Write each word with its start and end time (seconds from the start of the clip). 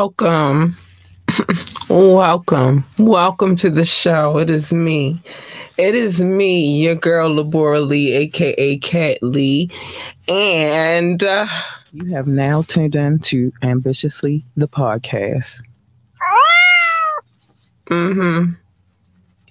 Welcome. 0.00 0.78
Welcome. 1.90 2.86
Welcome 2.96 3.54
to 3.56 3.68
the 3.68 3.84
show. 3.84 4.38
It 4.38 4.48
is 4.48 4.72
me. 4.72 5.20
It 5.76 5.94
is 5.94 6.22
me, 6.22 6.80
your 6.82 6.94
girl, 6.94 7.28
Lebora 7.28 7.86
Lee, 7.86 8.10
aka 8.14 8.78
Cat 8.78 9.18
Lee. 9.20 9.70
And 10.26 11.22
uh, 11.22 11.46
you 11.92 12.14
have 12.14 12.26
now 12.26 12.62
tuned 12.62 12.94
in 12.94 13.18
to 13.18 13.52
Ambitiously 13.60 14.42
the 14.56 14.66
podcast. 14.66 15.50
Mm-hmm. 17.90 18.52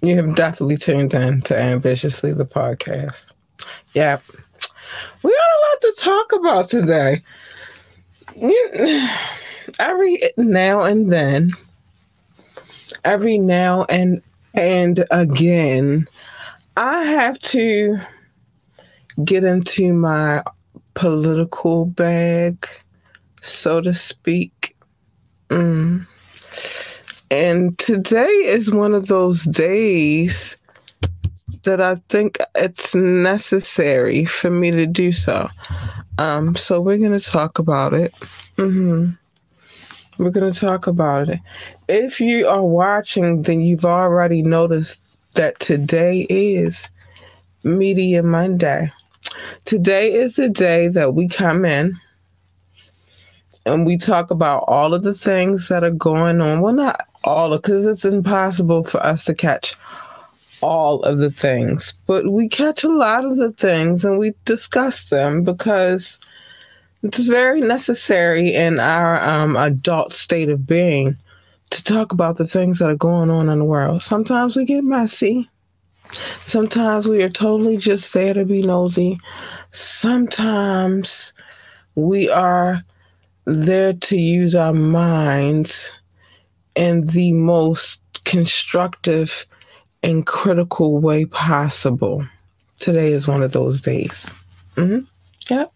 You 0.02 0.16
have 0.16 0.34
definitely 0.34 0.78
tuned 0.78 1.14
in 1.14 1.44
to 1.44 1.56
Ambitiously 1.56 2.34
the 2.34 2.48
podcast. 2.48 3.34
Yep. 3.94 4.24
We 5.22 5.30
got 5.30 5.38
a 5.38 5.62
lot 5.62 5.82
to 5.82 5.94
talk 6.00 6.32
about 6.34 6.70
today. 6.72 7.22
Every 9.80 10.22
now 10.38 10.82
and 10.82 11.12
then, 11.12 11.52
every 13.04 13.38
now 13.38 13.86
and 13.86 14.22
and 14.54 15.06
again, 15.12 16.08
I 16.78 17.04
have 17.04 17.40
to 17.40 17.98
get 19.24 19.44
into 19.44 19.94
my 19.94 20.44
political 20.94 21.86
bag, 21.86 22.68
so 23.42 23.82
to 23.82 23.94
speak. 23.94 24.76
Mm. 25.50 26.08
And 27.32 27.78
today 27.78 28.26
is 28.26 28.72
one 28.72 28.94
of 28.94 29.08
those 29.08 29.44
days 29.44 30.58
that 31.64 31.82
I 31.82 31.96
think 32.10 32.38
it's 32.56 32.96
necessary 32.96 34.26
for 34.26 34.50
me 34.50 34.72
to 34.72 34.88
do 34.88 35.12
so. 35.12 35.50
Um, 36.18 36.56
so 36.56 36.82
we're 36.82 36.98
going 36.98 37.18
to 37.18 37.20
talk 37.20 37.60
about 37.60 37.94
it. 37.94 38.14
Mm-hmm. 38.58 39.12
We're 40.20 40.32
going 40.32 40.52
to 40.52 40.60
talk 40.60 40.86
about 40.86 41.30
it. 41.30 41.40
If 41.88 42.20
you 42.20 42.46
are 42.46 42.66
watching, 42.66 43.44
then 43.44 43.62
you've 43.62 43.86
already 43.86 44.42
noticed 44.42 45.00
that 45.36 45.58
today 45.62 46.28
is 46.30 46.78
Media 47.64 48.22
Monday. 48.22 48.92
Today 49.64 50.12
is 50.12 50.36
the 50.36 50.50
day 50.50 50.90
that 50.90 51.14
we 51.14 51.30
come 51.30 51.64
in 51.64 51.94
and 53.66 53.86
we 53.86 53.98
talk 53.98 54.30
about 54.30 54.66
all 54.68 54.94
of 54.94 55.04
the 55.04 55.14
things 55.14 55.70
that 55.70 55.86
are 55.86 55.90
going 55.90 56.42
on. 56.42 56.60
Well, 56.60 56.74
not 56.74 57.08
all 57.24 57.56
because 57.56 57.86
it's 57.86 58.04
impossible 58.04 58.84
for 58.84 59.02
us 59.02 59.24
to 59.26 59.34
catch 59.34 59.74
all 60.60 61.02
of 61.04 61.20
the 61.20 61.32
things, 61.32 61.94
but 62.08 62.30
we 62.30 62.50
catch 62.50 62.84
a 62.84 62.90
lot 62.90 63.24
of 63.24 63.38
the 63.38 63.54
things 63.54 64.04
and 64.04 64.20
we 64.20 64.34
discuss 64.44 65.08
them 65.08 65.44
because 65.44 66.20
it's 67.04 67.28
very 67.28 67.62
necessary 67.62 68.54
in 68.54 68.80
our 68.80 69.22
um, 69.22 69.56
adult 69.56 70.14
state 70.14 70.50
of 70.50 70.68
being 70.68 71.16
to 71.70 71.84
talk 71.84 72.12
about 72.12 72.38
the 72.38 72.48
things 72.48 72.80
that 72.80 72.90
are 72.90 72.96
going 72.96 73.30
on 73.30 73.50
in 73.50 73.60
the 73.60 73.66
world. 73.66 74.04
Sometimes 74.04 74.56
we 74.56 74.66
get 74.66 74.84
messy. 74.84 75.50
Sometimes 76.46 77.08
we 77.08 77.22
are 77.22 77.30
totally 77.30 77.78
just 77.78 78.12
there 78.14 78.34
to 78.34 78.44
be 78.44 78.64
nosy. 78.64 79.20
Sometimes 79.72 81.32
we 81.96 82.28
are 82.30 82.84
there 83.46 83.94
to 83.94 84.18
use 84.18 84.56
our 84.56 84.74
minds 84.74 85.92
in 86.76 87.06
the 87.08 87.32
most 87.32 88.00
constructive 88.26 89.46
and 90.02 90.26
critical 90.26 90.98
way 90.98 91.26
possible. 91.26 92.26
Today 92.80 93.12
is 93.12 93.28
one 93.28 93.44
of 93.44 93.52
those 93.52 93.82
days. 93.82 94.26
Mm-hmm. 94.76 95.00
Yep. 95.50 95.72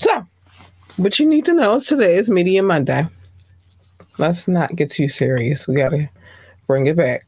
So, 0.00 0.26
what 0.96 1.18
you 1.18 1.26
need 1.26 1.44
to 1.44 1.52
know 1.52 1.76
is 1.76 1.86
today 1.86 2.16
is 2.16 2.30
Media 2.30 2.62
Monday. 2.62 3.06
Let's 4.16 4.48
not 4.48 4.74
get 4.74 4.90
too 4.90 5.08
serious. 5.08 5.68
We 5.68 5.74
gotta 5.74 6.08
bring 6.66 6.86
it 6.86 6.96
back. 6.96 7.26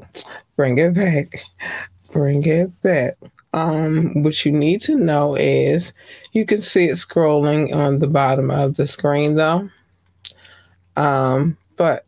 Bring 0.56 0.78
it 0.78 0.94
back. 0.94 1.44
Bring 2.12 2.42
it 2.46 2.70
back. 2.82 3.18
Um, 3.52 4.22
what 4.22 4.46
you 4.46 4.52
need 4.52 4.80
to 4.82 4.94
know 4.94 5.34
is 5.34 5.92
you 6.32 6.46
can 6.46 6.62
see 6.62 6.86
it 6.86 6.96
scrolling 6.96 7.74
on 7.74 7.98
the 7.98 8.06
bottom 8.06 8.50
of 8.50 8.76
the 8.76 8.86
screen 8.86 9.34
though. 9.34 9.68
Um, 10.96 11.58
but 11.76 12.06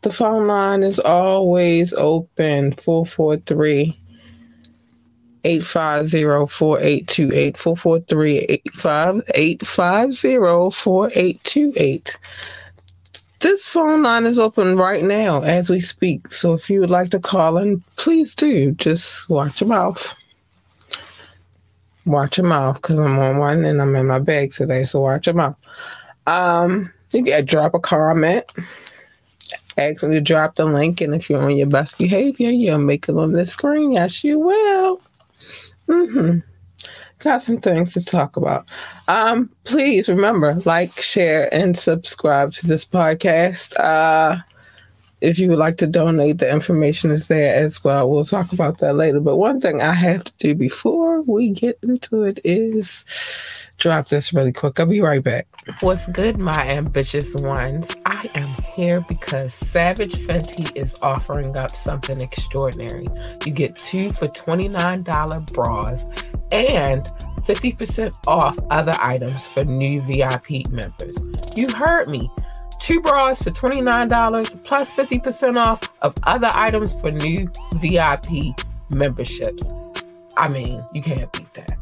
the 0.00 0.12
phone 0.12 0.46
line 0.46 0.82
is 0.82 0.98
always 0.98 1.92
open 1.92 2.72
443 2.72 4.00
850 5.48 6.46
4828. 6.46 7.56
443 7.56 8.38
850 9.34 10.36
4828. 10.70 12.18
This 13.40 13.64
phone 13.66 14.02
line 14.02 14.26
is 14.26 14.38
open 14.38 14.76
right 14.76 15.02
now 15.04 15.40
as 15.42 15.70
we 15.70 15.80
speak. 15.80 16.32
So 16.32 16.52
if 16.52 16.68
you 16.68 16.80
would 16.80 16.90
like 16.90 17.10
to 17.10 17.20
call 17.20 17.56
in, 17.58 17.82
please 17.96 18.34
do. 18.34 18.72
Just 18.72 19.28
watch 19.28 19.60
your 19.60 19.68
mouth. 19.68 20.14
Watch 22.04 22.38
your 22.38 22.46
mouth 22.46 22.76
because 22.76 22.98
I'm 22.98 23.18
on 23.18 23.38
one 23.38 23.64
and 23.64 23.80
I'm 23.80 23.94
in 23.94 24.06
my 24.06 24.18
bag 24.18 24.52
today. 24.52 24.84
So 24.84 25.00
watch 25.00 25.26
your 25.26 25.34
mouth. 25.34 25.56
Um, 26.26 26.92
you 27.12 27.24
can 27.24 27.44
drop 27.44 27.74
a 27.74 27.80
comment 27.80 28.44
ask 29.78 30.00
them 30.00 30.10
to 30.10 30.20
drop 30.20 30.56
the 30.56 30.64
link, 30.64 31.00
and 31.00 31.14
if 31.14 31.30
you're 31.30 31.42
on 31.42 31.56
your 31.56 31.66
best 31.66 31.96
behavior, 31.98 32.50
you'll 32.50 32.78
make 32.78 33.08
it 33.08 33.16
on 33.16 33.32
the 33.32 33.46
screen. 33.46 33.92
Yes, 33.92 34.24
you 34.24 34.38
will. 34.38 35.00
Mm-hmm. 35.88 36.38
Got 37.20 37.42
some 37.42 37.58
things 37.58 37.92
to 37.94 38.04
talk 38.04 38.36
about. 38.36 38.68
Um, 39.08 39.50
please 39.64 40.08
remember, 40.08 40.54
like, 40.64 41.00
share, 41.00 41.52
and 41.52 41.76
subscribe 41.76 42.52
to 42.54 42.66
this 42.66 42.84
podcast. 42.84 43.78
Uh, 43.78 44.38
if 45.20 45.38
you 45.38 45.48
would 45.48 45.58
like 45.58 45.78
to 45.78 45.86
donate, 45.86 46.38
the 46.38 46.50
information 46.50 47.10
is 47.10 47.26
there 47.26 47.54
as 47.54 47.82
well. 47.82 48.08
We'll 48.08 48.24
talk 48.24 48.52
about 48.52 48.78
that 48.78 48.94
later. 48.94 49.20
But 49.20 49.36
one 49.36 49.60
thing 49.60 49.80
I 49.80 49.92
have 49.92 50.24
to 50.24 50.32
do 50.38 50.54
before 50.54 51.22
we 51.22 51.50
get 51.50 51.78
into 51.82 52.22
it 52.22 52.40
is 52.44 53.04
drop 53.78 54.08
this 54.08 54.32
really 54.32 54.52
quick. 54.52 54.78
I'll 54.78 54.86
be 54.86 55.00
right 55.00 55.22
back. 55.22 55.46
What's 55.80 56.06
good, 56.06 56.38
my 56.38 56.66
ambitious 56.68 57.34
ones? 57.34 57.96
I 58.06 58.28
am 58.34 58.48
here 58.74 59.04
because 59.08 59.54
Savage 59.54 60.14
Fenty 60.14 60.74
is 60.76 60.96
offering 61.02 61.56
up 61.56 61.76
something 61.76 62.20
extraordinary. 62.20 63.08
You 63.44 63.52
get 63.52 63.76
two 63.76 64.12
for 64.12 64.28
$29 64.28 65.52
bras 65.52 66.04
and 66.50 67.04
50% 67.42 68.12
off 68.26 68.58
other 68.70 68.94
items 69.00 69.46
for 69.46 69.64
new 69.64 70.00
VIP 70.02 70.68
members. 70.70 71.16
You 71.56 71.68
heard 71.68 72.08
me. 72.08 72.30
Two 72.80 73.00
bras 73.00 73.42
for 73.42 73.50
$29 73.50 74.64
plus 74.64 74.90
50% 74.90 75.58
off 75.58 75.80
of 76.00 76.14
other 76.22 76.50
items 76.54 76.98
for 77.00 77.10
new 77.10 77.50
VIP 77.74 78.54
memberships. 78.88 79.62
I 80.36 80.48
mean, 80.48 80.82
you 80.94 81.02
can't 81.02 81.30
beat 81.32 81.52
that. 81.54 81.78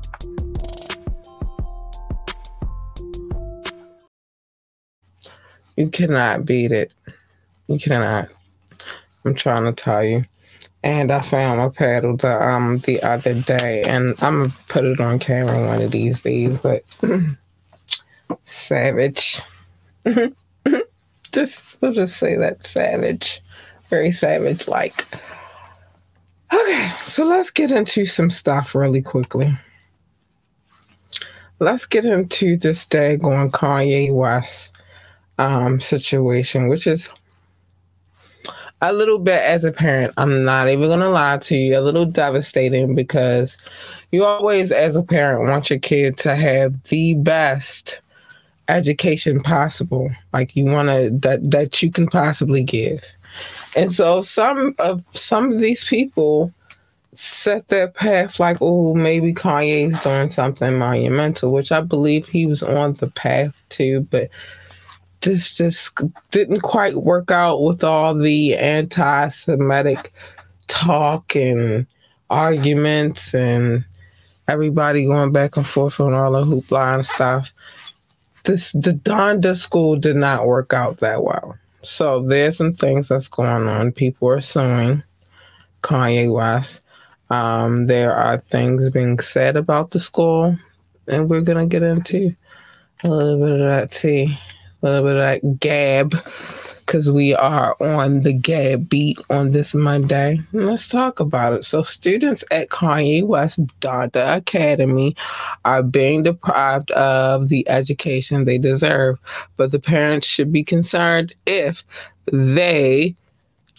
You 5.76 5.90
cannot 5.90 6.46
beat 6.46 6.72
it. 6.72 6.92
You 7.66 7.78
cannot. 7.78 8.30
I'm 9.24 9.34
trying 9.34 9.64
to 9.64 9.72
tell 9.72 10.02
you. 10.02 10.24
And 10.82 11.10
I 11.12 11.20
found 11.20 11.58
my 11.58 11.68
paddle 11.68 12.16
the 12.16 12.40
um 12.40 12.78
the 12.78 13.02
other 13.02 13.34
day, 13.34 13.82
and 13.82 14.14
I'm 14.22 14.38
gonna 14.38 14.54
put 14.68 14.84
it 14.84 15.00
on 15.00 15.18
camera 15.18 15.66
one 15.66 15.82
of 15.82 15.90
these 15.90 16.20
days. 16.20 16.56
But 16.58 16.84
savage. 18.46 19.42
just 21.36 21.60
we'll 21.80 21.92
just 21.92 22.16
say 22.16 22.36
that 22.36 22.66
savage, 22.66 23.42
very 23.90 24.10
savage 24.10 24.66
like. 24.66 25.06
Okay, 26.50 26.92
so 27.04 27.24
let's 27.24 27.50
get 27.50 27.70
into 27.70 28.06
some 28.06 28.30
stuff 28.30 28.74
really 28.74 29.02
quickly. 29.02 29.54
Let's 31.58 31.84
get 31.84 32.04
into 32.04 32.56
this 32.56 32.86
day 32.86 33.16
going 33.18 33.50
Kanye 33.50 34.14
West 34.14 34.78
um, 35.38 35.78
situation, 35.78 36.68
which 36.68 36.86
is 36.86 37.10
a 38.80 38.92
little 38.92 39.18
bit 39.18 39.42
as 39.42 39.64
a 39.64 39.72
parent. 39.72 40.14
I'm 40.16 40.42
not 40.42 40.68
even 40.68 41.00
to 41.00 41.08
lie 41.10 41.38
to 41.38 41.56
you, 41.56 41.78
a 41.78 41.80
little 41.80 42.06
devastating 42.06 42.94
because 42.94 43.56
you 44.10 44.24
always, 44.24 44.72
as 44.72 44.96
a 44.96 45.02
parent, 45.02 45.50
want 45.50 45.68
your 45.68 45.80
kid 45.80 46.16
to 46.18 46.34
have 46.34 46.82
the 46.84 47.14
best 47.14 48.00
education 48.68 49.40
possible. 49.42 50.10
Like 50.32 50.56
you 50.56 50.64
want 50.64 50.88
to 50.88 51.10
that 51.20 51.50
that 51.50 51.82
you 51.82 51.90
can 51.90 52.06
possibly 52.06 52.62
give. 52.62 53.02
And 53.74 53.92
so 53.92 54.22
some 54.22 54.74
of 54.78 55.04
some 55.12 55.52
of 55.52 55.60
these 55.60 55.84
people 55.84 56.52
set 57.14 57.68
their 57.68 57.88
path 57.88 58.38
like, 58.38 58.58
oh, 58.60 58.94
maybe 58.94 59.32
Kanye's 59.32 59.98
doing 60.02 60.28
something 60.28 60.78
monumental, 60.78 61.50
which 61.50 61.72
I 61.72 61.80
believe 61.80 62.26
he 62.26 62.46
was 62.46 62.62
on 62.62 62.94
the 62.94 63.08
path 63.08 63.54
to, 63.70 64.02
but 64.10 64.28
this 65.22 65.54
just 65.54 65.92
didn't 66.30 66.60
quite 66.60 66.96
work 66.96 67.30
out 67.30 67.62
with 67.62 67.82
all 67.82 68.14
the 68.14 68.54
anti-Semitic 68.56 70.12
talk 70.68 71.34
and 71.34 71.86
arguments 72.28 73.32
and 73.32 73.84
everybody 74.48 75.06
going 75.06 75.32
back 75.32 75.56
and 75.56 75.66
forth 75.66 75.98
on 76.00 76.12
all 76.12 76.32
the 76.32 76.44
hoopla 76.44 76.96
and 76.96 77.06
stuff. 77.06 77.48
This 78.46 78.72
the 78.72 78.92
Donda 78.92 79.56
school 79.56 79.96
did 79.96 80.16
not 80.16 80.46
work 80.46 80.72
out 80.72 80.98
that 80.98 81.22
well. 81.22 81.56
So 81.82 82.22
there's 82.26 82.56
some 82.56 82.72
things 82.72 83.08
that's 83.08 83.28
going 83.28 83.68
on. 83.68 83.92
People 83.92 84.28
are 84.28 84.40
suing 84.40 85.02
Kanye 85.82 86.32
West. 86.32 86.80
Um, 87.30 87.86
there 87.86 88.14
are 88.14 88.38
things 88.38 88.88
being 88.90 89.18
said 89.18 89.56
about 89.56 89.90
the 89.90 90.00
school, 90.00 90.56
and 91.08 91.28
we're 91.28 91.42
gonna 91.42 91.66
get 91.66 91.82
into 91.82 92.34
a 93.04 93.08
little 93.08 93.38
bit 93.38 93.52
of 93.52 93.58
that 93.58 93.90
tea, 93.90 94.38
a 94.82 94.86
little 94.86 95.04
bit 95.04 95.16
of 95.16 95.42
that 95.42 95.60
gab 95.60 96.14
because 96.86 97.10
we 97.10 97.34
are 97.34 97.76
on 97.82 98.20
the 98.22 98.32
Gab 98.32 98.88
beat 98.88 99.18
on 99.28 99.50
this 99.50 99.74
Monday. 99.74 100.38
Let's 100.52 100.86
talk 100.86 101.18
about 101.20 101.52
it. 101.52 101.64
So, 101.64 101.82
students 101.82 102.44
at 102.50 102.68
Kanye 102.68 103.26
West 103.26 103.60
Donda 103.80 104.36
Academy 104.36 105.16
are 105.64 105.82
being 105.82 106.22
deprived 106.22 106.92
of 106.92 107.48
the 107.48 107.68
education 107.68 108.44
they 108.44 108.58
deserve, 108.58 109.18
but 109.56 109.72
the 109.72 109.80
parents 109.80 110.26
should 110.26 110.52
be 110.52 110.62
concerned 110.62 111.34
if 111.46 111.82
they 112.32 113.16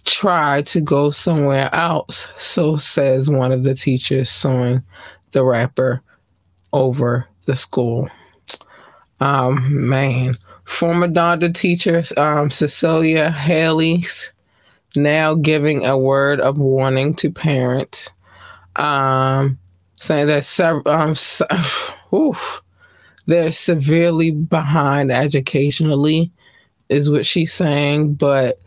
try 0.07 0.61
to 0.63 0.81
go 0.81 1.09
somewhere 1.09 1.73
else. 1.75 2.27
So 2.37 2.77
says 2.77 3.29
one 3.29 3.51
of 3.51 3.63
the 3.63 3.75
teachers 3.75 4.29
suing 4.29 4.81
the 5.31 5.43
rapper 5.43 6.01
over 6.73 7.27
the 7.45 7.55
school. 7.55 8.09
Um, 9.19 9.89
man, 9.89 10.37
Former 10.67 11.07
Donda 11.07 11.55
teacher 11.55 12.03
um, 12.17 12.51
Cecilia 12.51 13.31
Haley's 13.31 14.33
now 14.97 15.33
giving 15.33 15.85
a 15.85 15.97
word 15.97 16.41
of 16.41 16.57
warning 16.57 17.15
to 17.15 17.31
parents, 17.31 18.09
um, 18.75 19.57
saying 19.95 20.27
that 20.27 20.59
um, 20.85 21.15
oof, 22.13 22.61
they're 23.27 23.53
severely 23.53 24.31
behind 24.31 25.09
educationally, 25.09 26.31
is 26.89 27.09
what 27.09 27.25
she's 27.25 27.53
saying, 27.53 28.15
but 28.15 28.61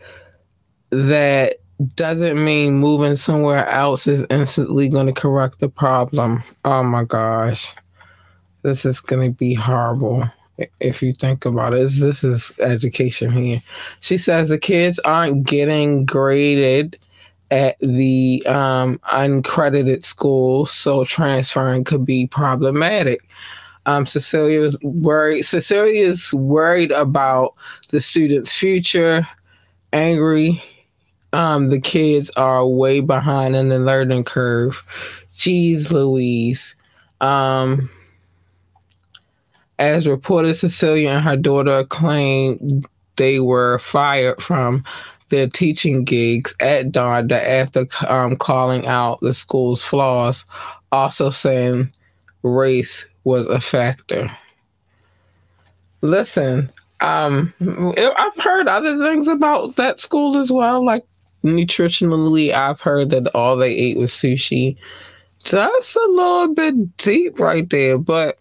that 0.88 1.58
doesn't 1.96 2.42
mean 2.42 2.78
moving 2.78 3.14
somewhere 3.14 3.68
else 3.68 4.06
is 4.06 4.24
instantly 4.30 4.88
going 4.88 5.06
to 5.06 5.12
correct 5.12 5.58
the 5.60 5.68
problem. 5.68 6.42
Oh 6.64 6.82
my 6.82 7.04
gosh. 7.04 7.74
This 8.62 8.86
is 8.86 9.00
going 9.00 9.30
to 9.30 9.36
be 9.36 9.52
horrible 9.52 10.30
if 10.80 11.02
you 11.02 11.12
think 11.12 11.44
about 11.44 11.74
it. 11.74 11.90
This 11.98 12.24
is 12.24 12.50
education 12.60 13.32
here. 13.32 13.62
She 14.00 14.18
says 14.18 14.48
the 14.48 14.58
kids 14.58 14.98
aren't 15.00 15.44
getting 15.44 16.04
graded 16.04 16.98
at 17.50 17.76
the 17.80 18.44
um, 18.46 18.98
uncredited 19.12 20.04
schools, 20.04 20.70
so 20.72 21.04
transferring 21.04 21.84
could 21.84 22.04
be 22.04 22.26
problematic. 22.26 23.28
Um, 23.86 24.06
Cecilia 24.06 24.60
is 24.62 24.76
worried. 24.82 25.42
Cecilia 25.42 26.06
is 26.10 26.32
worried 26.32 26.92
about 26.92 27.54
the 27.88 28.00
students' 28.00 28.52
future. 28.52 29.26
Angry, 29.92 30.62
um, 31.32 31.70
the 31.70 31.80
kids 31.80 32.30
are 32.36 32.66
way 32.66 33.00
behind 33.00 33.56
in 33.56 33.68
the 33.68 33.78
learning 33.78 34.24
curve. 34.24 34.82
Jeez, 35.34 35.90
Louise. 35.90 36.76
Um, 37.20 37.90
as 39.80 40.06
reported, 40.06 40.56
Cecilia 40.56 41.10
and 41.10 41.24
her 41.24 41.36
daughter 41.36 41.84
claimed 41.84 42.86
they 43.16 43.40
were 43.40 43.78
fired 43.78 44.40
from 44.42 44.84
their 45.30 45.48
teaching 45.48 46.04
gigs 46.04 46.54
at 46.60 46.92
Donda 46.92 47.42
after 47.42 47.86
um, 48.08 48.36
calling 48.36 48.86
out 48.86 49.20
the 49.20 49.32
school's 49.32 49.82
flaws, 49.82 50.44
also 50.92 51.30
saying 51.30 51.90
race 52.42 53.06
was 53.24 53.46
a 53.46 53.60
factor. 53.60 54.30
Listen, 56.02 56.70
um, 57.00 57.52
I've 57.60 58.42
heard 58.44 58.68
other 58.68 59.00
things 59.00 59.28
about 59.28 59.76
that 59.76 60.00
school 60.00 60.36
as 60.38 60.50
well. 60.50 60.84
Like 60.84 61.04
nutritionally, 61.42 62.52
I've 62.52 62.80
heard 62.80 63.10
that 63.10 63.34
all 63.34 63.56
they 63.56 63.72
ate 63.72 63.96
was 63.96 64.12
sushi. 64.12 64.76
That's 65.50 65.96
a 65.96 66.08
little 66.10 66.54
bit 66.54 66.96
deep 66.98 67.38
right 67.38 67.68
there, 67.70 67.96
but 67.96 68.38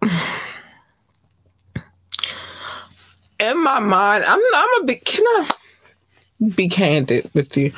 in 3.40 3.64
my 3.64 3.80
mind, 3.80 4.24
I'm 4.26 4.42
I'm 4.54 4.82
a 4.82 4.86
bit 4.86 5.06
can 5.06 5.24
I 5.26 5.50
be 6.56 6.70
candid 6.70 7.30
with 7.34 7.56
you? 7.58 7.72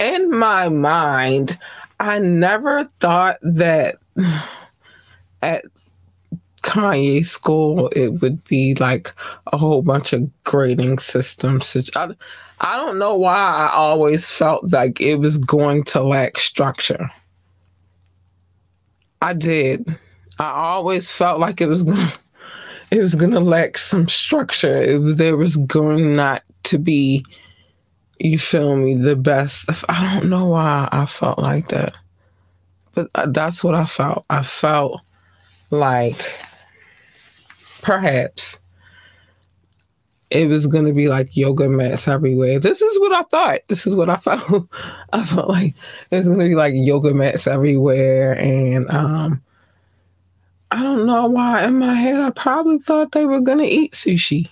In 0.00 0.36
my 0.36 0.68
mind, 0.68 1.58
I 2.00 2.18
never 2.18 2.84
thought 3.00 3.38
that 3.42 3.96
at 5.42 5.64
Kanye 6.62 7.26
school 7.26 7.88
it 7.88 8.20
would 8.20 8.42
be 8.44 8.74
like 8.76 9.12
a 9.52 9.56
whole 9.56 9.82
bunch 9.82 10.12
of 10.12 10.30
grading 10.44 10.98
systems. 10.98 11.76
I, 11.96 12.10
I 12.60 12.76
don't 12.76 12.98
know 12.98 13.16
why 13.16 13.36
I 13.36 13.72
always 13.72 14.28
felt 14.28 14.70
like 14.72 15.00
it 15.00 15.16
was 15.16 15.38
going 15.38 15.84
to 15.84 16.02
lack 16.02 16.38
structure. 16.38 17.10
I 19.20 19.34
did. 19.34 19.96
I 20.38 20.50
always 20.50 21.10
felt 21.10 21.40
like 21.40 21.60
it 21.60 21.66
was 21.66 21.82
going 21.84 22.08
it 22.92 23.00
was 23.00 23.14
going 23.14 23.30
to 23.30 23.40
lack 23.40 23.78
some 23.78 24.06
structure. 24.06 24.76
It 24.76 25.16
there 25.16 25.38
was 25.38 25.56
going 25.56 26.14
not 26.14 26.42
to 26.64 26.76
be, 26.76 27.24
you 28.18 28.38
feel 28.38 28.76
me, 28.76 28.94
the 28.94 29.16
best. 29.16 29.64
I 29.88 30.14
don't 30.14 30.28
know 30.28 30.48
why 30.48 30.90
I 30.92 31.06
felt 31.06 31.38
like 31.38 31.68
that, 31.68 31.94
but 32.94 33.08
uh, 33.14 33.28
that's 33.30 33.64
what 33.64 33.74
I 33.74 33.86
felt. 33.86 34.26
I 34.28 34.42
felt 34.42 35.00
like 35.70 36.22
perhaps 37.80 38.58
it 40.28 40.48
was 40.48 40.66
going 40.66 40.84
to 40.84 40.92
be 40.92 41.08
like 41.08 41.34
yoga 41.34 41.70
mats 41.70 42.06
everywhere. 42.06 42.60
This 42.60 42.82
is 42.82 43.00
what 43.00 43.12
I 43.12 43.22
thought. 43.22 43.60
This 43.68 43.86
is 43.86 43.96
what 43.96 44.10
I 44.10 44.16
felt. 44.18 44.68
I 45.14 45.24
felt 45.24 45.48
like 45.48 45.74
it 46.10 46.16
was 46.16 46.26
going 46.26 46.40
to 46.40 46.48
be 46.48 46.54
like 46.54 46.74
yoga 46.76 47.14
mats 47.14 47.46
everywhere 47.46 48.32
and 48.32 48.90
um 48.90 49.42
I 50.72 50.82
don't 50.82 51.04
know 51.04 51.26
why 51.26 51.64
in 51.64 51.78
my 51.78 51.92
head 51.92 52.18
I 52.18 52.30
probably 52.30 52.78
thought 52.78 53.12
they 53.12 53.26
were 53.26 53.42
gonna 53.42 53.64
eat 53.64 53.92
sushi. 53.92 54.48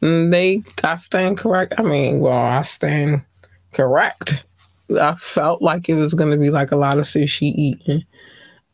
And 0.00 0.32
they 0.32 0.62
I 0.82 0.96
stand 0.96 1.36
correct. 1.36 1.74
I 1.76 1.82
mean, 1.82 2.20
well, 2.20 2.32
I 2.32 2.62
stand 2.62 3.20
correct. 3.74 4.46
I 4.98 5.14
felt 5.16 5.60
like 5.60 5.90
it 5.90 5.94
was 5.94 6.14
gonna 6.14 6.38
be 6.38 6.48
like 6.48 6.72
a 6.72 6.76
lot 6.76 6.96
of 6.96 7.04
sushi 7.04 7.54
eating. 7.54 8.02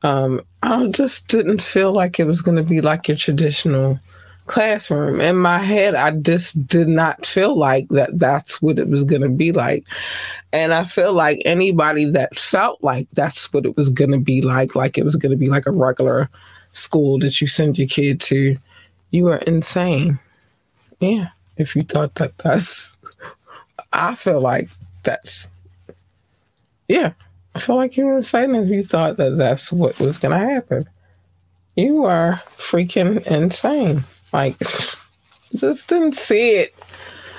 Um, 0.05 0.41
I 0.63 0.87
just 0.89 1.27
didn't 1.27 1.63
feel 1.63 1.93
like 1.93 2.21
it 2.21 2.25
was 2.25 2.43
gonna 2.43 2.63
be 2.63 2.81
like 2.81 3.09
your 3.09 3.17
traditional 3.17 3.99
classroom. 4.47 5.21
In 5.21 5.37
my 5.37 5.59
head, 5.59 5.97
I 5.97 6.13
just 6.13 6.67
did 6.67 6.87
not 6.87 7.27
feel 7.27 7.59
like 7.59 7.89
that 7.89 8.19
that's 8.19 8.63
what 8.63 8.79
it 8.79 8.89
was 8.89 9.05
going 9.05 9.23
to 9.23 9.29
be 9.29 9.53
like. 9.53 9.85
And 10.53 10.75
I 10.75 10.85
feel 10.85 11.13
like 11.13 11.41
anybody 11.45 12.11
that 12.11 12.39
felt 12.39 12.83
like 12.83 13.09
that's 13.13 13.53
what 13.53 13.65
it 13.65 13.77
was 13.77 13.89
going 13.91 14.11
to 14.11 14.19
be 14.19 14.43
like, 14.43 14.75
like 14.75 14.99
it 14.99 15.05
was 15.05 15.17
going 15.17 15.31
to 15.31 15.39
be 15.39 15.49
like 15.49 15.67
a 15.67 15.73
regular 15.73 16.29
school 16.73 17.19
that 17.21 17.41
you 17.41 17.47
send 17.47 17.79
your 17.79 17.89
kid 17.89 18.21
to, 18.23 18.57
you 19.11 19.29
are 19.29 19.39
insane. 19.39 20.19
Yeah. 21.01 21.29
If 21.57 21.77
you 21.77 21.83
thought 21.83 22.15
that 22.17 22.37
that's, 22.39 22.91
I 23.93 24.15
feel 24.15 24.41
like 24.41 24.69
that's, 25.03 25.47
yeah. 26.89 27.13
I 27.55 27.61
feel 27.61 27.77
like 27.77 27.97
you 27.97 28.07
were 28.07 28.19
insane 28.19 28.55
if 28.55 28.69
you 28.69 28.85
thought 28.85 29.19
that 29.19 29.37
that's 29.37 29.71
what 29.71 29.99
was 30.01 30.19
going 30.19 30.39
to 30.39 30.55
happen. 30.55 30.89
You 31.77 32.05
are 32.05 32.43
freaking 32.57 33.27
insane. 33.27 34.05
Like, 34.33 34.59
just 35.57 35.87
didn't 35.87 36.15
see 36.15 36.53
it. 36.53 36.75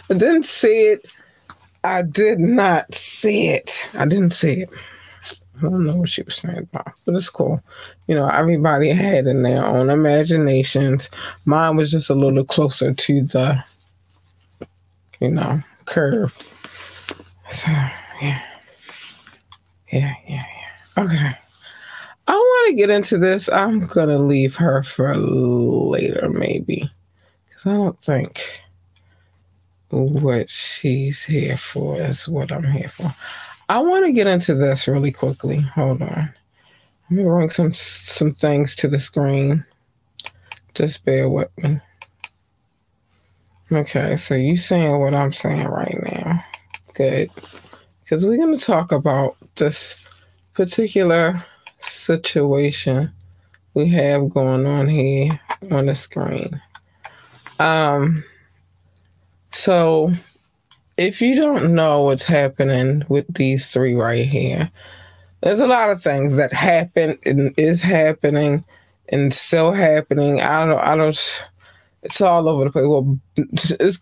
I 0.10 0.14
didn't 0.14 0.46
see 0.46 0.88
it. 0.88 1.06
I 1.84 2.04
did 2.04 2.40
not 2.40 2.94
see 2.94 3.48
it. 3.48 3.88
I 3.94 4.06
didn't 4.06 4.32
see 4.32 4.62
it. 4.62 4.70
I 5.58 5.62
don't 5.62 5.86
know 5.86 5.96
what 5.98 6.10
she 6.10 6.24
was 6.24 6.36
saying 6.36 6.58
about, 6.58 6.94
but 7.06 7.16
it's 7.16 7.30
cool. 7.30 7.62
You 8.08 8.16
know, 8.16 8.28
everybody 8.28 8.90
had 8.90 9.28
in 9.28 9.44
their 9.44 9.66
own 9.66 9.90
imaginations. 9.90 11.10
Mine 11.46 11.76
was 11.78 11.92
just 11.92 12.10
a 12.10 12.16
little 12.16 12.44
closer 12.44 12.94
to 12.94 13.24
the, 13.24 13.64
you 15.20 15.30
know, 15.30 15.60
curve. 15.86 16.36
So, 17.50 17.72
yeah. 18.22 18.42
Yeah, 19.92 20.14
yeah, 20.28 20.44
yeah. 20.98 21.04
Okay. 21.04 21.38
I 22.28 22.32
want 22.34 22.70
to 22.70 22.76
get 22.76 22.90
into 22.90 23.18
this. 23.20 23.48
I'm 23.50 23.88
to 23.88 24.18
leave 24.18 24.56
her 24.56 24.82
for 24.82 25.16
later, 25.16 26.30
maybe. 26.30 26.90
Because 27.48 27.66
I 27.68 27.74
don't 27.74 28.00
think 28.00 28.42
what 29.90 30.50
she's 30.50 31.22
here 31.22 31.58
for 31.58 32.02
is 32.02 32.28
what 32.28 32.52
I'm 32.52 32.64
here 32.64 32.90
for. 32.90 33.14
I 33.70 33.80
want 33.80 34.06
to 34.06 34.12
get 34.12 34.28
into 34.28 34.56
this 34.56 34.88
really 34.88 35.12
quickly. 35.12 35.60
Hold 35.60 36.02
on. 36.02 36.34
Let 37.10 37.12
me 37.12 37.24
bring 37.24 37.50
some 37.50 37.74
some 37.74 38.32
things 38.32 38.76
to 38.78 38.88
the 38.88 39.00
screen. 39.00 39.66
Just 40.74 41.06
bear 41.06 41.30
with 41.30 41.50
me. 41.58 41.80
Okay, 43.72 44.18
so 44.18 44.36
you 44.36 44.58
saying 44.58 45.00
what 45.00 45.16
I'm 45.16 45.34
saying 45.34 45.68
right 45.68 45.98
now. 46.04 46.44
Good. 46.94 47.32
Because 48.04 48.26
we're 48.26 48.38
going 48.38 48.58
to 48.58 48.64
talk 48.64 48.92
about 48.92 49.38
this 49.56 49.96
particular 50.54 51.44
situation 51.80 53.12
we 53.74 53.90
have 53.90 54.30
going 54.30 54.66
on 54.66 54.88
here 54.88 55.40
on 55.72 55.88
the 55.88 55.96
screen. 55.96 56.62
Um, 57.60 58.24
so 59.52 60.12
if 60.98 61.22
you 61.22 61.36
don't 61.36 61.74
know 61.74 62.02
what's 62.04 62.26
happening 62.26 63.04
with 63.10 63.26
these 63.34 63.68
three 63.68 63.96
right 63.96 64.26
here, 64.26 64.70
there's 65.42 65.60
a 65.60 65.68
lot 65.68 65.90
of 65.90 66.02
things 66.02 66.36
that 66.36 66.54
happen 66.54 67.18
and 67.26 67.54
is 67.58 67.82
happening 67.82 68.64
and 69.10 69.34
still 69.34 69.74
happening. 69.74 70.42
I 70.42 70.66
don't, 70.66 70.80
I 70.80 70.96
don't, 70.96 71.46
it's 72.04 72.22
all 72.22 72.48
over 72.48 72.66
the 72.66 72.72
place. 72.72 72.86
Well, 72.88 73.20
it's 73.36 74.00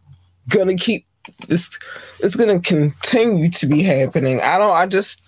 gonna 0.50 0.76
keep, 0.76 1.06
it's, 1.50 1.70
it's 2.20 2.36
gonna 2.36 2.60
continue 2.60 3.50
to 3.52 3.66
be 3.66 3.82
happening. 3.82 4.42
I 4.42 4.58
don't, 4.58 4.76
I 4.76 4.86
just, 4.86 5.22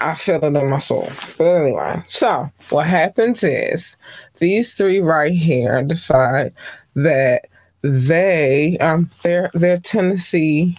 I 0.00 0.14
feel 0.14 0.44
it 0.44 0.54
in 0.54 0.70
my 0.70 0.78
soul. 0.78 1.10
But 1.36 1.44
anyway, 1.44 2.04
so 2.08 2.48
what 2.70 2.86
happens 2.86 3.42
is 3.42 3.96
these 4.38 4.74
three 4.74 5.00
right 5.00 5.32
here 5.32 5.82
decide 5.82 6.52
that 6.94 7.47
they 7.82 8.78
um 8.80 9.10
they're 9.22 9.50
they're 9.54 9.78
Tennessee 9.78 10.78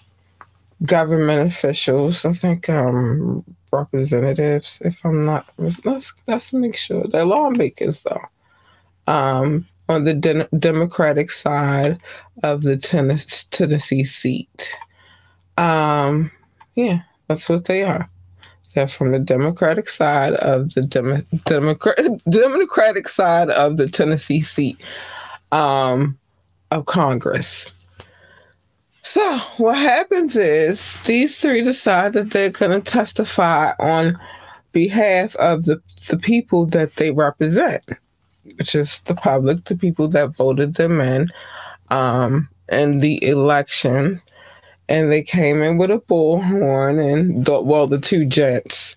government 0.85 1.51
officials. 1.51 2.25
I 2.25 2.33
think 2.33 2.69
um 2.69 3.43
representatives, 3.71 4.79
if 4.81 4.99
I'm 5.03 5.25
not 5.25 5.45
let's 5.85 6.13
let's 6.27 6.53
make 6.53 6.75
sure 6.77 7.05
they're 7.07 7.25
lawmakers 7.25 8.01
though. 8.03 8.41
Um 9.13 9.65
on 9.89 10.03
the 10.05 10.13
de- 10.13 10.49
Democratic 10.59 11.31
side 11.31 11.99
of 12.43 12.61
the 12.63 12.77
Tennessee, 12.77 13.45
Tennessee 13.51 14.03
seat. 14.05 14.71
Um 15.57 16.31
yeah, 16.75 17.01
that's 17.27 17.49
what 17.49 17.65
they 17.65 17.83
are. 17.83 18.09
They're 18.75 18.87
from 18.87 19.11
the 19.11 19.19
Democratic 19.19 19.89
side 19.89 20.33
of 20.35 20.73
the 20.75 20.83
Demo- 20.83 21.23
Democrat 21.45 21.97
Democratic 22.29 23.09
side 23.09 23.49
of 23.49 23.77
the 23.77 23.87
Tennessee 23.89 24.41
seat 24.41 24.77
um, 25.53 26.19
of 26.71 26.85
Congress. 26.85 27.71
So 29.01 29.37
what 29.57 29.77
happens 29.77 30.35
is 30.35 30.85
these 31.05 31.37
three 31.37 31.63
decide 31.63 32.13
that 32.13 32.31
they're 32.31 32.51
going 32.51 32.79
to 32.79 32.91
testify 32.91 33.71
on 33.79 34.19
behalf 34.71 35.35
of 35.37 35.65
the 35.65 35.81
the 36.09 36.17
people 36.17 36.65
that 36.67 36.95
they 36.95 37.11
represent, 37.11 37.83
which 38.57 38.75
is 38.75 38.99
the 39.05 39.15
public, 39.15 39.63
the 39.65 39.75
people 39.75 40.07
that 40.09 40.35
voted 40.35 40.75
them 40.75 41.01
in, 41.01 41.29
um, 41.89 42.47
in 42.69 42.99
the 42.99 43.23
election. 43.23 44.21
And 44.87 45.11
they 45.11 45.21
came 45.21 45.61
in 45.61 45.77
with 45.77 45.91
a 45.91 45.99
bullhorn 45.99 47.13
and 47.13 47.45
the, 47.45 47.61
well 47.61 47.85
the 47.85 47.99
two 47.99 48.25
jets 48.25 48.95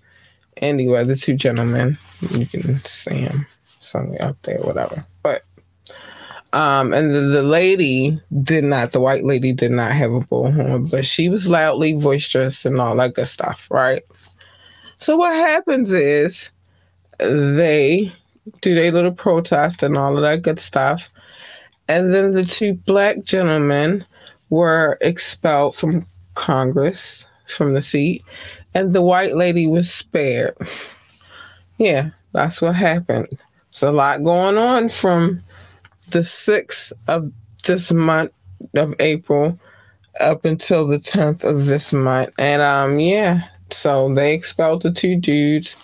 anyway 0.58 1.04
the 1.04 1.16
two 1.16 1.34
gentlemen 1.34 1.98
you 2.30 2.46
can 2.46 2.82
see 2.84 3.24
them 3.24 3.46
somewhere 3.80 4.24
up 4.24 4.36
there 4.42 4.58
whatever. 4.58 5.04
But 5.22 5.42
um 6.52 6.92
and 6.92 7.14
the, 7.14 7.20
the 7.20 7.42
lady 7.42 8.18
did 8.42 8.64
not 8.64 8.92
the 8.92 9.00
white 9.00 9.24
lady 9.24 9.52
did 9.52 9.70
not 9.70 9.92
have 9.92 10.12
a 10.12 10.20
bullhorn 10.20 10.90
but 10.90 11.06
she 11.06 11.28
was 11.28 11.48
loudly 11.48 11.94
boisterous 11.94 12.64
and 12.64 12.80
all 12.80 12.96
that 12.96 13.14
good 13.14 13.28
stuff 13.28 13.66
right 13.70 14.02
so 14.98 15.16
what 15.16 15.34
happens 15.34 15.92
is 15.92 16.50
they 17.18 18.12
do 18.60 18.74
their 18.74 18.92
little 18.92 19.12
protest 19.12 19.82
and 19.82 19.96
all 19.96 20.16
of 20.16 20.22
that 20.22 20.42
good 20.42 20.58
stuff 20.58 21.08
and 21.88 22.14
then 22.14 22.32
the 22.32 22.44
two 22.44 22.74
black 22.74 23.22
gentlemen 23.22 24.04
were 24.50 24.98
expelled 25.00 25.74
from 25.74 26.06
Congress, 26.34 27.24
from 27.56 27.74
the 27.74 27.82
seat, 27.82 28.22
and 28.74 28.92
the 28.92 29.02
white 29.02 29.34
lady 29.36 29.66
was 29.66 29.92
spared. 29.92 30.56
Yeah, 31.78 32.10
that's 32.32 32.62
what 32.62 32.74
happened. 32.74 33.28
There's 33.30 33.82
a 33.82 33.92
lot 33.92 34.22
going 34.22 34.56
on 34.56 34.88
from 34.88 35.42
the 36.12 36.20
6th 36.20 36.92
of 37.08 37.32
this 37.64 37.92
month 37.92 38.32
of 38.74 38.94
April 39.00 39.58
up 40.20 40.44
until 40.44 40.86
the 40.86 40.98
10th 40.98 41.42
of 41.44 41.66
this 41.66 41.92
month. 41.92 42.30
And 42.38 42.62
um 42.62 43.00
yeah, 43.00 43.42
so 43.70 44.12
they 44.14 44.34
expelled 44.34 44.82
the 44.82 44.92
two 44.92 45.16
dudes 45.16 45.76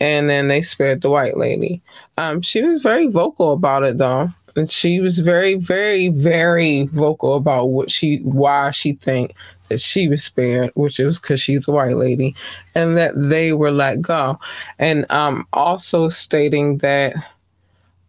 and 0.00 0.30
then 0.30 0.48
they 0.48 0.62
spared 0.62 1.02
the 1.02 1.10
white 1.10 1.36
lady. 1.36 1.82
Um 2.18 2.42
she 2.42 2.62
was 2.62 2.82
very 2.82 3.08
vocal 3.08 3.52
about 3.52 3.82
it 3.82 3.98
though 3.98 4.30
and 4.56 4.70
she 4.70 5.00
was 5.00 5.18
very, 5.18 5.54
very, 5.54 6.08
very 6.08 6.86
vocal 6.88 7.34
about 7.34 7.66
what 7.66 7.90
she, 7.90 8.18
why 8.18 8.70
she 8.70 8.94
think 8.94 9.34
that 9.68 9.80
she 9.80 10.08
was 10.08 10.24
spared, 10.24 10.70
which 10.74 10.98
is 10.98 11.18
because 11.18 11.40
she's 11.40 11.68
a 11.68 11.70
white 11.70 11.96
lady, 11.96 12.34
and 12.74 12.96
that 12.96 13.12
they 13.16 13.52
were 13.52 13.70
let 13.70 14.02
go, 14.02 14.38
and 14.78 15.10
um, 15.10 15.46
also 15.52 16.08
stating 16.08 16.78
that, 16.78 17.14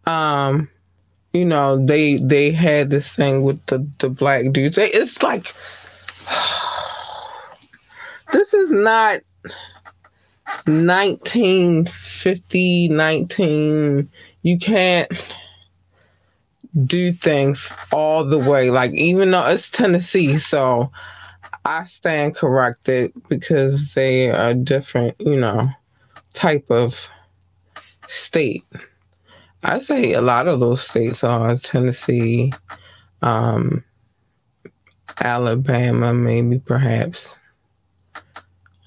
um, 0.07 0.67
you 1.33 1.45
know, 1.45 1.85
they 1.85 2.17
they 2.17 2.51
had 2.51 2.89
this 2.89 3.07
thing 3.09 3.43
with 3.43 3.65
the 3.67 3.87
the 3.99 4.09
black 4.09 4.51
dudes. 4.51 4.75
They, 4.75 4.91
it's 4.91 5.23
like 5.23 5.53
this 8.33 8.53
is 8.53 8.69
not 8.71 9.21
1950 10.65 12.89
19 12.89 14.09
you 14.43 14.59
can't 14.59 15.09
do 16.85 17.13
things 17.13 17.71
all 17.91 18.25
the 18.25 18.39
way. 18.39 18.71
Like 18.71 18.93
even 18.93 19.31
though 19.31 19.47
it's 19.47 19.69
Tennessee, 19.69 20.37
so 20.37 20.91
I 21.65 21.83
stand 21.85 22.35
corrected 22.35 23.13
because 23.29 23.93
they 23.93 24.29
are 24.29 24.53
different, 24.53 25.15
you 25.19 25.35
know, 25.35 25.69
type 26.33 26.69
of 26.69 27.07
state. 28.07 28.65
I 29.63 29.79
say 29.79 30.13
a 30.13 30.21
lot 30.21 30.47
of 30.47 30.59
those 30.59 30.81
states 30.81 31.23
are 31.23 31.55
Tennessee, 31.57 32.51
um, 33.21 33.83
Alabama, 35.19 36.13
maybe 36.13 36.59
perhaps, 36.59 37.35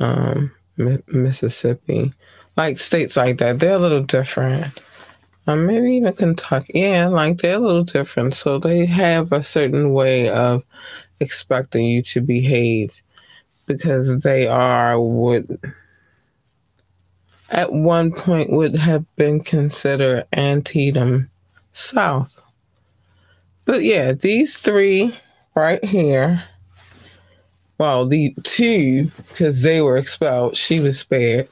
um, 0.01 0.51
Mississippi, 0.77 2.13
like 2.57 2.79
states 2.79 3.17
like 3.17 3.39
that. 3.39 3.61
They're 3.61 3.77
a 3.77 3.79
little 3.79 4.03
different. 4.03 4.81
Or 5.47 5.57
maybe 5.57 5.97
even 5.97 6.13
Kentucky. 6.15 6.73
Yeah, 6.81 7.09
like 7.09 7.39
they're 7.39 7.57
a 7.57 7.61
little 7.61 7.85
different. 7.85 8.35
So 8.35 8.59
they 8.59 8.87
have 8.87 9.31
a 9.33 9.43
certain 9.43 9.93
way 9.93 10.31
of 10.31 10.65
expecting 11.21 11.87
you 11.87 12.03
to 12.03 12.21
behave 12.21 12.93
because 13.67 14.23
they 14.23 14.47
are 14.47 14.99
what 14.99 15.45
at 17.51 17.73
one 17.73 18.13
point 18.13 18.51
would 18.51 18.75
have 18.77 19.05
been 19.17 19.41
considered 19.41 20.27
antebellum 20.33 21.31
South. 21.73 22.41
But 23.65 23.83
yeah, 23.83 24.13
these 24.13 24.59
three 24.59 25.15
right 25.55 25.85
here, 25.85 26.45
well, 27.79 28.07
the 28.07 28.35
two, 28.43 29.11
because 29.29 29.63
they 29.63 29.81
were 29.81 29.97
expelled, 29.97 30.57
she 30.57 30.81
was 30.81 30.99
spared 30.99 31.49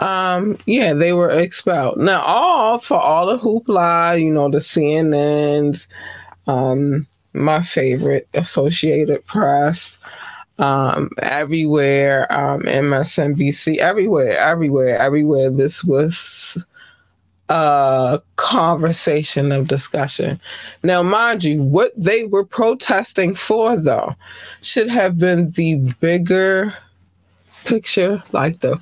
um, 0.00 0.56
yeah, 0.66 0.94
they 0.94 1.12
were 1.12 1.30
expelled. 1.30 1.98
Now, 1.98 2.22
all 2.22 2.78
for 2.78 2.98
all 2.98 3.26
the 3.26 3.38
hoopla, 3.38 4.20
you 4.20 4.30
know, 4.30 4.50
the 4.50 4.58
CNNs, 4.58 5.86
um, 6.46 7.06
my 7.34 7.62
favorite, 7.62 8.26
Associated 8.34 9.24
Press, 9.26 9.98
um, 10.60 11.10
everywhere, 11.22 12.30
um, 12.32 12.62
MSNBC, 12.62 13.78
everywhere, 13.78 14.38
everywhere, 14.38 14.98
everywhere. 14.98 15.50
This 15.50 15.82
was 15.82 16.58
a 17.48 18.20
conversation 18.36 19.52
of 19.52 19.68
discussion. 19.68 20.38
Now, 20.84 21.02
mind 21.02 21.42
you, 21.42 21.62
what 21.62 21.92
they 21.96 22.24
were 22.24 22.44
protesting 22.44 23.34
for, 23.34 23.76
though, 23.76 24.14
should 24.60 24.88
have 24.90 25.18
been 25.18 25.50
the 25.52 25.76
bigger 26.00 26.74
picture, 27.64 28.22
like 28.32 28.60
the 28.60 28.76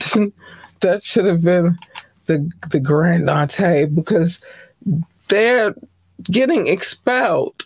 that 0.80 1.02
should 1.02 1.24
have 1.24 1.42
been 1.42 1.78
the 2.26 2.50
the 2.70 2.80
grand 2.80 3.30
ante 3.30 3.86
because 3.86 4.38
they're 5.28 5.74
getting 6.24 6.66
expelled. 6.66 7.64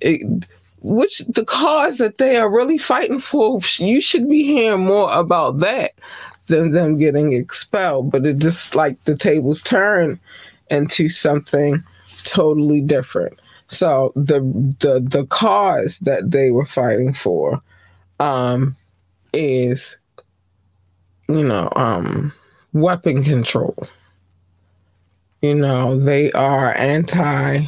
It, 0.00 0.46
which 0.82 1.18
the 1.28 1.44
cause 1.44 1.98
that 1.98 2.18
they 2.18 2.36
are 2.36 2.50
really 2.50 2.78
fighting 2.78 3.20
for, 3.20 3.60
you 3.78 4.00
should 4.00 4.28
be 4.28 4.42
hearing 4.42 4.84
more 4.84 5.12
about 5.12 5.58
that 5.60 5.92
than 6.46 6.72
them 6.72 6.98
getting 6.98 7.32
expelled. 7.32 8.10
But 8.10 8.26
it 8.26 8.38
just 8.38 8.74
like 8.74 9.02
the 9.04 9.16
tables 9.16 9.62
turn 9.62 10.18
into 10.70 11.08
something 11.08 11.82
totally 12.24 12.80
different. 12.80 13.38
So 13.68 14.12
the 14.16 14.40
the 14.80 15.00
the 15.00 15.26
cause 15.26 15.98
that 16.00 16.30
they 16.30 16.50
were 16.50 16.66
fighting 16.66 17.14
for 17.14 17.62
um, 18.20 18.76
is 19.32 19.96
you 21.28 21.44
know, 21.44 21.68
um, 21.76 22.32
weapon 22.72 23.24
control. 23.24 23.76
You 25.40 25.54
know, 25.54 25.98
they 25.98 26.30
are 26.32 26.74
anti 26.76 27.66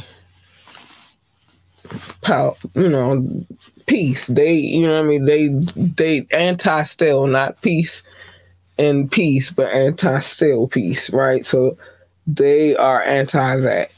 you 2.73 2.89
know, 2.89 3.45
peace. 3.85 4.25
They, 4.27 4.53
you 4.53 4.87
know 4.87 4.99
I 4.99 5.03
mean? 5.03 5.25
They, 5.25 5.47
they 5.75 6.25
anti 6.31 6.83
still, 6.83 7.27
not 7.27 7.61
peace 7.61 8.01
and 8.77 9.09
peace, 9.11 9.51
but 9.51 9.67
anti 9.67 10.19
still 10.19 10.67
peace, 10.67 11.09
right? 11.11 11.45
So 11.45 11.77
they 12.27 12.75
are 12.75 13.01
anti 13.03 13.57
that. 13.57 13.91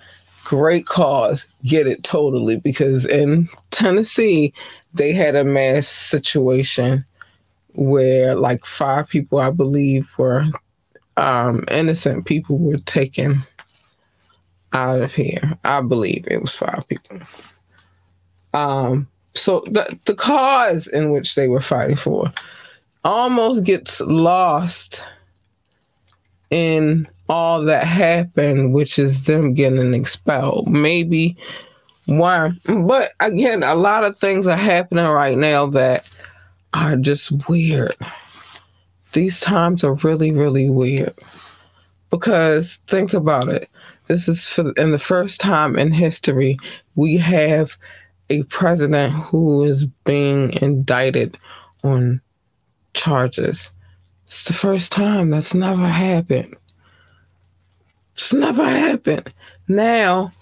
great 0.44 0.86
cause, 0.86 1.46
get 1.64 1.88
it 1.88 2.04
totally. 2.04 2.58
Because 2.58 3.06
in 3.06 3.50
Tennessee, 3.72 4.54
they 4.94 5.14
had 5.14 5.36
a 5.36 5.44
mass 5.44 5.88
situation 5.88 7.06
where 7.74 8.36
like 8.36 8.66
five 8.66 9.08
people, 9.10 9.40
I 9.40 9.52
believe, 9.52 10.08
were 10.18 10.46
um, 11.18 11.64
innocent 11.70 12.26
people 12.26 12.58
were 12.58 12.78
taken 12.78 13.44
out 14.74 15.02
of 15.02 15.14
here. 15.14 15.58
I 15.64 15.82
believe 15.82 16.28
it 16.30 16.42
was 16.42 16.56
five 16.56 16.88
people. 16.88 17.20
Um, 18.58 19.08
so 19.36 19.64
the 19.68 19.98
the 20.06 20.16
cause 20.16 20.88
in 20.88 21.12
which 21.12 21.36
they 21.36 21.48
were 21.48 21.62
fighting 21.62 21.96
for 21.96 22.34
almost 23.04 23.64
gets 23.64 24.00
lost 24.02 25.04
in 26.50 27.08
all 27.30 27.64
that 27.64 27.84
happened, 27.84 28.74
which 28.74 28.98
is 28.98 29.26
them 29.26 29.54
getting 29.54 29.94
expelled. 29.94 30.68
Maybe 30.68 31.36
why, 32.06 32.52
but 32.66 33.12
again, 33.20 33.62
a 33.64 33.76
lot 33.76 34.04
of 34.04 34.18
things 34.18 34.48
are 34.48 34.58
happening 34.58 35.06
right 35.06 35.38
now 35.38 35.68
that 35.68 36.08
are 36.74 36.96
just 36.96 37.32
weird. 37.48 37.96
These 39.14 39.40
times 39.40 39.84
are 39.84 39.94
really, 39.96 40.32
really 40.32 40.70
weird. 40.70 41.14
Because 42.10 42.78
think 42.88 43.14
about 43.14 43.50
it. 43.50 43.70
This 44.08 44.28
is 44.28 44.48
for 44.48 44.72
in 44.78 44.94
the 44.94 45.00
first 45.00 45.40
time 45.40 45.78
in 45.78 45.92
history 45.92 46.58
we 46.96 47.18
have 47.18 47.76
a 48.30 48.44
president 48.44 49.14
who 49.14 49.64
is 49.64 49.86
being 50.06 50.54
indicted 50.62 51.38
on 51.84 52.22
charges. 52.94 53.72
It's 54.26 54.44
the 54.44 54.54
first 54.54 54.92
time 54.92 55.30
that's 55.30 55.54
never 55.54 55.88
happened. 55.88 56.56
It's 58.16 58.34
never 58.34 58.68
happened. 58.68 59.34
Now 59.68 60.34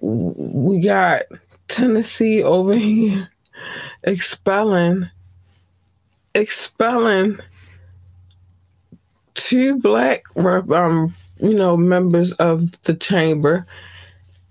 we 0.00 0.80
got 0.80 1.22
Tennessee 1.68 2.42
over 2.42 2.74
here 2.74 3.28
expelling 4.04 5.08
expelling 6.34 7.38
two 9.34 9.78
black 9.78 10.22
um 10.36 11.14
you 11.40 11.54
know 11.54 11.76
members 11.76 12.32
of 12.34 12.80
the 12.82 12.94
chamber 12.94 13.66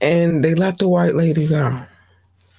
and 0.02 0.44
they 0.44 0.54
let 0.54 0.78
the 0.78 0.88
white 0.88 1.16
lady 1.16 1.48
go 1.48 1.82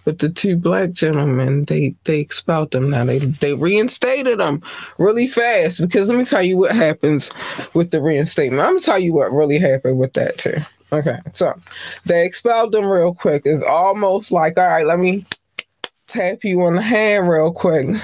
but 0.08 0.20
the 0.20 0.30
two 0.30 0.56
black 0.56 0.92
gentlemen, 0.92 1.66
they 1.66 1.94
they 2.04 2.18
expelled 2.18 2.70
them. 2.70 2.88
Now 2.88 3.04
they 3.04 3.18
they 3.18 3.52
reinstated 3.52 4.40
them 4.40 4.62
really 4.96 5.26
fast 5.26 5.82
because 5.82 6.08
let 6.08 6.16
me 6.16 6.24
tell 6.24 6.40
you 6.40 6.56
what 6.56 6.74
happens 6.74 7.30
with 7.74 7.90
the 7.90 8.00
reinstatement. 8.00 8.62
I'm 8.62 8.76
gonna 8.76 8.80
tell 8.80 8.98
you 8.98 9.12
what 9.12 9.34
really 9.34 9.58
happened 9.58 9.98
with 9.98 10.14
that 10.14 10.38
too. 10.38 10.56
Okay, 10.94 11.18
so 11.34 11.60
they 12.06 12.24
expelled 12.24 12.72
them 12.72 12.86
real 12.86 13.12
quick. 13.12 13.42
It's 13.44 13.62
almost 13.62 14.32
like, 14.32 14.56
all 14.56 14.66
right, 14.66 14.86
let 14.86 14.98
me 14.98 15.26
tap 16.06 16.42
you 16.42 16.62
on 16.62 16.76
the 16.76 16.80
hand 16.80 17.28
real 17.28 17.52
quick, 17.52 17.94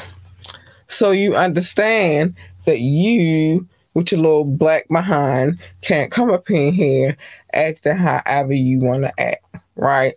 so 0.89 1.11
you 1.11 1.35
understand 1.35 2.35
that 2.67 2.81
you 2.81 3.67
with 3.95 4.13
your 4.13 4.21
little 4.21 4.45
black 4.45 4.87
behind 4.89 5.59
can't 5.81 6.13
come 6.13 6.31
up 6.31 6.51
in 6.51 6.75
here 6.75 7.17
acting 7.55 7.97
however 7.97 8.53
you 8.53 8.79
want 8.81 9.05
to 9.05 9.19
act, 9.19 9.43
right? 9.75 10.13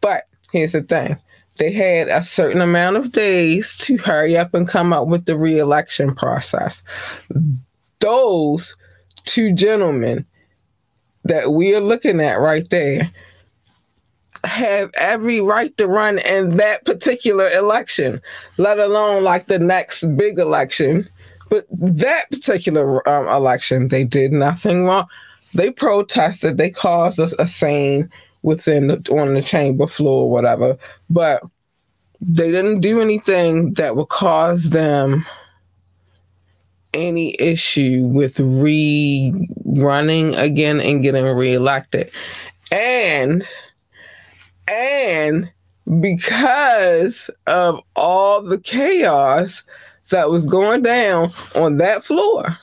But 0.00 0.28
here's 0.54 0.72
the 0.72 0.82
thing 0.82 1.18
they 1.58 1.72
had 1.72 2.08
a 2.08 2.22
certain 2.22 2.60
amount 2.60 2.96
of 2.96 3.12
days 3.12 3.76
to 3.76 3.96
hurry 3.98 4.36
up 4.36 4.54
and 4.54 4.68
come 4.68 4.92
up 4.92 5.06
with 5.06 5.24
the 5.24 5.36
reelection 5.36 6.14
process. 6.14 6.82
Those 8.00 8.76
two 9.24 9.52
gentlemen 9.52 10.26
that 11.24 11.52
we 11.52 11.74
are 11.74 11.80
looking 11.80 12.20
at 12.20 12.40
right 12.40 12.68
there 12.70 13.10
have 14.44 14.90
every 14.94 15.40
right 15.40 15.76
to 15.78 15.86
run 15.86 16.18
in 16.18 16.56
that 16.56 16.84
particular 16.84 17.48
election, 17.50 18.20
let 18.58 18.78
alone 18.78 19.24
like 19.24 19.46
the 19.46 19.58
next 19.58 20.04
big 20.16 20.38
election. 20.38 21.08
But 21.50 21.66
that 21.70 22.30
particular 22.30 23.08
um, 23.08 23.28
election, 23.28 23.88
they 23.88 24.04
did 24.04 24.32
nothing 24.32 24.84
wrong. 24.84 25.06
They 25.54 25.70
protested, 25.70 26.58
they 26.58 26.70
caused 26.70 27.20
us 27.20 27.32
a 27.38 27.46
scene 27.46 28.10
within 28.44 28.86
the, 28.88 28.96
on 29.10 29.34
the 29.34 29.42
chamber 29.42 29.86
floor 29.86 30.24
or 30.24 30.30
whatever, 30.30 30.78
but 31.08 31.42
they 32.20 32.50
didn't 32.50 32.80
do 32.80 33.00
anything 33.00 33.72
that 33.74 33.96
would 33.96 34.10
cause 34.10 34.70
them 34.70 35.26
any 36.92 37.34
issue 37.40 38.02
with 38.04 38.38
re-running 38.38 40.34
again 40.36 40.80
and 40.80 41.02
getting 41.02 41.24
reelected. 41.24 42.10
And 42.70 43.46
and 44.68 45.52
because 46.00 47.30
of 47.46 47.80
all 47.96 48.42
the 48.42 48.58
chaos 48.58 49.62
that 50.10 50.30
was 50.30 50.46
going 50.46 50.82
down 50.82 51.32
on 51.54 51.78
that 51.78 52.04
floor, 52.04 52.58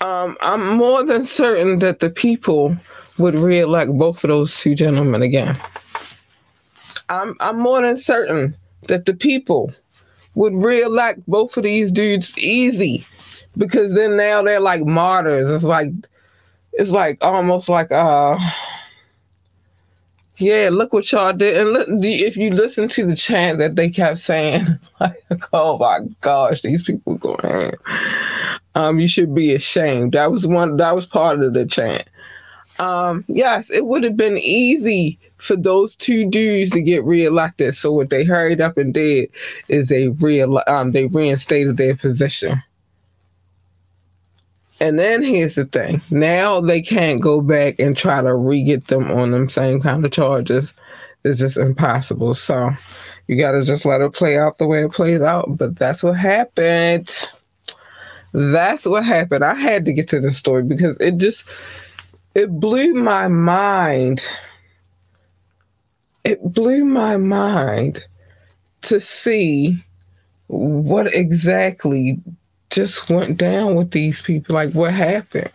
um, 0.00 0.36
I'm 0.40 0.76
more 0.76 1.04
than 1.04 1.24
certain 1.24 1.78
that 1.80 2.00
the 2.00 2.10
people 2.10 2.76
would 3.18 3.34
reelect 3.34 3.92
both 3.92 4.22
of 4.24 4.28
those 4.28 4.56
two 4.58 4.74
gentlemen 4.74 5.22
again. 5.22 5.58
I'm 7.08 7.36
I'm 7.40 7.58
more 7.58 7.82
than 7.82 7.98
certain 7.98 8.56
that 8.88 9.04
the 9.04 9.14
people 9.14 9.72
would 10.34 10.54
reelect 10.54 11.26
both 11.26 11.56
of 11.56 11.64
these 11.64 11.90
dudes 11.90 12.36
easy 12.38 13.04
because 13.58 13.92
then 13.94 14.16
now 14.16 14.42
they're 14.42 14.60
like 14.60 14.82
martyrs. 14.82 15.48
It's 15.48 15.64
like 15.64 15.90
it's 16.72 16.90
like 16.90 17.18
almost 17.20 17.68
like 17.68 17.90
uh 17.90 18.38
yeah, 20.40 20.70
look 20.72 20.94
what 20.94 21.10
y'all 21.12 21.34
did. 21.34 21.58
And 21.58 21.72
look, 21.72 21.86
if 22.02 22.36
you 22.36 22.50
listen 22.50 22.88
to 22.88 23.04
the 23.04 23.14
chant 23.14 23.58
that 23.58 23.76
they 23.76 23.90
kept 23.90 24.20
saying, 24.20 24.66
like, 25.00 25.22
oh 25.52 25.76
my 25.76 26.00
gosh, 26.22 26.62
these 26.62 26.82
people 26.82 27.16
going 27.16 27.74
Um, 28.74 28.98
you 28.98 29.06
should 29.06 29.34
be 29.34 29.54
ashamed. 29.54 30.12
That 30.12 30.32
was 30.32 30.46
one. 30.46 30.78
That 30.78 30.94
was 30.94 31.04
part 31.04 31.42
of 31.42 31.52
the 31.52 31.66
chant. 31.66 32.08
Um, 32.80 33.26
yes, 33.28 33.68
it 33.68 33.84
would 33.84 34.02
have 34.04 34.16
been 34.16 34.38
easy 34.38 35.18
for 35.36 35.54
those 35.54 35.94
two 35.96 36.24
dudes 36.24 36.70
to 36.70 36.80
get 36.80 37.04
reelected. 37.04 37.74
So 37.74 37.92
what 37.92 38.08
they 38.08 38.24
hurried 38.24 38.62
up 38.62 38.78
and 38.78 38.94
did 38.94 39.28
is 39.68 39.88
they 39.88 40.08
real 40.08 40.62
um, 40.66 40.92
they 40.92 41.04
reinstated 41.04 41.76
their 41.76 41.94
position. 41.94 42.62
And 44.80 44.98
then 44.98 45.22
here's 45.22 45.56
the 45.56 45.66
thing: 45.66 46.00
now 46.10 46.58
they 46.62 46.80
can't 46.80 47.20
go 47.20 47.42
back 47.42 47.78
and 47.78 47.94
try 47.94 48.22
to 48.22 48.34
re-get 48.34 48.86
them 48.86 49.10
on 49.10 49.30
them 49.32 49.50
same 49.50 49.82
kind 49.82 50.02
of 50.02 50.10
charges. 50.10 50.72
It's 51.22 51.38
just 51.38 51.58
impossible. 51.58 52.32
So 52.32 52.70
you 53.26 53.36
got 53.36 53.52
to 53.52 53.62
just 53.62 53.84
let 53.84 54.00
it 54.00 54.14
play 54.14 54.38
out 54.38 54.56
the 54.56 54.66
way 54.66 54.84
it 54.84 54.92
plays 54.92 55.20
out. 55.20 55.58
But 55.58 55.78
that's 55.78 56.02
what 56.02 56.16
happened. 56.16 57.14
That's 58.32 58.86
what 58.86 59.04
happened. 59.04 59.44
I 59.44 59.54
had 59.54 59.84
to 59.84 59.92
get 59.92 60.08
to 60.10 60.20
the 60.20 60.30
story 60.30 60.62
because 60.62 60.96
it 60.98 61.18
just 61.18 61.44
it 62.34 62.60
blew 62.60 62.94
my 62.94 63.28
mind. 63.28 64.24
It 66.24 66.40
blew 66.52 66.84
my 66.84 67.16
mind 67.16 68.04
to 68.82 69.00
see 69.00 69.82
what 70.46 71.12
exactly 71.14 72.20
just 72.70 73.08
went 73.08 73.36
down 73.36 73.74
with 73.74 73.90
these 73.90 74.22
people, 74.22 74.54
like 74.54 74.72
what 74.72 74.92
happened. 74.92 75.50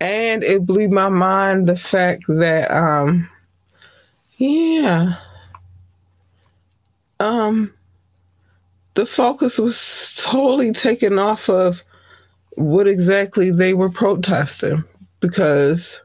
And 0.00 0.42
it 0.42 0.66
blew 0.66 0.88
my 0.88 1.08
mind 1.08 1.68
the 1.68 1.76
fact 1.76 2.24
that, 2.26 2.70
um, 2.72 3.30
yeah, 4.38 5.16
um, 7.20 7.72
the 8.94 9.06
focus 9.06 9.58
was 9.58 10.16
totally 10.18 10.72
taken 10.72 11.20
off 11.20 11.48
of 11.48 11.84
what 12.56 12.88
exactly 12.88 13.52
they 13.52 13.74
were 13.74 13.90
protesting 13.90 14.84
because 15.22 16.02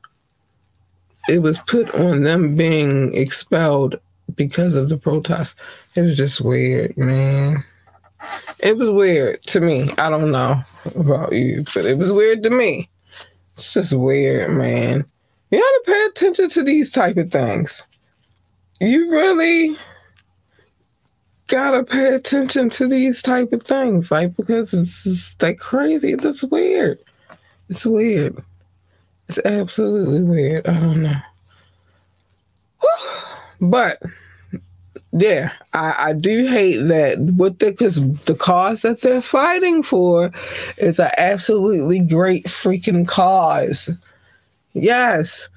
it 1.27 1.39
was 1.39 1.58
put 1.67 1.93
on 1.93 2.23
them 2.23 2.56
being 2.56 3.13
expelled 3.13 3.99
because 4.36 4.75
of 4.75 4.88
the 4.88 4.97
protest. 4.97 5.56
It 5.95 6.01
was 6.01 6.15
just 6.15 6.39
weird, 6.39 6.95
man. 6.97 7.65
It 8.60 8.77
was 8.77 8.89
weird 8.89 9.43
to 9.47 9.60
me. 9.60 9.91
I 9.97 10.10
don't 10.10 10.32
know 10.32 10.62
about 10.95 11.34
you, 11.34 11.65
but 11.73 11.86
it 11.86 11.97
was 11.97 12.12
weird 12.12 12.43
to 12.43 12.49
me. 12.49 12.89
It's 13.56 13.73
just 13.73 13.93
weird, 13.93 14.51
man. 14.51 15.06
You 15.51 15.60
gotta 15.60 15.84
pay 15.86 16.06
attention 16.06 16.49
to 16.51 16.63
these 16.63 16.91
type 16.91 17.17
of 17.17 17.32
things. 17.32 17.82
You 18.80 19.12
really 19.12 19.77
gotta 21.47 21.84
pay 21.84 22.13
attention 22.13 22.69
to 22.71 22.88
these 22.88 23.21
type 23.21 23.51
of 23.53 23.63
things, 23.63 24.12
like 24.12 24.36
because 24.36 24.73
it's 24.73 25.03
just 25.03 25.41
like 25.41 25.58
crazy. 25.58 26.13
It's 26.13 26.43
weird. 26.43 26.99
It's 27.69 27.86
weird. 27.86 28.43
It's 29.30 29.40
absolutely 29.46 30.22
weird. 30.24 30.66
I 30.68 30.80
don't 30.80 31.04
know. 31.04 31.16
But 33.60 34.02
yeah, 35.12 35.52
I, 35.74 36.10
I 36.10 36.13
do 36.13 36.48
hate 36.48 36.78
that 36.88 37.20
what 37.20 37.60
the 37.60 37.72
because 37.72 37.96
the 38.26 38.36
cause 38.36 38.82
that 38.82 39.02
they're 39.02 39.22
fighting 39.22 39.84
for 39.84 40.32
is 40.78 41.00
an 41.00 41.12
absolutely 41.18 42.00
great 42.00 42.46
freaking 42.46 43.08
cause. 43.08 43.90
Yes, 44.74 45.50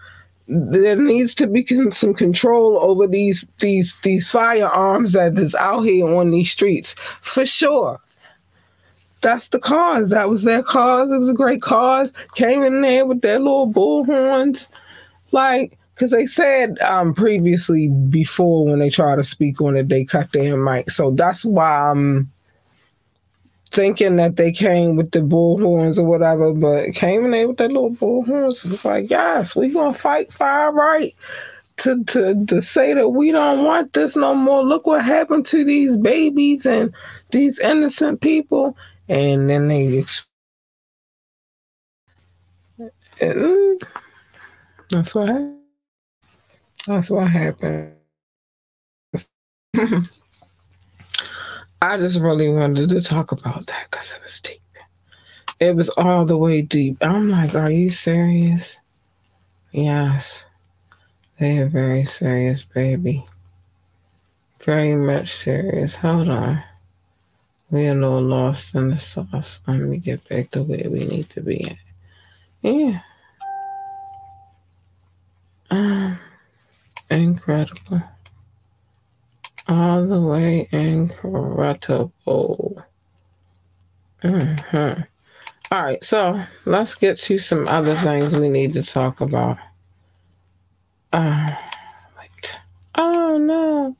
there 0.48 0.96
needs 0.96 1.34
to 1.36 1.46
be 1.46 1.66
some 1.90 2.14
control 2.14 2.78
over 2.80 3.06
these 3.06 3.44
these 3.58 3.94
these 4.02 4.30
firearms 4.30 5.12
that 5.12 5.38
is 5.38 5.54
out 5.54 5.82
here 5.82 6.08
on 6.08 6.30
these 6.30 6.50
streets 6.50 6.94
for 7.20 7.44
sure. 7.44 8.00
That's 9.20 9.48
the 9.48 9.58
cause. 9.58 10.08
That 10.10 10.28
was 10.28 10.42
their 10.44 10.62
cause. 10.62 11.10
It 11.12 11.18
was 11.18 11.28
a 11.28 11.34
great 11.34 11.62
cause. 11.62 12.12
Came 12.34 12.62
in 12.62 12.80
there 12.80 13.04
with 13.04 13.20
their 13.20 13.38
little 13.38 13.66
bull 13.66 14.04
horns, 14.04 14.68
like 15.32 15.78
because 15.94 16.10
they 16.10 16.26
said 16.26 16.78
um 16.80 17.12
previously 17.12 17.88
before 17.88 18.64
when 18.64 18.78
they 18.78 18.88
try 18.88 19.14
to 19.16 19.22
speak 19.22 19.60
on 19.60 19.76
it, 19.76 19.88
they 19.88 20.04
cut 20.04 20.32
their 20.32 20.56
mic. 20.56 20.90
So 20.90 21.10
that's 21.10 21.44
why 21.44 21.90
I'm 21.90 22.30
thinking 23.70 24.16
that 24.16 24.36
they 24.36 24.50
came 24.50 24.96
with 24.96 25.10
the 25.12 25.20
bullhorns 25.20 25.98
or 25.98 26.04
whatever, 26.04 26.52
but 26.52 26.94
came 26.94 27.24
in 27.26 27.30
there 27.32 27.46
with 27.48 27.58
their 27.58 27.68
little 27.68 27.94
bullhorns. 27.94 28.64
It 28.64 28.70
was 28.70 28.84
like, 28.84 29.10
yes, 29.10 29.54
we 29.54 29.68
gonna 29.68 29.94
fight 29.94 30.32
for 30.32 30.46
our 30.46 30.72
right 30.72 31.14
to, 31.78 32.02
to 32.04 32.44
to 32.46 32.60
say 32.62 32.94
that 32.94 33.10
we 33.10 33.30
don't 33.32 33.64
want 33.64 33.92
this 33.92 34.16
no 34.16 34.34
more. 34.34 34.64
Look 34.64 34.86
what 34.86 35.04
happened 35.04 35.46
to 35.46 35.64
these 35.64 35.96
babies 35.96 36.66
and 36.66 36.92
these 37.30 37.58
innocent 37.58 38.20
people. 38.20 38.76
And 39.10 39.50
then 39.50 39.68
they 39.68 40.04
uh, 42.80 42.86
and 43.20 43.82
that's 44.90 45.14
what 45.14 45.28
happened. 45.28 45.58
That's 46.86 47.10
what 47.10 47.28
happened. 47.28 47.94
I 51.82 51.96
just 51.98 52.20
really 52.20 52.48
wanted 52.48 52.90
to 52.90 53.02
talk 53.02 53.32
about 53.32 53.66
that 53.66 53.88
because 53.90 54.12
it 54.12 54.22
was 54.22 54.40
deep. 54.40 54.60
It 55.60 55.76
was 55.76 55.88
all 55.90 56.24
the 56.24 56.36
way 56.38 56.62
deep. 56.62 56.98
I'm 57.02 57.30
like, 57.30 57.54
are 57.54 57.70
you 57.70 57.90
serious? 57.90 58.78
Yes. 59.72 60.46
They 61.40 61.58
are 61.58 61.68
very 61.68 62.04
serious, 62.04 62.64
baby. 62.64 63.24
Very 64.64 64.94
much 64.94 65.34
serious. 65.34 65.96
Hold 65.96 66.28
on. 66.28 66.62
We 67.70 67.86
are 67.86 67.94
little 67.94 68.22
lost 68.22 68.74
in 68.74 68.90
the 68.90 68.98
sauce. 68.98 69.60
Let 69.66 69.78
me 69.78 69.98
get 69.98 70.28
back 70.28 70.50
to 70.52 70.62
where 70.62 70.90
we 70.90 71.04
need 71.04 71.30
to 71.30 71.40
be 71.40 71.64
at. 71.64 71.76
Yeah. 72.62 73.00
Um, 75.70 76.18
incredible 77.10 78.02
all 79.70 80.06
the 80.06 80.20
way 80.20 80.68
incredible. 80.72 82.12
Mm-hmm. 84.22 85.02
All 85.70 85.82
right, 85.82 86.02
so 86.02 86.44
let's 86.64 86.96
get 86.96 87.18
to 87.18 87.38
some 87.38 87.68
other 87.68 87.94
things 87.94 88.34
we 88.34 88.48
need 88.48 88.72
to 88.72 88.82
talk 88.82 89.20
about. 89.20 89.58
Uh, 91.12 91.50
wait. 92.18 92.56
Oh 92.96 93.38
no. 93.38 93.96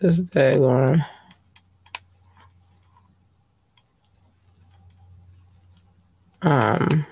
This 0.00 0.20
daggone. 0.20 1.04
Um. 6.46 7.04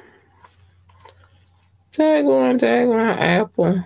Daggone, 1.92 2.60
daggone 2.60 3.18
apple. 3.18 3.84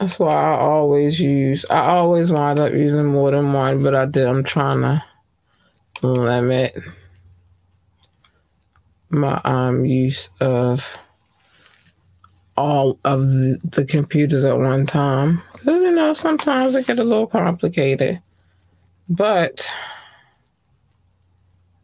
That's 0.00 0.18
why 0.18 0.32
I 0.32 0.58
always 0.58 1.20
use. 1.20 1.64
I 1.70 1.90
always 1.90 2.32
wind 2.32 2.58
up 2.58 2.72
using 2.72 3.04
more 3.04 3.30
than 3.30 3.52
one, 3.52 3.84
but 3.84 3.94
I 3.94 4.06
did. 4.06 4.26
I'm 4.26 4.42
trying 4.42 4.80
to 4.80 5.02
limit 6.02 6.76
my 9.10 9.40
um 9.44 9.84
use 9.84 10.28
of 10.40 10.84
all 12.56 12.98
of 13.04 13.20
the, 13.28 13.60
the 13.62 13.84
computers 13.84 14.42
at 14.42 14.58
one 14.58 14.86
time 14.86 15.40
because 15.52 15.82
you 15.82 15.92
know 15.92 16.14
sometimes 16.14 16.74
it 16.74 16.88
get 16.88 16.98
a 16.98 17.04
little 17.04 17.28
complicated. 17.28 18.20
But 19.08 19.70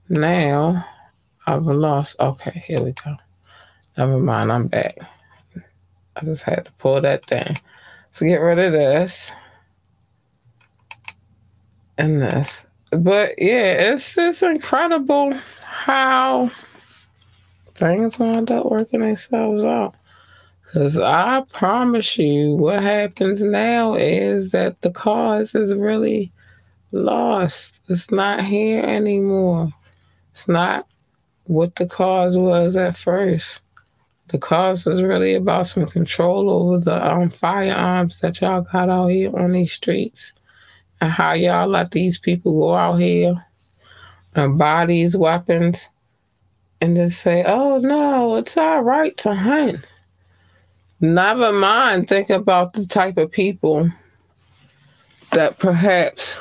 now 0.09 0.85
I've 1.47 1.65
lost. 1.65 2.17
Okay, 2.19 2.63
here 2.67 2.83
we 2.83 2.93
go. 2.93 3.17
Never 3.97 4.19
mind. 4.19 4.51
I'm 4.51 4.67
back. 4.67 4.99
I 6.17 6.25
just 6.25 6.43
had 6.43 6.65
to 6.65 6.73
pull 6.73 7.01
that 7.01 7.27
down. 7.27 7.57
So 8.13 8.27
get 8.27 8.37
rid 8.37 8.59
of 8.59 8.73
this 8.73 9.31
and 11.99 12.21
this. 12.23 12.65
But 12.91 13.39
yeah, 13.39 13.93
it's 13.93 14.15
just 14.15 14.43
incredible 14.43 15.35
how 15.65 16.51
things 17.75 18.19
wind 18.19 18.51
up 18.51 18.67
working 18.67 19.01
themselves 19.01 19.65
out. 19.65 19.95
Because 20.65 20.97
I 20.97 21.43
promise 21.53 22.19
you, 22.19 22.57
what 22.57 22.83
happens 22.83 23.41
now 23.41 23.95
is 23.95 24.51
that 24.51 24.81
the 24.81 24.91
cause 24.91 25.55
is 25.55 25.75
really 25.75 26.33
lost. 26.93 27.81
It's 27.89 28.11
not 28.11 28.45
here 28.45 28.83
anymore. 28.83 29.71
It's 30.33 30.49
not 30.49 30.89
what 31.47 31.75
the 31.77 31.87
cause 31.87 32.37
was 32.37 32.77
at 32.77 32.97
first. 32.97 33.61
The 34.29 34.39
cause 34.39 34.87
is 34.87 35.03
really 35.03 35.35
about 35.35 35.69
some 35.69 35.87
control 35.87 36.51
over 36.51 36.81
the 36.81 37.07
um, 37.07 37.31
firearms 37.31 38.21
that 38.21 38.41
y'all 38.41 38.63
got 38.63 38.91
out 38.91 39.09
here 39.09 39.37
on 39.37 39.53
these 39.53 39.73
streets 39.73 40.33
and 41.01 41.13
how 41.13 41.35
y'all 41.35 41.69
let 41.69 41.93
these 41.93 42.19
people 42.19 42.59
go 42.59 42.75
out 42.75 42.97
here 42.97 43.45
and 44.35 44.59
buy 44.59 44.87
these 44.87 45.17
weapons 45.17 45.89
and 46.81 46.97
just 46.97 47.23
say, 47.23 47.45
oh 47.47 47.79
no, 47.79 48.37
it's 48.37 48.57
our 48.57 48.83
right 48.83 49.17
to 49.19 49.35
hunt. 49.35 49.87
Never 51.01 51.53
mind, 51.53 52.09
think 52.09 52.31
about 52.31 52.73
the 52.73 52.87
type 52.87 53.19
of 53.19 53.31
people 53.31 53.91
that 55.33 55.59
perhaps 55.59 56.35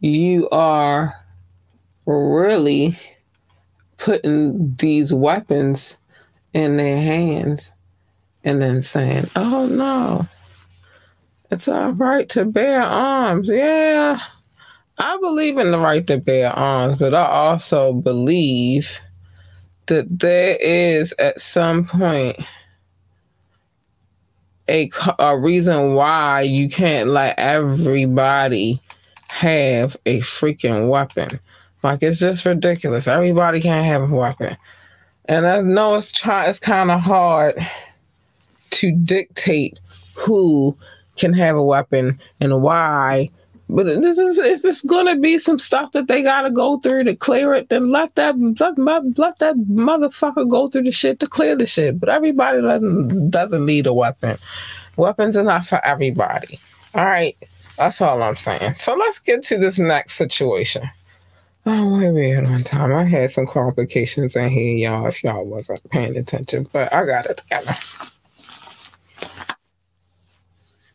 you 0.00 0.48
are 0.50 1.14
really 2.06 2.98
putting 3.98 4.74
these 4.76 5.12
weapons 5.12 5.96
in 6.52 6.76
their 6.76 6.96
hands 6.96 7.70
and 8.44 8.62
then 8.62 8.82
saying, 8.82 9.28
oh 9.36 9.66
no, 9.66 10.26
it's 11.50 11.68
our 11.68 11.92
right 11.92 12.28
to 12.30 12.44
bear 12.44 12.82
arms. 12.82 13.48
Yeah, 13.48 14.20
I 14.98 15.18
believe 15.18 15.58
in 15.58 15.70
the 15.70 15.78
right 15.78 16.06
to 16.06 16.18
bear 16.18 16.50
arms, 16.50 16.98
but 16.98 17.14
I 17.14 17.26
also 17.26 17.92
believe 17.92 18.98
that 19.86 20.06
there 20.18 20.56
is 20.56 21.14
at 21.18 21.40
some 21.40 21.84
point 21.84 22.38
a, 24.68 24.90
a 25.18 25.38
reason 25.38 25.94
why 25.94 26.42
you 26.42 26.68
can't 26.68 27.08
let 27.08 27.38
everybody 27.38 28.80
have 29.28 29.96
a 30.06 30.20
freaking 30.20 30.88
weapon. 30.88 31.40
Like 31.86 32.02
it's 32.02 32.18
just 32.18 32.44
ridiculous. 32.44 33.06
Everybody 33.06 33.60
can't 33.60 33.86
have 33.86 34.10
a 34.10 34.14
weapon. 34.14 34.56
And 35.26 35.46
I 35.46 35.60
know 35.60 35.94
it's 35.94 36.10
try 36.10 36.46
it's 36.48 36.58
kind 36.58 36.90
of 36.90 37.00
hard 37.00 37.54
to 38.72 38.92
dictate 38.92 39.78
who 40.14 40.76
can 41.16 41.32
have 41.32 41.54
a 41.54 41.62
weapon 41.62 42.20
and 42.40 42.60
why. 42.60 43.30
But 43.68 43.86
this 43.86 44.18
is 44.18 44.38
if 44.38 44.64
it's 44.64 44.82
gonna 44.82 45.16
be 45.16 45.38
some 45.38 45.60
stuff 45.60 45.92
that 45.92 46.08
they 46.08 46.22
gotta 46.22 46.50
go 46.50 46.78
through 46.80 47.04
to 47.04 47.14
clear 47.14 47.54
it, 47.54 47.68
then 47.68 47.92
let 47.92 48.16
that 48.16 48.34
let, 48.78 49.16
let 49.16 49.38
that 49.38 49.54
motherfucker 49.56 50.50
go 50.50 50.68
through 50.68 50.84
the 50.84 50.92
shit 50.92 51.20
to 51.20 51.28
clear 51.28 51.56
the 51.56 51.66
shit. 51.66 52.00
But 52.00 52.08
everybody 52.08 52.62
doesn't 52.62 53.30
doesn't 53.30 53.64
need 53.64 53.86
a 53.86 53.94
weapon. 53.94 54.38
Weapons 54.96 55.36
are 55.36 55.44
not 55.44 55.66
for 55.66 55.84
everybody. 55.84 56.58
All 56.94 57.04
right, 57.04 57.36
that's 57.78 58.00
all 58.00 58.22
I'm 58.24 58.34
saying. 58.34 58.74
So 58.74 58.94
let's 58.94 59.20
get 59.20 59.44
to 59.44 59.58
this 59.58 59.78
next 59.78 60.14
situation. 60.14 60.88
Oh, 61.68 61.98
wait, 61.98 62.12
wait, 62.12 62.36
on 62.36 62.62
time. 62.62 62.94
I 62.94 63.02
had 63.02 63.32
some 63.32 63.44
complications 63.44 64.36
in 64.36 64.50
here, 64.50 64.76
y'all, 64.76 65.08
if 65.08 65.24
y'all 65.24 65.44
wasn't 65.44 65.90
paying 65.90 66.16
attention, 66.16 66.68
but 66.72 66.92
I 66.92 67.04
got 67.04 67.26
it 67.26 67.38
together. 67.38 67.76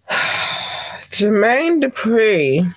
Jermaine 1.12 1.84
Dupri 1.84 2.74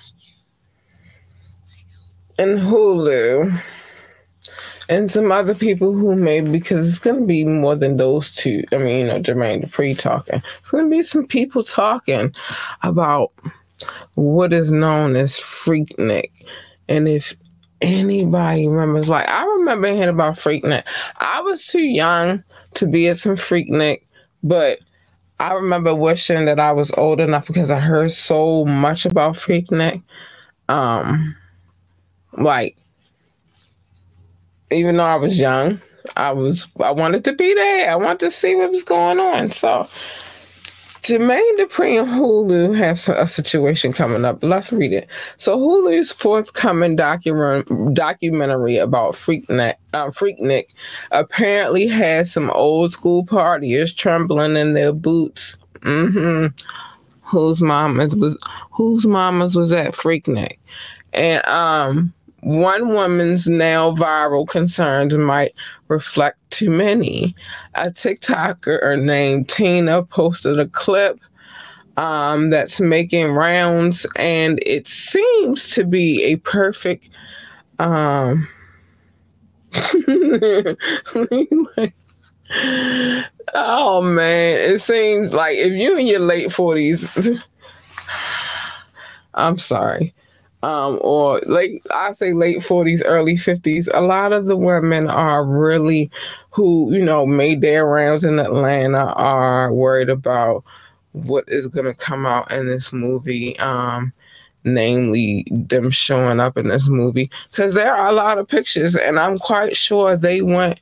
and 2.37 2.59
Hulu 2.59 3.61
and 4.89 5.09
some 5.09 5.31
other 5.31 5.55
people 5.55 5.93
who 5.93 6.17
may 6.17 6.41
because 6.41 6.89
it's 6.89 6.99
going 6.99 7.21
to 7.21 7.25
be 7.25 7.45
more 7.45 7.77
than 7.77 7.95
those 7.95 8.35
two. 8.35 8.65
I 8.73 8.77
mean, 8.77 8.99
you 8.99 9.07
know, 9.07 9.21
Jermaine 9.21 9.63
Dupri 9.63 9.97
talking. 9.97 10.41
It's 10.59 10.71
to 10.71 10.89
be 10.89 11.01
some 11.01 11.27
people 11.27 11.63
talking 11.63 12.35
about 12.81 13.31
what 14.15 14.51
is 14.51 14.69
known 14.69 15.15
as 15.15 15.37
Freaknik. 15.37 16.31
And 16.89 17.07
if 17.07 17.33
anybody 17.81 18.67
remembers. 18.67 19.07
Like 19.07 19.27
I 19.27 19.43
remember 19.45 19.91
hearing 19.91 20.09
about 20.09 20.35
Freaknik. 20.35 20.83
I 21.17 21.41
was 21.41 21.65
too 21.65 21.83
young 21.83 22.43
to 22.75 22.87
be 22.87 23.07
at 23.07 23.17
some 23.17 23.35
Freaknik, 23.35 24.01
but 24.43 24.79
I 25.39 25.53
remember 25.53 25.93
wishing 25.93 26.45
that 26.45 26.59
I 26.59 26.71
was 26.71 26.91
old 26.91 27.19
enough 27.19 27.47
because 27.47 27.69
I 27.71 27.79
heard 27.79 28.11
so 28.11 28.65
much 28.65 29.05
about 29.05 29.35
Freaknik. 29.35 30.01
Um, 30.69 31.35
like 32.37 32.77
even 34.71 34.97
though 34.97 35.05
I 35.05 35.15
was 35.15 35.37
young, 35.37 35.79
I 36.15 36.31
was 36.31 36.67
I 36.81 36.91
wanted 36.91 37.23
to 37.25 37.33
be 37.33 37.53
there. 37.53 37.91
I 37.91 37.95
wanted 37.95 38.19
to 38.21 38.31
see 38.31 38.55
what 38.55 38.71
was 38.71 38.83
going 38.83 39.19
on. 39.19 39.51
So 39.51 39.87
Jermaine 41.05 41.59
Dupri 41.59 41.99
and 41.99 42.07
Hulu 42.07 42.75
have 42.75 43.07
a 43.09 43.27
situation 43.27 43.93
coming 43.93 44.25
up. 44.25 44.41
Let's 44.41 44.73
read 44.73 44.91
it. 44.91 45.07
So 45.37 45.55
Hulu's 45.55 46.11
forthcoming 46.11 46.97
docu- 46.97 47.93
documentary 47.93 48.77
about 48.77 49.13
Freaknik, 49.13 49.75
uh, 49.93 50.07
Freaknik 50.07 50.69
apparently 51.11 51.85
has 51.85 52.31
some 52.31 52.49
old 52.49 52.91
school 52.91 53.23
partiers 53.23 53.95
trembling 53.95 54.55
in 54.55 54.73
their 54.73 54.91
boots. 54.91 55.57
Mm-hmm. 55.81 56.47
Whose 57.21 57.61
mamas 57.61 58.15
was 58.15 58.35
whose 58.71 59.05
mamas 59.05 59.55
was 59.55 59.71
at 59.71 59.93
Freaknik, 59.93 60.57
and 61.13 61.45
um 61.45 62.13
one 62.45 62.89
woman's 62.89 63.47
now 63.47 63.89
viral 63.95 64.47
concerns 64.47 65.17
might 65.17 65.55
reflect 65.87 66.37
too 66.51 66.69
many. 66.69 67.35
A 67.73 67.87
TikToker 67.87 69.01
named 69.03 69.49
Tina 69.49 70.03
posted 70.03 70.59
a 70.59 70.67
clip 70.67 71.19
um, 71.97 72.51
that's 72.51 72.79
making 72.79 73.31
rounds, 73.31 74.05
and 74.15 74.59
it 74.63 74.85
seems 74.85 75.71
to 75.71 75.83
be 75.83 76.21
a 76.21 76.35
perfect. 76.35 77.09
Um, 77.79 78.47
oh 83.55 84.01
man, 84.03 84.57
it 84.71 84.81
seems 84.83 85.33
like 85.33 85.57
if 85.57 85.73
you're 85.73 85.97
in 85.97 86.05
your 86.05 86.19
late 86.19 86.49
40s, 86.49 87.41
I'm 89.33 89.57
sorry 89.57 90.13
um, 90.63 90.99
or 91.01 91.41
like 91.45 91.81
I 91.91 92.11
say 92.13 92.33
late 92.33 92.59
40s, 92.59 93.01
early 93.05 93.35
50s, 93.35 93.87
a 93.93 94.01
lot 94.01 94.33
of 94.33 94.45
the 94.45 94.57
women 94.57 95.09
are 95.09 95.45
really 95.45 96.09
who, 96.51 96.91
you 96.93 97.03
know, 97.03 97.25
made 97.25 97.61
their 97.61 97.85
rounds 97.85 98.23
in 98.23 98.39
Atlanta 98.39 99.13
are 99.13 99.73
worried 99.73 100.09
about 100.09 100.63
what 101.11 101.45
is 101.47 101.67
going 101.67 101.85
to 101.85 101.93
come 101.93 102.25
out 102.25 102.51
in 102.51 102.67
this 102.67 102.91
movie. 102.91 103.57
Um, 103.59 104.13
namely 104.65 105.45
them 105.51 105.91
showing 105.91 106.39
up 106.39 106.57
in 106.57 106.67
this 106.67 106.87
movie 106.87 107.29
because 107.51 107.75
there 107.75 107.93
are 107.95 108.07
a 108.09 108.13
lot 108.13 108.39
of 108.39 108.47
pictures 108.47 108.95
and 108.95 109.19
i'm 109.19 109.37
quite 109.37 109.77
sure 109.77 110.17
they 110.17 110.41
went 110.41 110.79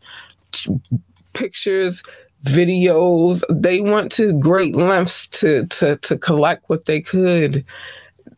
pictures 1.33 2.01
videos 2.45 3.41
they 3.49 3.81
went 3.81 4.09
to 4.09 4.39
great 4.39 4.73
lengths 4.73 5.27
to 5.27 5.67
to 5.67 5.97
to 5.97 6.17
collect 6.17 6.63
what 6.69 6.85
they 6.85 7.01
could 7.01 7.65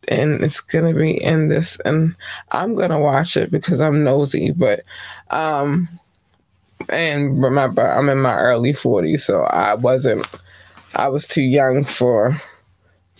and 0.08 0.42
it's 0.44 0.60
gonna 0.60 0.94
be 0.94 1.22
in 1.22 1.48
this 1.48 1.76
and 1.84 2.14
i'm 2.52 2.74
gonna 2.74 2.98
watch 2.98 3.36
it 3.36 3.50
because 3.50 3.80
i'm 3.80 4.04
nosy 4.04 4.50
but 4.52 4.82
um 5.30 5.88
and 6.88 7.42
remember 7.42 7.86
i'm 7.92 8.08
in 8.08 8.18
my 8.18 8.34
early 8.36 8.72
40s 8.72 9.20
so 9.20 9.42
i 9.42 9.74
wasn't 9.74 10.26
i 10.94 11.08
was 11.08 11.26
too 11.26 11.42
young 11.42 11.84
for 11.84 12.40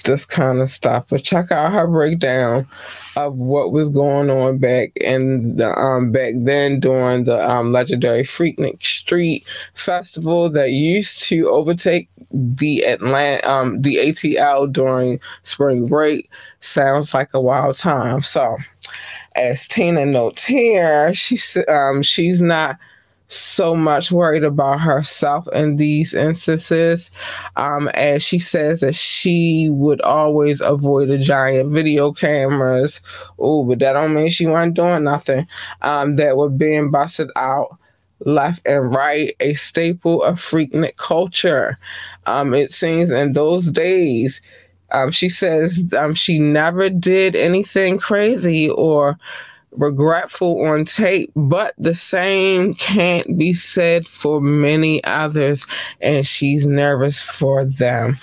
this 0.07 0.25
kind 0.25 0.61
of 0.61 0.71
stuff 0.71 1.05
but 1.11 1.23
check 1.23 1.53
out 1.53 1.73
her 1.73 1.87
breakdown 1.87 2.66
of 3.16 3.35
what 3.37 3.73
was 3.73 3.88
going 3.90 4.31
on 4.31 4.59
back 4.59 4.90
in 4.97 5.57
the 5.57 5.71
um 5.79 6.11
back 6.11 6.33
then 6.38 6.81
during 6.81 7.25
the 7.25 7.49
um 7.49 7.73
legendary 7.73 8.23
freaknik 8.23 8.83
street 8.85 9.45
festival 9.75 10.49
that 10.51 10.71
used 10.71 11.23
to 11.23 11.49
overtake 11.51 12.09
the 12.31 12.85
um, 13.45 13.81
the 13.81 13.97
ATL 13.97 14.73
during 14.73 15.21
spring 15.42 15.87
break 15.87 16.31
sounds 16.61 17.14
like 17.14 17.33
a 17.35 17.40
wild 17.40 17.79
time. 17.79 18.21
So, 18.21 18.57
as 19.35 19.66
Tina 19.69 20.07
notes 20.07 20.45
here, 20.45 21.14
she's 21.14 21.57
um, 21.69 22.03
she's 22.03 22.40
not 22.40 22.79
so 23.29 23.75
much 23.75 24.12
worried 24.12 24.45
about 24.45 24.81
herself 24.81 25.49
in 25.53 25.77
these 25.77 26.15
instances, 26.15 27.11
um, 27.57 27.89
as 27.89 28.23
she 28.23 28.39
says 28.39 28.81
that 28.81 28.95
she 28.95 29.69
would 29.71 30.01
always 30.03 30.61
avoid 30.61 31.09
the 31.09 31.19
giant 31.19 31.71
video 31.71 32.12
cameras. 32.12 33.01
Oh, 33.39 33.65
but 33.65 33.79
that 33.81 33.95
don't 33.95 34.15
mean 34.15 34.31
she 34.31 34.47
wasn't 34.47 34.75
doing 34.75 35.05
nothing. 35.05 35.47
Um, 35.83 36.17
that 36.17 36.37
were 36.37 36.49
being 36.49 36.91
busted 36.91 37.31
out 37.37 37.77
left 38.21 38.62
and 38.65 38.95
right, 38.95 39.35
a 39.41 39.55
staple 39.55 40.23
of 40.23 40.41
freaknik 40.41 40.97
culture. 40.97 41.77
Um, 42.27 42.55
it 42.55 42.73
seems 42.73 43.11
in 43.11 43.33
those 43.33 43.67
days, 43.67 44.41
um, 44.93 45.11
she 45.11 45.29
says 45.29 45.83
um, 45.99 46.15
she 46.15 46.39
never 46.39 46.89
did 46.89 47.35
anything 47.35 47.99
crazy 47.99 48.71
or 48.71 49.19
regretful 49.77 50.65
on 50.67 50.85
tape, 50.85 51.31
but 51.37 51.75
the 51.79 51.95
same 51.95 52.75
can't 52.75 53.39
be 53.39 53.53
said 53.53 54.09
for 54.09 54.41
many 54.41 55.03
others, 55.05 55.67
and 56.01 56.27
she's 56.27 56.67
nervous 56.67 57.21
for 57.21 57.65
them. 57.65 58.17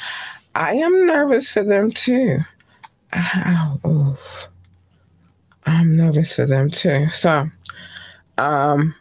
I 0.56 0.74
am 0.76 1.08
nervous 1.08 1.52
for 1.52 1.63
them 1.63 1.92
too. 1.92 2.39
I'm 5.66 5.96
nervous 5.96 6.36
for 6.36 6.46
them 6.46 6.70
too. 6.70 7.08
So, 7.10 7.50
um, 8.38 8.96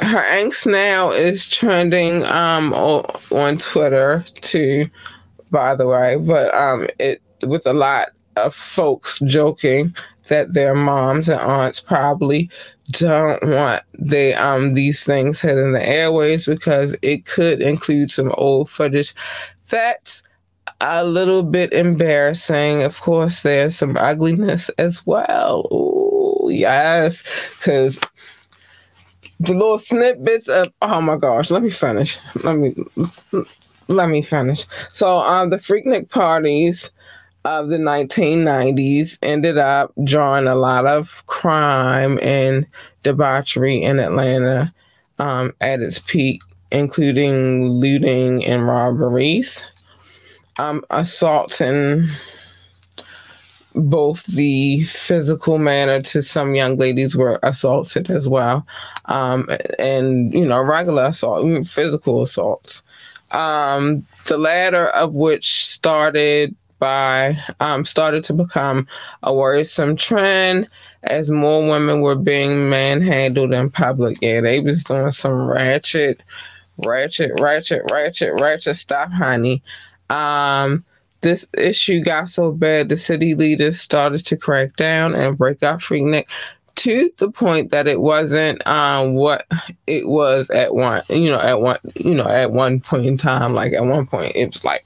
her 0.00 0.24
angst 0.24 0.66
now 0.70 1.10
is 1.10 1.46
trending 1.48 2.24
um 2.24 2.72
on 2.74 3.58
Twitter 3.58 4.24
too, 4.40 4.88
by 5.50 5.74
the 5.74 5.86
way, 5.86 6.16
but 6.16 6.54
um 6.54 6.88
it 6.98 7.22
with 7.42 7.66
a 7.66 7.72
lot 7.72 8.08
of 8.36 8.54
folks 8.54 9.18
joking 9.26 9.94
that 10.28 10.54
their 10.54 10.74
moms 10.74 11.28
and 11.28 11.40
aunts 11.40 11.80
probably 11.80 12.50
don't 12.90 13.42
want 13.46 13.82
they 13.98 14.34
um 14.34 14.74
these 14.74 15.02
things 15.02 15.40
hit 15.40 15.56
in 15.56 15.72
the 15.72 15.86
airways 15.86 16.46
because 16.46 16.96
it 17.02 17.24
could 17.26 17.60
include 17.60 18.10
some 18.10 18.32
old 18.36 18.68
footage 18.68 19.14
that's 19.68 20.22
a 20.80 21.04
little 21.04 21.42
bit 21.42 21.72
embarrassing. 21.72 22.82
Of 22.82 23.00
course, 23.00 23.40
there's 23.40 23.76
some 23.76 23.96
ugliness 23.96 24.68
as 24.78 25.04
well. 25.06 25.68
Oh 25.70 26.48
yes, 26.50 27.22
because 27.58 27.98
the 29.40 29.52
little 29.52 29.78
snippets 29.78 30.48
of 30.48 30.72
oh 30.80 31.00
my 31.00 31.16
gosh 31.16 31.50
let 31.50 31.62
me 31.62 31.70
finish 31.70 32.18
let 32.44 32.56
me 32.56 32.72
let 33.88 34.08
me 34.08 34.22
finish 34.22 34.64
so 34.92 35.18
um 35.18 35.50
the 35.50 35.56
freaknik 35.56 36.08
parties 36.08 36.88
of 37.44 37.68
the 37.68 37.76
1990s 37.76 39.18
ended 39.22 39.58
up 39.58 39.92
drawing 40.04 40.46
a 40.46 40.54
lot 40.54 40.86
of 40.86 41.10
crime 41.26 42.18
and 42.22 42.66
debauchery 43.02 43.82
in 43.82 43.98
atlanta 43.98 44.72
um, 45.18 45.52
at 45.60 45.80
its 45.80 45.98
peak 45.98 46.40
including 46.70 47.68
looting 47.68 48.44
and 48.44 48.66
robberies 48.66 49.60
um, 50.58 50.84
assaults 50.90 51.60
and 51.60 52.08
both 53.74 54.24
the 54.26 54.84
physical 54.84 55.58
manner 55.58 56.00
to 56.00 56.22
some 56.22 56.54
young 56.54 56.76
ladies 56.76 57.16
were 57.16 57.40
assaulted 57.42 58.10
as 58.10 58.28
well, 58.28 58.66
um, 59.06 59.48
and 59.78 60.32
you 60.32 60.44
know 60.44 60.60
regular 60.62 61.06
assault, 61.06 61.66
physical 61.66 62.22
assaults. 62.22 62.82
Um, 63.32 64.06
the 64.26 64.38
latter 64.38 64.88
of 64.90 65.12
which 65.12 65.66
started 65.66 66.54
by 66.78 67.36
um, 67.60 67.84
started 67.84 68.24
to 68.24 68.32
become 68.32 68.86
a 69.22 69.32
worrisome 69.32 69.96
trend 69.96 70.68
as 71.04 71.30
more 71.30 71.66
women 71.68 72.00
were 72.00 72.14
being 72.14 72.68
manhandled 72.68 73.52
in 73.52 73.70
public. 73.70 74.18
Yeah, 74.20 74.40
they 74.40 74.60
was 74.60 74.84
doing 74.84 75.10
some 75.10 75.46
ratchet, 75.46 76.22
ratchet, 76.78 77.32
ratchet, 77.40 77.82
ratchet, 77.90 78.40
ratchet 78.40 78.76
stuff, 78.76 79.12
honey. 79.12 79.62
Um, 80.10 80.84
this 81.20 81.46
issue 81.56 82.02
got 82.02 82.28
so 82.28 82.52
bad, 82.52 82.88
the 82.88 82.96
city 82.96 83.34
leaders 83.34 83.80
started 83.80 84.26
to 84.26 84.36
crack 84.36 84.76
down 84.76 85.14
and 85.14 85.38
break 85.38 85.62
up 85.62 85.80
Freaknik 85.80 86.26
to 86.76 87.10
the 87.18 87.30
point 87.30 87.70
that 87.70 87.86
it 87.86 88.00
wasn't 88.00 88.64
um, 88.66 89.14
what 89.14 89.46
it 89.86 90.08
was 90.08 90.50
at 90.50 90.74
one, 90.74 91.02
you 91.08 91.30
know, 91.30 91.40
at 91.40 91.60
one, 91.60 91.78
you 91.94 92.14
know, 92.14 92.26
at 92.26 92.52
one 92.52 92.80
point 92.80 93.06
in 93.06 93.16
time. 93.16 93.54
Like 93.54 93.72
at 93.72 93.84
one 93.84 94.06
point, 94.06 94.34
it 94.34 94.52
was 94.52 94.64
like 94.64 94.84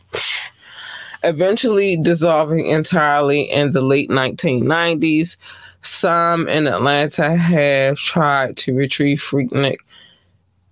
eventually 1.24 1.96
dissolving 1.96 2.66
entirely 2.66 3.50
in 3.50 3.72
the 3.72 3.81
late 3.81 4.11
1990s. 4.11 5.37
Some 5.83 6.48
in 6.48 6.66
Atlanta 6.66 7.37
have 7.37 7.96
tried 7.96 8.57
to 8.59 8.74
retrieve 8.74 9.18
Freaknik 9.18 9.76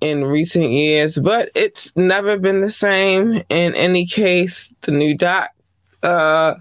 in 0.00 0.24
recent 0.24 0.70
years, 0.70 1.16
but 1.18 1.50
it's 1.54 1.92
never 1.96 2.38
been 2.38 2.60
the 2.60 2.70
same. 2.70 3.42
In 3.48 3.74
any 3.74 4.06
case, 4.06 4.72
the 4.82 4.90
new 4.90 5.16
doc 5.16 5.50
uh, 6.02 6.54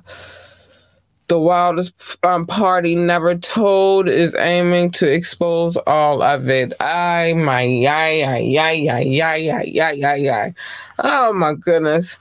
the 1.28 1.40
wildest 1.40 1.94
um, 2.24 2.46
party 2.46 2.96
never 2.96 3.36
told 3.36 4.08
is 4.08 4.36
aiming 4.36 4.92
to 4.92 5.12
expose 5.12 5.76
all 5.88 6.22
of 6.22 6.50
it. 6.50 6.74
I 6.80 7.34
my 7.34 7.62
yay 7.62 8.20
yay 8.20 8.78
yay 8.78 9.04
yay 9.04 9.44
yay 9.44 9.72
yay 9.72 9.96
yay 9.96 10.24
yay. 10.24 10.54
Oh 11.00 11.34
my 11.34 11.54
goodness. 11.56 12.18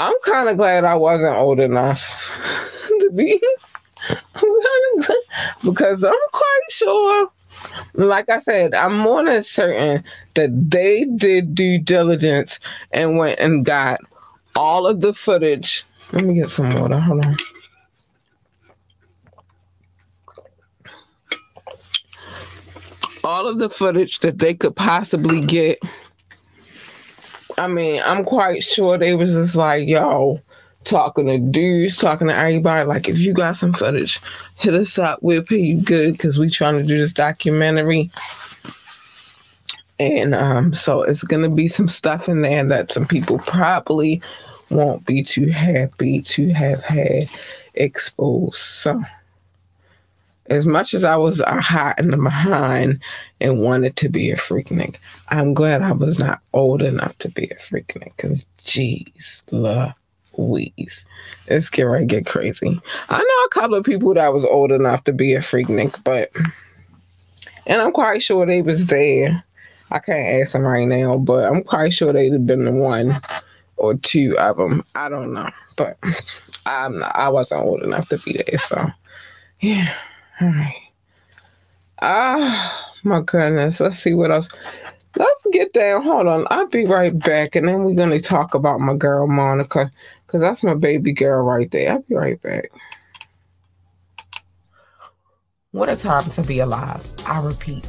I'm 0.00 0.14
kind 0.24 0.48
of 0.48 0.56
glad 0.56 0.84
I 0.84 0.94
wasn't 0.94 1.36
old 1.36 1.60
enough 1.60 2.00
to 3.00 3.10
be 3.14 3.40
because 5.62 6.02
I'm 6.02 6.14
quite 6.32 6.70
sure 6.70 7.30
like 7.94 8.28
I 8.28 8.38
said, 8.38 8.74
I'm 8.74 8.96
more 8.96 9.24
than 9.24 9.42
certain 9.44 10.04
that 10.34 10.70
they 10.70 11.04
did 11.04 11.54
due 11.54 11.78
diligence 11.78 12.58
and 12.92 13.18
went 13.18 13.38
and 13.38 13.64
got 13.64 14.00
all 14.56 14.86
of 14.86 15.00
the 15.00 15.12
footage. 15.12 15.84
Let 16.12 16.24
me 16.24 16.34
get 16.34 16.48
some 16.48 16.74
water. 16.74 16.98
Hold 16.98 17.24
on. 17.24 17.36
All 23.22 23.46
of 23.46 23.58
the 23.58 23.68
footage 23.68 24.20
that 24.20 24.38
they 24.38 24.54
could 24.54 24.74
possibly 24.74 25.42
get. 25.44 25.78
I 27.60 27.66
mean, 27.66 28.00
I'm 28.02 28.24
quite 28.24 28.64
sure 28.64 28.96
they 28.96 29.14
was 29.14 29.34
just 29.34 29.54
like, 29.54 29.86
yo, 29.86 30.40
talking 30.84 31.26
to 31.26 31.36
dudes, 31.36 31.98
talking 31.98 32.28
to 32.28 32.34
everybody. 32.34 32.86
Like, 32.86 33.06
if 33.06 33.18
you 33.18 33.34
got 33.34 33.56
some 33.56 33.74
footage, 33.74 34.18
hit 34.56 34.72
us 34.72 34.98
up. 34.98 35.18
We'll 35.22 35.44
pay 35.44 35.58
you 35.58 35.82
good 35.82 36.12
because 36.12 36.38
we 36.38 36.48
trying 36.48 36.78
to 36.78 36.84
do 36.84 36.96
this 36.96 37.12
documentary. 37.12 38.10
And 39.98 40.34
um, 40.34 40.72
so 40.72 41.02
it's 41.02 41.22
gonna 41.22 41.50
be 41.50 41.68
some 41.68 41.86
stuff 41.86 42.30
in 42.30 42.40
there 42.40 42.66
that 42.66 42.92
some 42.92 43.06
people 43.06 43.38
probably 43.40 44.22
won't 44.70 45.04
be 45.04 45.22
too 45.22 45.50
happy 45.50 46.22
to 46.22 46.48
have 46.54 46.80
had 46.80 47.28
exposed. 47.74 48.56
So 48.56 49.02
as 50.50 50.66
much 50.66 50.94
as 50.94 51.04
I 51.04 51.16
was 51.16 51.40
a 51.40 51.60
hot 51.60 51.98
in 51.98 52.10
the 52.10 52.16
behind 52.16 53.00
and 53.40 53.62
wanted 53.62 53.96
to 53.96 54.08
be 54.08 54.30
a 54.30 54.36
freaknik, 54.36 54.96
I'm 55.28 55.54
glad 55.54 55.80
I 55.80 55.92
was 55.92 56.18
not 56.18 56.40
old 56.52 56.82
enough 56.82 57.16
to 57.18 57.28
be 57.28 57.44
a 57.48 57.54
freaknik. 57.54 58.16
Cause 58.16 58.44
jeez, 58.60 59.42
Louise, 60.36 61.04
it's 61.46 61.70
getting 61.70 61.92
to 61.92 62.04
get 62.04 62.26
crazy. 62.26 62.80
I 63.08 63.18
know 63.18 63.44
a 63.44 63.48
couple 63.50 63.76
of 63.76 63.84
people 63.84 64.12
that 64.14 64.32
was 64.32 64.44
old 64.44 64.72
enough 64.72 65.04
to 65.04 65.12
be 65.12 65.34
a 65.34 65.40
freaknik, 65.40 66.02
but 66.04 66.30
and 67.66 67.80
I'm 67.80 67.92
quite 67.92 68.22
sure 68.22 68.44
they 68.44 68.62
was 68.62 68.86
there. 68.86 69.44
I 69.92 69.98
can't 69.98 70.42
ask 70.42 70.52
them 70.52 70.62
right 70.62 70.86
now, 70.86 71.16
but 71.16 71.44
I'm 71.44 71.62
quite 71.62 71.92
sure 71.92 72.12
they'd 72.12 72.32
have 72.32 72.46
been 72.46 72.64
the 72.64 72.72
one 72.72 73.20
or 73.76 73.94
two 73.94 74.36
of 74.38 74.56
them. 74.56 74.84
I 74.94 75.08
don't 75.08 75.32
know, 75.32 75.50
but 75.76 75.96
I'm 76.66 76.98
not, 76.98 77.14
I 77.14 77.28
wasn't 77.28 77.62
old 77.62 77.82
enough 77.82 78.08
to 78.08 78.18
be 78.18 78.42
there. 78.46 78.58
So 78.58 78.90
yeah, 79.60 79.92
right. 79.92 80.09
Ah, 82.02 82.92
my 83.04 83.20
goodness. 83.20 83.80
Let's 83.80 83.98
see 83.98 84.14
what 84.14 84.30
else. 84.30 84.48
Let's 85.16 85.46
get 85.52 85.72
down. 85.72 86.02
Hold 86.02 86.28
on. 86.28 86.46
I'll 86.50 86.68
be 86.68 86.86
right 86.86 87.16
back, 87.18 87.56
and 87.56 87.68
then 87.68 87.84
we're 87.84 87.94
gonna 87.94 88.20
talk 88.20 88.54
about 88.54 88.80
my 88.80 88.94
girl 88.94 89.26
Monica, 89.26 89.90
cause 90.28 90.40
that's 90.40 90.62
my 90.62 90.74
baby 90.74 91.12
girl 91.12 91.42
right 91.42 91.70
there. 91.70 91.92
I'll 91.92 92.02
be 92.02 92.14
right 92.14 92.40
back. 92.40 92.70
What 95.72 95.88
a 95.88 95.96
time 95.96 96.24
to 96.30 96.42
be 96.42 96.60
alive. 96.60 97.06
I 97.26 97.40
repeat, 97.42 97.86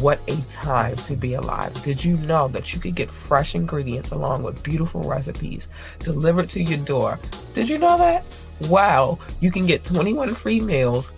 what 0.00 0.20
a 0.28 0.42
time 0.50 0.96
to 0.96 1.16
be 1.16 1.34
alive. 1.34 1.72
Did 1.82 2.04
you 2.04 2.16
know 2.18 2.48
that 2.48 2.74
you 2.74 2.80
could 2.80 2.94
get 2.94 3.10
fresh 3.10 3.54
ingredients 3.54 4.10
along 4.10 4.42
with 4.42 4.62
beautiful 4.62 5.02
recipes 5.02 5.66
delivered 5.98 6.48
to 6.50 6.62
your 6.62 6.84
door? 6.84 7.18
Did 7.54 7.68
you 7.68 7.78
know 7.78 7.96
that? 7.96 8.24
Wow, 8.68 9.18
you 9.40 9.50
can 9.50 9.66
get 9.66 9.84
21 9.84 10.34
free 10.34 10.60
meals 10.60 11.12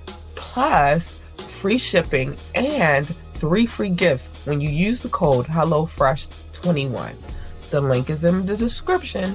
plus 0.54 1.18
free 1.36 1.78
shipping 1.78 2.36
and 2.54 3.08
three 3.34 3.66
free 3.66 3.90
gifts 3.90 4.46
when 4.46 4.60
you 4.60 4.68
use 4.68 5.00
the 5.00 5.08
code 5.08 5.46
HelloFresh21. 5.46 7.70
The 7.70 7.80
link 7.80 8.08
is 8.08 8.22
in 8.22 8.46
the 8.46 8.56
description. 8.56 9.28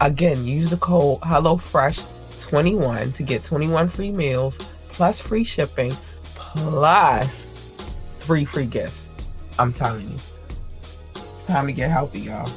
Again, 0.00 0.46
use 0.46 0.70
the 0.70 0.78
code 0.78 1.20
HelloFresh21 1.20 3.14
to 3.14 3.22
get 3.22 3.44
21 3.44 3.88
free 3.88 4.10
meals 4.10 4.56
plus 4.88 5.20
free 5.20 5.44
shipping 5.44 5.92
plus 6.34 7.36
three 8.20 8.46
free 8.46 8.64
gifts. 8.64 9.10
I'm 9.58 9.74
telling 9.74 10.08
you. 10.08 10.16
It's 11.14 11.44
time 11.44 11.66
to 11.66 11.74
get 11.74 11.90
healthy, 11.90 12.20
y'all. 12.20 12.48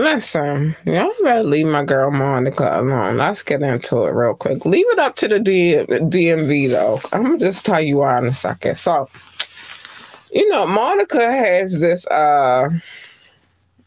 Listen, 0.00 0.74
y'all 0.86 1.12
better 1.22 1.42
leave 1.42 1.66
my 1.66 1.84
girl 1.84 2.10
Monica 2.10 2.80
alone. 2.80 3.18
Let's 3.18 3.42
get 3.42 3.60
into 3.60 4.04
it 4.04 4.12
real 4.12 4.32
quick. 4.32 4.64
Leave 4.64 4.86
it 4.88 4.98
up 4.98 5.16
to 5.16 5.28
the 5.28 5.38
D- 5.38 5.84
DMV 5.86 6.70
though. 6.70 7.02
I'm 7.12 7.24
gonna 7.24 7.38
just 7.38 7.66
tell 7.66 7.82
you 7.82 7.98
why 7.98 8.16
in 8.16 8.26
a 8.26 8.32
second. 8.32 8.78
So, 8.78 9.10
you 10.32 10.48
know, 10.48 10.66
Monica 10.66 11.20
has 11.20 11.72
this, 11.78 12.06
uh, 12.06 12.70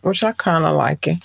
which 0.01 0.23
I 0.23 0.33
kind 0.33 0.65
of 0.65 0.75
like 0.75 1.07
it. 1.07 1.17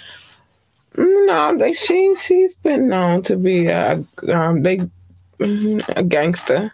You 0.97 1.27
know, 1.27 1.59
they 1.59 1.75
she 1.75 2.15
she's 2.23 2.55
been 2.55 2.89
known 2.89 3.21
to 3.25 3.37
be 3.37 3.67
a 3.67 4.03
um 4.33 4.63
they 4.63 4.79
mm-hmm, 5.39 5.81
a 5.97 6.03
gangster. 6.03 6.73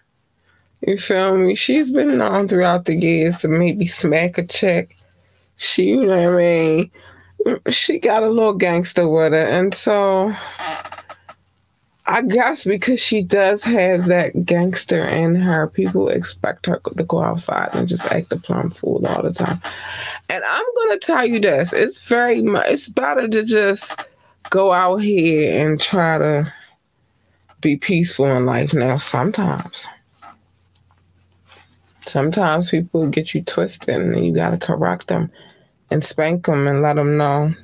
You 0.87 0.99
feel 0.99 1.37
me? 1.37 1.57
She's 1.57 1.91
been 1.91 2.19
known 2.19 2.47
throughout 2.47 2.85
the 2.85 2.95
years 2.95 3.37
to 3.39 3.49
maybe 3.49 3.89
smack 3.89 4.39
a 4.39 4.47
chick. 4.47 4.97
She, 5.57 5.83
you 5.85 6.07
know 6.07 6.31
what 6.31 6.41
I 6.41 6.45
mean? 6.45 6.91
She 7.71 7.99
got 7.99 8.23
a 8.23 8.29
little 8.29 8.55
gangster 8.55 9.09
with 9.09 9.33
her. 9.33 9.47
And 9.47 9.75
so 9.75 10.35
I 12.07 12.23
guess 12.23 12.65
because 12.65 13.01
she 13.01 13.23
does 13.23 13.63
have 13.63 14.07
that 14.07 14.45
gangster 14.45 15.05
in 15.05 15.35
her, 15.35 15.69
people 15.69 16.09
expect 16.09 16.67
her 16.67 16.81
to 16.97 17.05
go 17.05 17.23
outside 17.23 17.71
and 17.73 17.89
just 17.89 18.05
act 18.07 18.33
a 18.33 18.37
plum 18.37 18.71
fool 18.71 19.07
all 19.07 19.23
the 19.23 19.33
time. 19.33 19.61
And 20.29 20.45
I'm 20.45 20.65
gonna 20.77 20.99
tell 20.99 21.27
you 21.27 21.41
this: 21.41 21.73
it's 21.73 22.01
very 22.03 22.43
much. 22.43 22.67
It's 22.69 22.89
better 22.89 23.27
to 23.29 23.45
just 23.45 23.95
go 24.51 24.73
out 24.73 24.97
here 24.97 25.67
and 25.67 25.81
try 25.81 26.19
to 26.19 26.53
be 27.61 27.77
peaceful 27.77 28.27
in 28.27 28.45
life. 28.45 28.75
Now, 28.75 28.99
sometimes, 28.99 29.87
sometimes 32.07 32.69
people 32.69 33.09
get 33.09 33.35
you 33.35 33.43
twisted, 33.43 33.89
and 33.89 34.27
you 34.27 34.35
gotta 34.35 34.59
correct 34.59 35.07
them 35.07 35.31
and 35.91 36.05
spank 36.05 36.47
them 36.47 36.67
and 36.67 36.83
let 36.83 36.97
them 36.97 37.17
know 37.17 37.55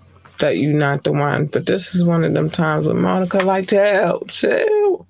that 0.41 0.59
you're 0.59 0.73
not 0.73 1.05
the 1.05 1.13
one. 1.13 1.47
But 1.47 1.67
this 1.67 1.95
is 1.95 2.05
one 2.05 2.25
of 2.25 2.33
them 2.33 2.51
times 2.51 2.87
with 2.87 2.97
Monica, 2.97 3.39
like, 3.39 3.69
chill, 3.69 4.25
chill, 4.29 5.07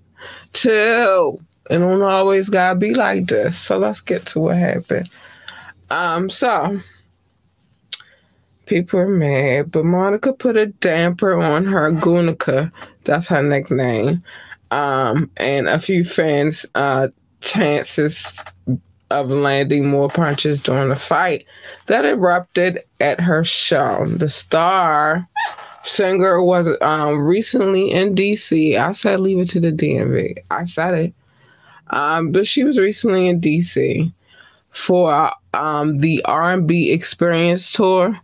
chill. 0.52 1.40
It 1.70 1.78
don't 1.78 2.02
always 2.02 2.48
gotta 2.48 2.78
be 2.78 2.94
like 2.94 3.26
this. 3.26 3.56
So 3.58 3.78
let's 3.78 4.00
get 4.00 4.26
to 4.26 4.40
what 4.40 4.56
happened. 4.56 5.08
Um, 5.90 6.30
so 6.30 6.80
people 8.66 9.00
are 9.00 9.08
mad, 9.08 9.72
but 9.72 9.84
Monica 9.84 10.32
put 10.32 10.56
a 10.56 10.66
damper 10.66 11.40
on 11.40 11.64
her 11.66 11.92
Goonica. 11.92 12.72
That's 13.04 13.28
her 13.28 13.42
nickname. 13.42 14.22
Um, 14.70 15.30
and 15.36 15.68
a 15.68 15.80
few 15.80 16.04
fans' 16.04 16.66
uh, 16.74 17.08
chances 17.40 18.24
of 19.10 19.30
landing 19.30 19.88
more 19.88 20.08
punches 20.08 20.62
during 20.62 20.88
the 20.88 20.96
fight 20.96 21.46
that 21.86 22.04
erupted 22.04 22.80
at 23.00 23.20
her 23.20 23.44
show. 23.44 24.06
The 24.08 24.28
star 24.28 25.26
singer 25.84 26.42
was 26.42 26.68
um, 26.80 27.24
recently 27.24 27.90
in 27.90 28.14
DC. 28.14 28.78
I 28.78 28.92
said 28.92 29.20
leave 29.20 29.38
it 29.38 29.50
to 29.50 29.60
the 29.60 29.72
DMV. 29.72 30.38
I 30.50 30.64
said 30.64 30.94
it. 30.94 31.14
Um, 31.90 32.32
but 32.32 32.46
she 32.46 32.64
was 32.64 32.78
recently 32.78 33.28
in 33.28 33.40
DC 33.40 34.12
for 34.70 35.32
um, 35.54 35.98
the 35.98 36.22
R&B 36.24 36.92
Experience 36.92 37.70
Tour 37.72 38.18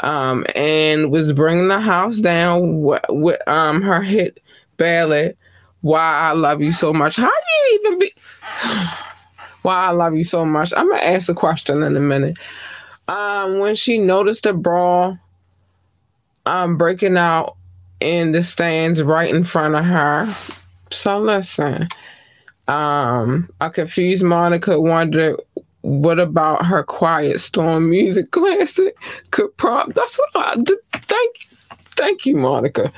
um, 0.00 0.46
and 0.54 1.10
was 1.10 1.32
bringing 1.32 1.68
the 1.68 1.80
house 1.80 2.16
down 2.16 2.80
with, 2.80 3.02
with 3.10 3.46
um, 3.48 3.82
her 3.82 4.02
hit 4.02 4.40
ballad, 4.78 5.36
Why 5.82 6.30
I 6.30 6.32
Love 6.32 6.62
You 6.62 6.72
So 6.72 6.92
Much. 6.92 7.16
How 7.16 7.28
do 7.28 7.52
you 7.52 7.80
even 7.80 7.98
be... 7.98 8.12
Why 9.62 9.86
I 9.86 9.90
Love 9.90 10.14
You 10.14 10.24
So 10.24 10.44
Much. 10.44 10.72
I'm 10.76 10.88
to 10.90 11.06
ask 11.06 11.28
a 11.28 11.34
question 11.34 11.82
in 11.82 11.96
a 11.96 12.00
minute. 12.00 12.36
Um, 13.08 13.58
when 13.58 13.74
she 13.74 13.98
noticed 13.98 14.44
the 14.44 14.52
brawl 14.52 15.18
um, 16.46 16.76
breaking 16.76 17.16
out 17.16 17.56
in 18.00 18.32
the 18.32 18.42
stands 18.42 19.02
right 19.02 19.32
in 19.32 19.44
front 19.44 19.74
of 19.74 19.84
her. 19.84 20.34
So 20.90 21.18
listen, 21.18 21.88
um, 22.68 23.48
I 23.60 23.68
confused 23.68 24.22
Monica 24.22 24.80
wondered 24.80 25.36
what 25.82 26.18
about 26.18 26.66
her 26.66 26.82
quiet 26.82 27.40
storm 27.40 27.88
music 27.88 28.30
classic 28.32 28.96
could 29.30 29.56
prompt 29.56 29.94
that's 29.94 30.18
what 30.18 30.30
I 30.34 30.56
did. 30.56 30.78
Thank 30.92 31.34
thank 31.96 32.26
you, 32.26 32.36
Monica. 32.36 32.92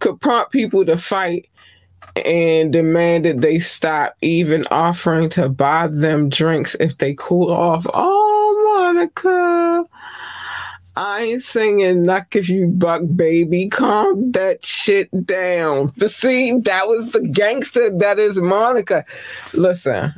Could 0.00 0.20
prompt 0.20 0.52
people 0.52 0.84
to 0.86 0.96
fight 0.96 1.48
and 2.16 2.72
demanded 2.72 3.40
they 3.40 3.58
stop 3.58 4.14
even 4.22 4.66
offering 4.70 5.28
to 5.30 5.48
buy 5.48 5.88
them 5.88 6.28
drinks 6.28 6.76
if 6.78 6.98
they 6.98 7.14
cool 7.14 7.50
off. 7.50 7.86
Oh, 7.92 8.78
Monica. 8.78 9.84
I 10.96 11.20
ain't 11.22 11.42
singing 11.42 12.04
Knuck 12.04 12.36
If 12.36 12.48
You 12.48 12.68
Buck 12.68 13.02
Baby. 13.16 13.68
Calm 13.68 14.30
that 14.32 14.64
shit 14.64 15.08
down. 15.26 15.92
But 15.96 16.12
see, 16.12 16.56
that 16.60 16.86
was 16.86 17.10
the 17.10 17.20
gangster 17.20 17.90
that 17.98 18.20
is 18.20 18.36
Monica. 18.36 19.04
Listen, 19.54 20.14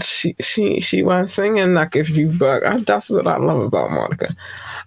she 0.00 0.36
she 0.38 0.80
she 0.80 1.02
was 1.02 1.32
singing 1.32 1.68
Knuck 1.68 1.96
If 1.96 2.10
You 2.10 2.28
Buck. 2.28 2.62
That's 2.86 3.10
what 3.10 3.26
I 3.26 3.38
love 3.38 3.60
about 3.60 3.90
Monica. 3.90 4.36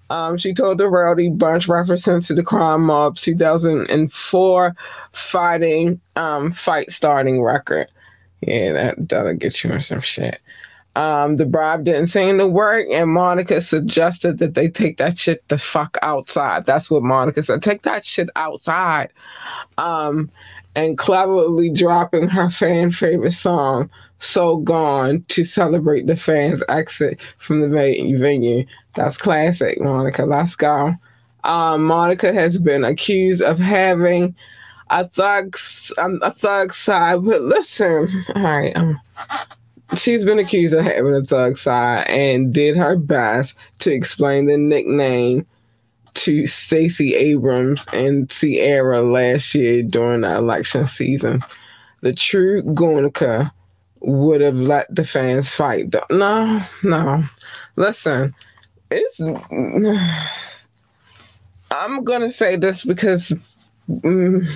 Um, 0.09 0.37
she 0.37 0.53
told 0.53 0.77
the 0.77 0.87
Rowdy 0.87 1.29
Bunch, 1.29 1.67
referencing 1.67 2.25
to 2.27 2.33
the 2.33 2.43
crime 2.43 2.85
mob 2.85 3.17
2004 3.17 4.75
fighting 5.11 6.01
um, 6.15 6.51
fight 6.51 6.91
starting 6.91 7.41
record. 7.41 7.87
Yeah, 8.41 8.73
that 8.73 9.09
that'll 9.09 9.33
get 9.35 9.63
you 9.63 9.71
in 9.71 9.81
some 9.81 10.01
shit. 10.01 10.39
Um, 10.95 11.37
the 11.37 11.45
bribe 11.45 11.85
didn't 11.85 12.07
seem 12.07 12.39
to 12.39 12.47
work, 12.47 12.87
and 12.91 13.11
Monica 13.11 13.61
suggested 13.61 14.39
that 14.39 14.55
they 14.55 14.67
take 14.67 14.97
that 14.97 15.17
shit 15.17 15.47
the 15.47 15.57
fuck 15.57 15.97
outside. 16.01 16.65
That's 16.65 16.89
what 16.89 17.03
Monica 17.03 17.43
said. 17.43 17.61
Take 17.61 17.83
that 17.83 18.03
shit 18.03 18.29
outside. 18.35 19.09
Um, 19.77 20.31
and 20.75 20.97
cleverly 20.97 21.69
dropping 21.69 22.27
her 22.29 22.49
fan 22.49 22.91
favorite 22.91 23.31
song, 23.31 23.89
So 24.19 24.57
Gone, 24.57 25.23
to 25.29 25.43
celebrate 25.43 26.07
the 26.07 26.15
fans' 26.15 26.63
exit 26.67 27.19
from 27.37 27.61
the 27.61 28.17
venue. 28.17 28.65
That's 28.95 29.17
classic, 29.17 29.79
Monica. 29.81 30.25
Let's 30.25 30.55
go. 30.55 30.93
Um, 31.43 31.85
Monica 31.85 32.33
has 32.33 32.57
been 32.57 32.83
accused 32.83 33.41
of 33.41 33.57
having 33.57 34.35
a 34.89 35.07
thug, 35.07 35.57
um, 35.97 36.19
a 36.21 36.31
thug 36.31 36.73
side, 36.73 37.23
but 37.23 37.41
listen, 37.41 38.25
all 38.35 38.41
right, 38.41 38.75
um, 38.75 38.99
she's 39.95 40.25
been 40.25 40.39
accused 40.39 40.73
of 40.73 40.83
having 40.83 41.15
a 41.15 41.23
thug 41.23 41.57
side 41.57 42.07
and 42.07 42.53
did 42.53 42.75
her 42.75 42.97
best 42.97 43.55
to 43.79 43.91
explain 43.91 44.47
the 44.47 44.57
nickname 44.57 45.45
to 46.15 46.47
Stacey 46.47 47.15
Abrams 47.15 47.85
and 47.93 48.29
Sierra 48.31 49.01
last 49.01 49.53
year 49.55 49.83
during 49.83 50.21
the 50.21 50.35
election 50.35 50.85
season. 50.85 51.41
The 52.01 52.13
true 52.13 52.63
Goonica 52.63 53.51
would 54.01 54.41
have 54.41 54.55
let 54.55 54.93
the 54.93 55.03
fans 55.03 55.51
fight. 55.51 55.93
No, 56.09 56.61
no. 56.83 57.23
Listen, 57.75 58.33
it's. 58.91 59.19
I'm 61.71 62.03
gonna 62.03 62.31
say 62.31 62.55
this 62.55 62.83
because 62.83 63.31
mm, 63.89 64.47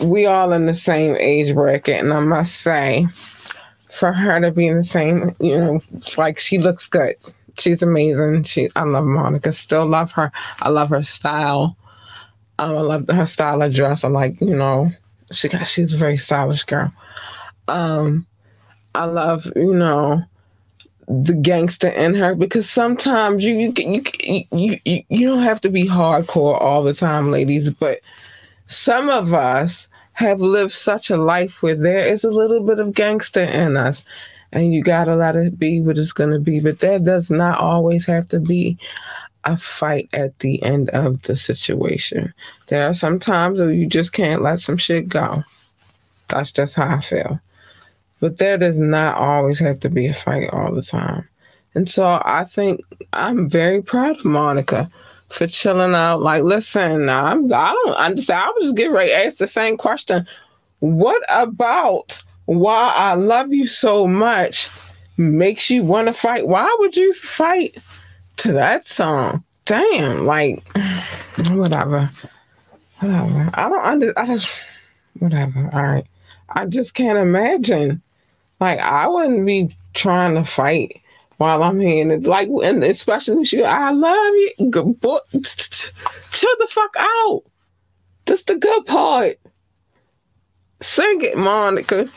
we 0.00 0.26
all 0.26 0.52
in 0.52 0.66
the 0.66 0.74
same 0.74 1.16
age 1.16 1.54
bracket, 1.54 2.00
and 2.00 2.12
I 2.12 2.20
must 2.20 2.60
say, 2.60 3.06
for 3.90 4.12
her 4.12 4.40
to 4.40 4.50
be 4.50 4.66
in 4.66 4.76
the 4.78 4.84
same, 4.84 5.34
you 5.40 5.58
know, 5.58 5.80
like 6.16 6.38
she 6.38 6.58
looks 6.58 6.86
good. 6.86 7.16
She's 7.58 7.82
amazing. 7.82 8.44
She, 8.44 8.68
I 8.76 8.84
love 8.84 9.04
Monica. 9.04 9.50
Still 9.52 9.86
love 9.86 10.12
her. 10.12 10.30
I 10.60 10.68
love 10.68 10.90
her 10.90 11.02
style. 11.02 11.76
Um, 12.60 12.76
I 12.76 12.80
love 12.80 13.08
her 13.08 13.26
style 13.26 13.62
of 13.62 13.74
dress. 13.74 14.04
I 14.04 14.08
like, 14.08 14.40
you 14.40 14.54
know, 14.54 14.90
she 15.32 15.48
got. 15.48 15.66
She's 15.66 15.92
a 15.92 15.98
very 15.98 16.16
stylish 16.16 16.64
girl. 16.64 16.92
Um, 17.68 18.26
I 18.94 19.04
love, 19.04 19.46
you 19.54 19.74
know, 19.74 20.22
the 21.08 21.34
gangster 21.34 21.88
in 21.88 22.14
her 22.14 22.34
because 22.34 22.68
sometimes 22.68 23.42
you 23.42 23.72
you 23.76 24.02
you 24.52 24.78
you 24.84 25.02
you, 25.08 25.28
don't 25.28 25.42
have 25.42 25.60
to 25.62 25.70
be 25.70 25.88
hardcore 25.88 26.60
all 26.60 26.82
the 26.82 26.92
time, 26.92 27.30
ladies, 27.30 27.70
but 27.70 28.00
some 28.66 29.08
of 29.08 29.32
us 29.32 29.88
have 30.12 30.40
lived 30.40 30.72
such 30.72 31.10
a 31.10 31.16
life 31.16 31.62
where 31.62 31.76
there 31.76 32.06
is 32.06 32.24
a 32.24 32.30
little 32.30 32.60
bit 32.60 32.78
of 32.78 32.92
gangster 32.92 33.44
in 33.44 33.76
us 33.76 34.04
and 34.52 34.74
you 34.74 34.82
gotta 34.82 35.14
let 35.14 35.36
it 35.36 35.58
be 35.58 35.80
what 35.80 35.96
it's 35.96 36.12
gonna 36.12 36.40
be. 36.40 36.60
But 36.60 36.80
there 36.80 36.98
does 36.98 37.30
not 37.30 37.58
always 37.58 38.04
have 38.06 38.28
to 38.28 38.40
be 38.40 38.78
a 39.44 39.56
fight 39.56 40.08
at 40.12 40.38
the 40.40 40.62
end 40.62 40.90
of 40.90 41.22
the 41.22 41.36
situation. 41.36 42.34
There 42.66 42.86
are 42.86 42.92
some 42.92 43.18
times 43.18 43.60
where 43.60 43.70
you 43.70 43.86
just 43.86 44.12
can't 44.12 44.42
let 44.42 44.60
some 44.60 44.76
shit 44.76 45.08
go. 45.08 45.42
That's 46.28 46.52
just 46.52 46.74
how 46.74 46.96
I 46.96 47.00
feel. 47.00 47.40
But 48.20 48.38
there 48.38 48.58
does 48.58 48.78
not 48.78 49.16
always 49.16 49.58
have 49.60 49.80
to 49.80 49.88
be 49.88 50.06
a 50.06 50.14
fight 50.14 50.50
all 50.50 50.74
the 50.74 50.82
time. 50.82 51.28
And 51.74 51.88
so 51.88 52.20
I 52.24 52.44
think 52.44 52.80
I'm 53.12 53.48
very 53.48 53.82
proud 53.82 54.18
of 54.18 54.24
Monica 54.24 54.90
for 55.28 55.46
chilling 55.46 55.94
out. 55.94 56.20
Like, 56.20 56.42
listen, 56.42 57.08
I'm, 57.08 57.52
I 57.52 57.72
don't 57.84 57.94
understand. 57.94 58.40
I 58.40 58.48
was 58.56 58.64
just 58.64 58.76
getting 58.76 58.92
ready 58.92 59.10
to 59.10 59.26
ask 59.26 59.36
the 59.36 59.46
same 59.46 59.76
question. 59.76 60.26
What 60.80 61.22
about 61.28 62.20
why 62.46 62.92
I 62.94 63.14
love 63.14 63.52
you 63.52 63.66
so 63.66 64.06
much 64.06 64.68
makes 65.16 65.70
you 65.70 65.82
want 65.82 66.08
to 66.08 66.14
fight? 66.14 66.48
Why 66.48 66.74
would 66.80 66.96
you 66.96 67.12
fight 67.14 67.78
to 68.38 68.52
that 68.52 68.88
song? 68.88 69.44
Damn, 69.64 70.26
like, 70.26 70.64
whatever. 71.50 72.10
Whatever. 73.00 73.50
I 73.54 73.68
don't 73.68 73.84
under, 73.84 74.18
I 74.18 74.40
whatever. 75.18 75.70
All 75.72 75.82
right. 75.82 76.06
I 76.48 76.64
just 76.66 76.94
can't 76.94 77.18
imagine 77.18 78.02
like 78.60 78.78
I 78.78 79.06
wouldn't 79.06 79.46
be 79.46 79.76
trying 79.94 80.34
to 80.34 80.44
fight 80.44 81.00
while 81.36 81.62
I'm 81.62 81.80
here, 81.80 82.10
and 82.10 82.26
like, 82.26 82.48
and 82.48 82.82
especially 82.84 83.44
she, 83.44 83.64
I 83.64 83.90
love 83.90 84.34
you. 84.34 84.70
Good 84.70 85.00
boy, 85.00 85.18
chill 85.32 86.56
the 86.58 86.68
fuck 86.70 86.94
out. 86.98 87.42
That's 88.26 88.42
the 88.42 88.56
good 88.56 88.86
part. 88.86 89.38
Sing 90.80 91.22
it, 91.22 91.36
Monica. 91.36 92.08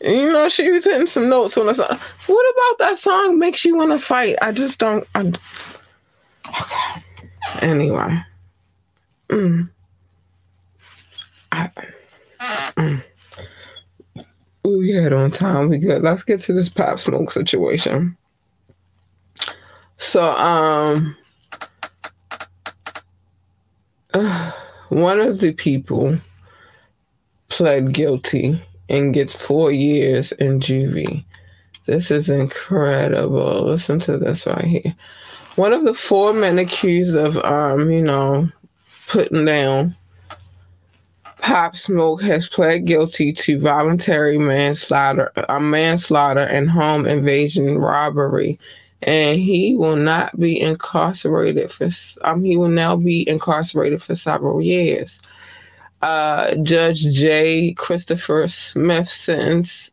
You 0.00 0.32
know, 0.32 0.48
she 0.48 0.70
was 0.70 0.84
hitting 0.84 1.06
some 1.06 1.28
notes 1.28 1.56
on 1.56 1.66
the 1.66 1.74
song. 1.74 1.98
What 2.26 2.54
about 2.54 2.78
that 2.86 2.98
song 2.98 3.38
makes 3.38 3.64
you 3.64 3.76
want 3.76 3.92
to 3.92 3.98
fight? 3.98 4.36
I 4.42 4.52
just 4.52 4.78
don't. 4.78 5.06
I, 5.14 5.32
okay. 6.48 7.02
Anyway. 7.62 8.22
Mm. 9.30 9.70
I, 11.52 11.70
mm 12.76 13.02
we 14.66 14.90
had 14.94 15.12
on 15.12 15.30
time. 15.30 15.68
We 15.68 15.78
good. 15.78 16.02
Let's 16.02 16.22
get 16.22 16.42
to 16.42 16.52
this 16.52 16.68
pop 16.68 16.98
smoke 16.98 17.30
situation. 17.30 18.16
So, 19.98 20.24
um, 20.36 21.16
one 24.88 25.20
of 25.20 25.40
the 25.40 25.52
people 25.52 26.18
pled 27.48 27.92
guilty 27.92 28.60
and 28.88 29.14
gets 29.14 29.34
four 29.34 29.72
years 29.72 30.32
in 30.32 30.60
juvie. 30.60 31.24
This 31.86 32.10
is 32.10 32.28
incredible. 32.28 33.66
Listen 33.66 33.98
to 34.00 34.18
this 34.18 34.46
right 34.46 34.64
here. 34.64 34.94
One 35.56 35.72
of 35.72 35.84
the 35.84 35.94
four 35.94 36.32
men 36.32 36.58
accused 36.58 37.16
of, 37.16 37.36
um, 37.38 37.90
you 37.90 38.02
know, 38.02 38.48
putting 39.08 39.44
down 39.44 39.96
Pop 41.46 41.76
Smoke 41.76 42.22
has 42.22 42.48
pled 42.48 42.86
guilty 42.86 43.32
to 43.32 43.60
voluntary 43.60 44.36
manslaughter, 44.36 45.30
a 45.48 45.60
manslaughter 45.60 46.40
and 46.40 46.68
home 46.68 47.06
invasion 47.06 47.78
robbery, 47.78 48.58
and 49.02 49.38
he 49.38 49.76
will 49.76 49.94
not 49.94 50.36
be 50.40 50.60
incarcerated 50.60 51.70
for. 51.70 51.88
Um, 52.22 52.42
he 52.42 52.56
will 52.56 52.66
now 52.68 52.96
be 52.96 53.28
incarcerated 53.28 54.02
for 54.02 54.16
several 54.16 54.60
years. 54.60 55.20
Uh, 56.02 56.56
Judge 56.64 57.02
J. 57.12 57.74
Christopher 57.74 58.48
Smith 58.48 59.08
sentenced 59.08 59.92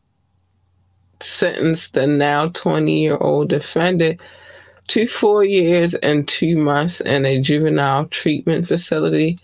sentenced 1.22 1.94
the 1.94 2.08
now 2.08 2.48
20 2.48 3.00
year 3.00 3.18
old 3.18 3.50
defendant 3.50 4.24
to 4.88 5.06
four 5.06 5.44
years 5.44 5.94
and 5.94 6.28
two 6.28 6.58
months 6.58 7.00
in 7.00 7.26
a 7.26 7.40
juvenile 7.40 8.08
treatment 8.08 8.68
facility 8.68 9.38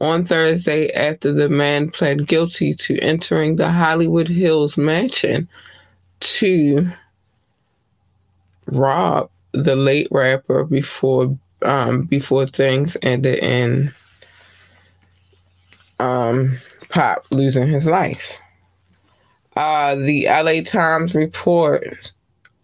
on 0.00 0.24
Thursday 0.24 0.90
after 0.92 1.32
the 1.32 1.48
man 1.48 1.90
pled 1.90 2.26
guilty 2.26 2.74
to 2.74 2.98
entering 3.00 3.56
the 3.56 3.70
Hollywood 3.70 4.28
Hills 4.28 4.76
mansion 4.76 5.48
to 6.20 6.88
rob 8.66 9.30
the 9.52 9.76
late 9.76 10.08
rapper 10.10 10.64
before 10.64 11.36
um, 11.62 12.02
before 12.02 12.46
things 12.46 12.96
ended 13.02 13.38
in 13.38 13.92
um, 16.00 16.58
Pop 16.88 17.24
losing 17.30 17.68
his 17.68 17.86
life. 17.86 18.38
Uh, 19.56 19.94
the 19.94 20.26
LA 20.26 20.62
Times 20.62 21.14
report 21.14 22.12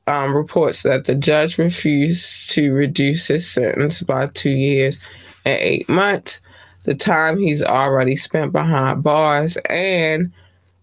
um, 0.06 0.34
reports 0.36 0.82
that 0.82 1.04
the 1.04 1.14
judge 1.14 1.56
refused 1.56 2.50
to 2.50 2.72
reduce 2.72 3.28
his 3.28 3.48
sentence 3.48 4.02
by 4.02 4.26
two 4.26 4.50
years 4.50 4.98
and 5.44 5.58
eight 5.60 5.88
months 5.88 6.40
the 6.84 6.94
time 6.94 7.38
he's 7.38 7.62
already 7.62 8.16
spent 8.16 8.52
behind 8.52 9.02
bars 9.02 9.56
and 9.68 10.32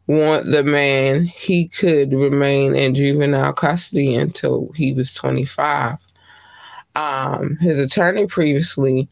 want 0.07 0.45
the 0.45 0.63
man 0.63 1.25
he 1.25 1.67
could 1.67 2.13
remain 2.13 2.75
in 2.75 2.95
juvenile 2.95 3.53
custody 3.53 4.15
until 4.15 4.71
he 4.75 4.93
was 4.93 5.13
25. 5.13 5.97
Um, 6.95 7.57
his 7.57 7.79
attorney 7.79 8.25
previously 8.27 9.07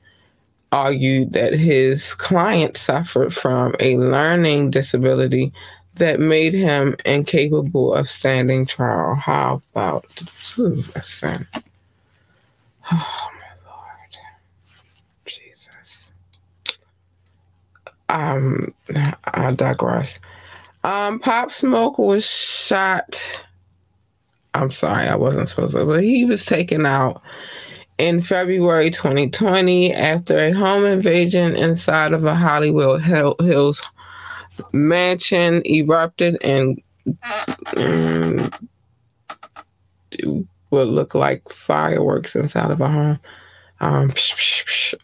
argued 0.71 1.33
that 1.33 1.53
his 1.53 2.13
client 2.15 2.77
suffered 2.77 3.33
from 3.33 3.75
a 3.79 3.97
learning 3.97 4.71
disability 4.71 5.53
that 5.95 6.19
made 6.19 6.53
him 6.53 6.95
incapable 7.05 7.93
of 7.93 8.09
standing 8.09 8.65
trial. 8.65 9.15
How 9.15 9.61
about 9.71 10.05
listen? 10.57 11.47
Oh, 12.91 13.34
um, 18.16 18.74
I 19.26 19.51
digress. 19.51 20.20
Um, 20.84 21.20
Pop 21.20 21.51
Smoke 21.51 21.97
was 21.97 22.26
shot. 22.26 23.20
I'm 24.53 24.72
sorry, 24.72 25.07
I 25.07 25.16
wasn't 25.16 25.49
supposed 25.49 25.74
to, 25.74 25.86
but 25.86 26.03
he 26.03 26.24
was 26.24 26.45
taken 26.45 26.86
out 26.86 27.22
in 27.97 28.22
February 28.22 28.89
2020 28.89 29.93
after 29.93 30.38
a 30.38 30.53
home 30.53 30.86
invasion 30.86 31.55
inside 31.55 32.13
of 32.13 32.24
a 32.24 32.36
Hollywood 32.36 33.01
Hills 33.01 33.82
mansion 34.72 35.61
erupted 35.66 36.38
and 36.41 36.82
and 37.76 38.55
would 40.72 40.88
look 40.88 41.16
like 41.16 41.49
fireworks 41.49 42.36
inside 42.36 42.72
of 42.72 42.80
a 42.80 42.88
home. 42.88 43.20
Um, 43.82 44.13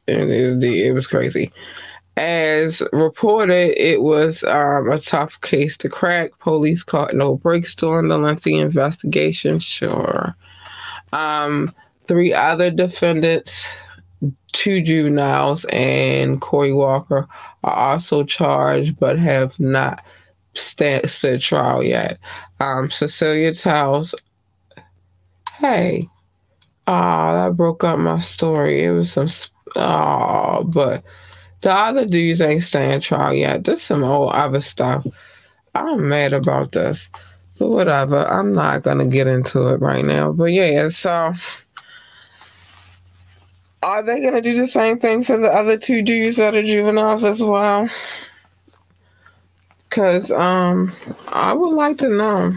and 0.08 0.32
it, 0.32 0.64
it 0.64 0.94
was 0.94 1.08
crazy. 1.08 1.52
As 2.22 2.84
reported, 2.94 3.74
it 3.84 4.04
was 4.04 4.44
um, 4.44 4.92
a 4.92 5.00
tough 5.00 5.42
case 5.42 5.76
to 5.78 5.90
crack. 5.90 6.38
Police 6.38 6.84
caught 6.84 7.16
no 7.16 7.38
breaks 7.38 7.74
during 7.74 8.10
the 8.10 8.20
lengthy 8.20 8.60
investigation. 8.60 9.58
Sure. 9.58 10.36
Um, 11.14 11.74
three 12.08 12.32
other 12.32 12.70
defendants, 12.70 13.66
two 14.52 14.84
juveniles, 14.84 15.66
and 15.72 16.40
Corey 16.40 16.74
Walker 16.74 17.28
are 17.64 17.94
also 17.94 18.24
charged 18.24 19.00
but 19.00 19.18
have 19.18 19.60
not 19.60 20.04
stand, 20.54 21.10
stood 21.10 21.42
trial 21.42 21.84
yet. 21.84 22.20
Um, 22.60 22.92
Cecilia 22.92 23.56
tells, 23.56 24.14
hey, 25.56 26.08
oh, 26.86 27.34
that 27.34 27.58
broke 27.58 27.84
up 27.84 27.98
my 27.98 28.20
story. 28.20 28.84
It 28.84 28.92
was 28.92 29.12
some, 29.12 29.30
oh, 29.76 30.64
but 30.66 31.04
the 31.62 31.72
other 31.72 32.06
dudes 32.06 32.42
ain't 32.42 32.64
staying 32.64 33.02
trial 33.02 33.34
yet. 33.34 33.64
This 33.64 33.84
some 33.84 34.04
old 34.04 34.34
other 34.34 34.60
stuff. 34.60 35.06
I'm 35.76 36.10
mad 36.10 36.34
about 36.34 36.72
this. 36.72 37.08
But 37.60 37.70
whatever. 37.70 38.28
I'm 38.28 38.52
not 38.52 38.84
gonna 38.84 39.08
get 39.08 39.28
into 39.28 39.68
it 39.68 39.82
right 39.82 40.04
now. 40.04 40.32
But 40.32 40.46
yeah, 40.46 40.90
so 40.90 41.34
are 43.84 44.04
they 44.04 44.22
gonna 44.22 44.42
do 44.42 44.60
the 44.60 44.68
same 44.68 45.00
thing 45.00 45.24
for 45.24 45.38
the 45.38 45.50
other 45.50 45.78
two 45.78 46.02
dudes 46.02 46.38
that 46.38 46.56
are 46.56 46.64
juveniles 46.64 47.24
as 47.24 47.44
well? 47.44 47.90
Cause 49.90 50.32
um 50.32 50.94
I 51.28 51.54
would 51.54 51.76
like 51.76 51.98
to 52.00 52.10
know. 52.10 52.54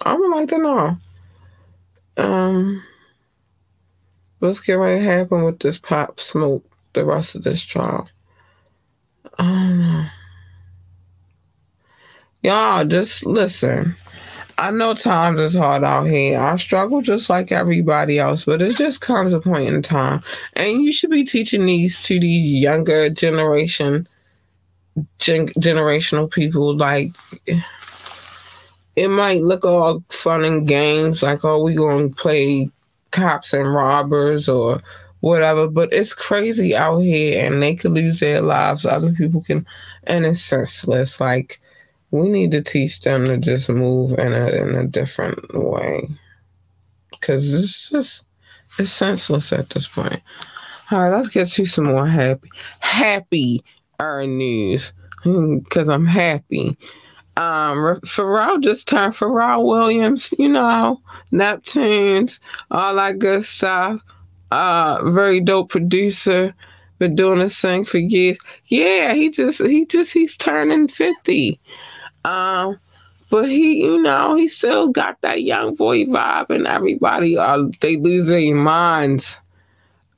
I 0.00 0.14
would 0.14 0.30
like 0.30 0.48
to 0.48 0.58
know. 0.58 0.96
Um 2.16 2.82
what's 4.40 4.60
going 4.60 5.00
to 5.00 5.04
happen 5.04 5.44
with 5.44 5.60
this 5.60 5.78
pop 5.78 6.18
smoke 6.18 6.64
the 6.94 7.04
rest 7.04 7.34
of 7.34 7.44
this 7.44 7.62
trial. 7.62 8.08
Um, 9.38 10.08
y'all 12.42 12.84
just 12.84 13.24
listen. 13.24 13.96
I 14.58 14.70
know 14.70 14.92
times 14.92 15.40
is 15.40 15.54
hard 15.54 15.84
out 15.84 16.04
here. 16.04 16.38
I 16.38 16.56
struggle 16.56 17.00
just 17.00 17.30
like 17.30 17.50
everybody 17.50 18.18
else, 18.18 18.44
but 18.44 18.60
it 18.60 18.76
just 18.76 19.00
comes 19.00 19.32
a 19.32 19.40
point 19.40 19.68
in 19.68 19.80
time. 19.80 20.22
And 20.52 20.82
you 20.82 20.92
should 20.92 21.10
be 21.10 21.24
teaching 21.24 21.64
these 21.64 22.02
to 22.02 22.20
these 22.20 22.60
younger 22.60 23.08
generation 23.08 24.06
gen- 25.18 25.48
generational 25.48 26.30
people 26.30 26.76
like 26.76 27.12
it 28.96 29.08
might 29.08 29.42
look 29.42 29.64
all 29.64 30.02
fun 30.08 30.44
and 30.44 30.66
games 30.66 31.22
like 31.22 31.44
oh 31.44 31.62
we 31.62 31.74
gonna 31.74 32.08
play 32.08 32.68
cops 33.10 33.52
and 33.52 33.72
robbers 33.72 34.48
or 34.48 34.80
whatever. 35.20 35.68
But 35.68 35.92
it's 35.92 36.14
crazy 36.14 36.74
out 36.74 36.98
here, 36.98 37.44
and 37.44 37.62
they 37.62 37.74
could 37.74 37.92
lose 37.92 38.20
their 38.20 38.40
lives. 38.40 38.84
Other 38.84 39.12
people 39.12 39.42
can, 39.42 39.66
and 40.04 40.26
it's 40.26 40.42
senseless. 40.42 41.20
Like 41.20 41.60
we 42.10 42.28
need 42.28 42.50
to 42.52 42.62
teach 42.62 43.00
them 43.02 43.24
to 43.26 43.38
just 43.38 43.68
move 43.68 44.18
in 44.18 44.32
a 44.32 44.48
in 44.48 44.74
a 44.74 44.86
different 44.86 45.54
way, 45.54 46.08
because 47.10 47.52
it's 47.52 47.90
just 47.90 48.24
it's 48.78 48.92
senseless 48.92 49.52
at 49.52 49.70
this 49.70 49.86
point. 49.86 50.20
All 50.90 51.00
right, 51.00 51.16
let's 51.16 51.28
get 51.28 51.50
to 51.52 51.66
some 51.66 51.84
more 51.84 52.06
happy 52.06 52.50
happy 52.80 53.62
news 54.00 54.92
because 55.24 55.88
I'm 55.88 56.06
happy. 56.06 56.76
Um, 57.36 58.00
Pharrell 58.04 58.62
just 58.62 58.88
turned 58.88 59.14
Pharrell 59.14 59.64
Williams, 59.64 60.34
you 60.38 60.48
know, 60.48 61.00
Neptunes, 61.32 62.40
all 62.70 62.96
that 62.96 63.18
good 63.18 63.44
stuff 63.44 64.02
uh 64.50 65.10
very 65.10 65.40
dope 65.40 65.70
producer 65.70 66.54
been 67.00 67.16
doing 67.16 67.38
this 67.40 67.58
thing 67.58 67.84
for 67.84 67.98
years. 67.98 68.38
Yeah 68.66 69.14
he 69.14 69.30
just 69.30 69.58
he 69.58 69.86
just 69.86 70.12
he's 70.12 70.36
turning 70.36 70.86
50 70.86 71.58
um 72.24 72.78
but 73.30 73.48
he 73.48 73.78
you 73.82 74.00
know 74.02 74.34
he 74.34 74.46
still 74.46 74.90
got 74.90 75.20
that 75.22 75.42
young 75.42 75.74
boy 75.74 76.04
vibe 76.04 76.50
and 76.50 76.66
everybody 76.66 77.36
uh 77.36 77.64
they 77.80 77.96
lose 77.96 78.26
their 78.26 78.54
minds. 78.54 79.38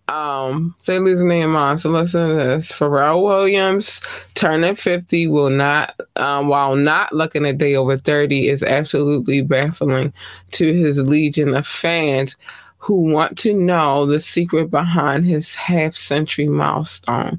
Um 0.08 0.74
they 0.86 0.98
losing 0.98 1.28
their 1.28 1.46
minds. 1.46 1.82
So 1.84 1.90
listen 1.90 2.28
to 2.30 2.34
this. 2.34 2.72
Pharrell 2.72 3.22
williams 3.22 4.00
turning 4.34 4.74
50 4.74 5.28
will 5.28 5.50
not 5.50 5.94
um 6.16 6.48
while 6.48 6.74
not 6.74 7.12
looking 7.12 7.44
a 7.44 7.52
day 7.52 7.76
over 7.76 7.96
30 7.96 8.48
is 8.48 8.64
absolutely 8.64 9.42
baffling 9.42 10.12
to 10.52 10.72
his 10.74 10.98
legion 10.98 11.54
of 11.54 11.66
fans 11.66 12.36
who 12.82 13.12
want 13.12 13.38
to 13.38 13.54
know 13.54 14.06
the 14.06 14.18
secret 14.18 14.68
behind 14.68 15.24
his 15.24 15.54
half 15.54 15.94
century 15.94 16.48
milestone. 16.48 17.38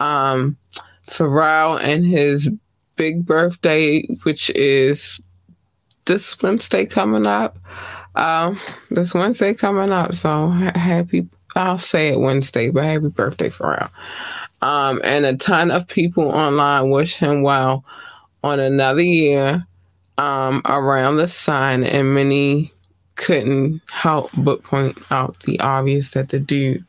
Um, 0.00 0.56
Pharrell 1.08 1.78
and 1.78 2.06
his 2.06 2.48
big 2.96 3.26
birthday, 3.26 4.06
which 4.22 4.48
is 4.50 5.20
this 6.06 6.40
Wednesday 6.40 6.86
coming 6.86 7.26
up. 7.26 7.58
Um, 8.14 8.58
this 8.90 9.12
Wednesday 9.12 9.52
coming 9.52 9.92
up. 9.92 10.14
So 10.14 10.48
happy, 10.48 11.28
I'll 11.54 11.76
say 11.76 12.08
it 12.08 12.20
Wednesday, 12.20 12.70
but 12.70 12.84
happy 12.84 13.08
birthday, 13.08 13.50
Pharrell. 13.50 13.90
Um, 14.62 15.02
and 15.04 15.26
a 15.26 15.36
ton 15.36 15.70
of 15.70 15.86
people 15.86 16.30
online 16.30 16.88
wish 16.88 17.16
him 17.16 17.42
well 17.42 17.84
on 18.42 18.58
another 18.58 19.02
year 19.02 19.66
um, 20.16 20.62
around 20.64 21.16
the 21.16 21.28
sun, 21.28 21.84
and 21.84 22.14
many 22.14 22.72
couldn't 23.22 23.80
help 23.88 24.30
but 24.38 24.62
point 24.64 24.98
out 25.12 25.38
the 25.44 25.58
obvious 25.60 26.10
that 26.10 26.30
the 26.30 26.40
dude 26.40 26.84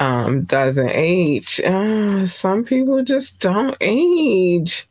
um, 0.00 0.42
doesn't 0.42 0.90
age. 0.90 1.60
Uh, 1.64 2.26
some 2.26 2.64
people 2.64 3.04
just 3.04 3.38
don't 3.38 3.76
age. 3.80 4.88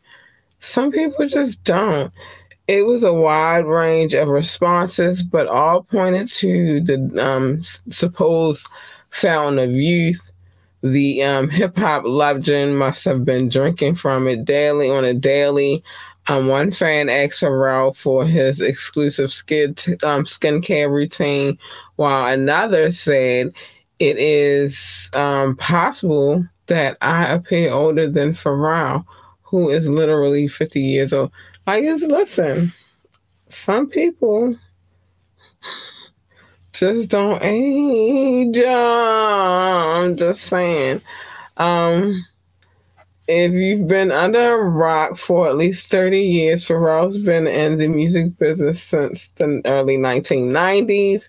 Some 0.60 0.92
people 0.92 1.28
just 1.28 1.62
don't. 1.66 2.12
It 2.68 2.84
was 2.84 3.04
a 3.04 3.14
wide 3.14 3.66
range 3.66 4.14
of 4.14 4.30
responses, 4.30 5.24
but 5.24 5.48
all 5.48 5.84
pointed 5.84 6.32
to 6.34 6.80
the 6.80 7.22
um, 7.22 7.66
supposed 7.90 8.66
fountain 9.10 9.60
of 9.60 9.72
youth. 9.72 10.32
The 10.84 11.22
um, 11.24 11.50
hip 11.50 11.78
hop 11.78 12.06
legend 12.06 12.80
must 12.80 13.04
have 13.06 13.26
been 13.26 13.50
drinking 13.50 13.96
from 13.96 14.28
it 14.28 14.46
daily 14.46 14.90
on 14.90 15.04
a 15.04 15.14
daily 15.14 15.84
um, 16.32 16.48
one 16.48 16.72
fan 16.72 17.10
asked 17.10 17.42
Pharrell 17.42 17.94
for 17.94 18.26
his 18.26 18.62
exclusive 18.62 19.32
skin 19.32 19.74
t- 19.74 19.94
um, 20.04 20.24
skincare 20.24 20.90
routine, 20.90 21.58
while 21.98 22.32
another 22.32 22.90
said 22.90 23.54
it 24.00 24.18
is 24.18 25.10
um, 25.12 25.58
possible 25.58 26.48
that 26.68 26.98
I 27.02 27.26
appear 27.26 27.74
older 27.74 28.10
than 28.10 28.32
Pharrell, 28.32 29.04
who 29.42 29.70
is 29.70 29.90
literally 29.90 30.48
50 30.48 30.80
years 30.80 31.12
old. 31.12 31.34
I 31.68 31.82
just 31.82 32.04
listen. 32.06 32.72
Some 33.50 33.90
people 33.90 34.58
just 36.72 37.10
don't 37.10 37.44
age. 37.44 38.58
I'm 38.66 40.16
just 40.16 40.44
saying. 40.44 41.02
Um, 41.58 42.26
if 43.32 43.54
you've 43.54 43.88
been 43.88 44.12
under 44.12 44.62
a 44.62 44.70
rock 44.70 45.18
for 45.18 45.48
at 45.48 45.56
least 45.56 45.88
30 45.88 46.20
years, 46.20 46.66
Pharrell's 46.66 47.18
been 47.18 47.48
in 47.48 47.78
the 47.78 47.88
music 47.88 48.38
business 48.38 48.84
since 48.84 49.30
the 49.36 49.62
early 49.64 49.98
1990s, 49.98 51.24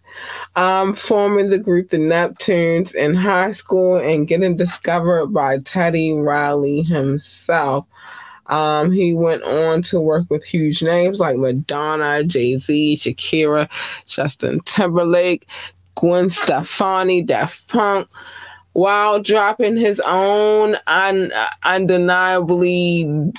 um, 0.56 0.94
forming 0.96 1.50
the 1.50 1.58
group 1.58 1.90
The 1.90 1.98
Neptunes 1.98 2.92
in 2.94 3.14
high 3.14 3.52
school 3.52 3.98
and 3.98 4.26
getting 4.26 4.56
discovered 4.56 5.28
by 5.28 5.58
Teddy 5.58 6.12
Riley 6.12 6.82
himself. 6.82 7.86
Um, 8.46 8.90
he 8.90 9.14
went 9.14 9.44
on 9.44 9.82
to 9.84 10.00
work 10.00 10.26
with 10.28 10.42
huge 10.44 10.82
names 10.82 11.20
like 11.20 11.36
Madonna, 11.36 12.24
Jay 12.24 12.58
Z, 12.58 12.96
Shakira, 12.96 13.68
Justin 14.06 14.58
Timberlake, 14.64 15.46
Gwen 15.94 16.30
Stefani, 16.30 17.22
Daft 17.22 17.68
Punk 17.68 18.08
while 18.72 19.22
dropping 19.22 19.76
his 19.76 20.00
own 20.00 20.76
un- 20.86 21.32
undeniably 21.62 23.32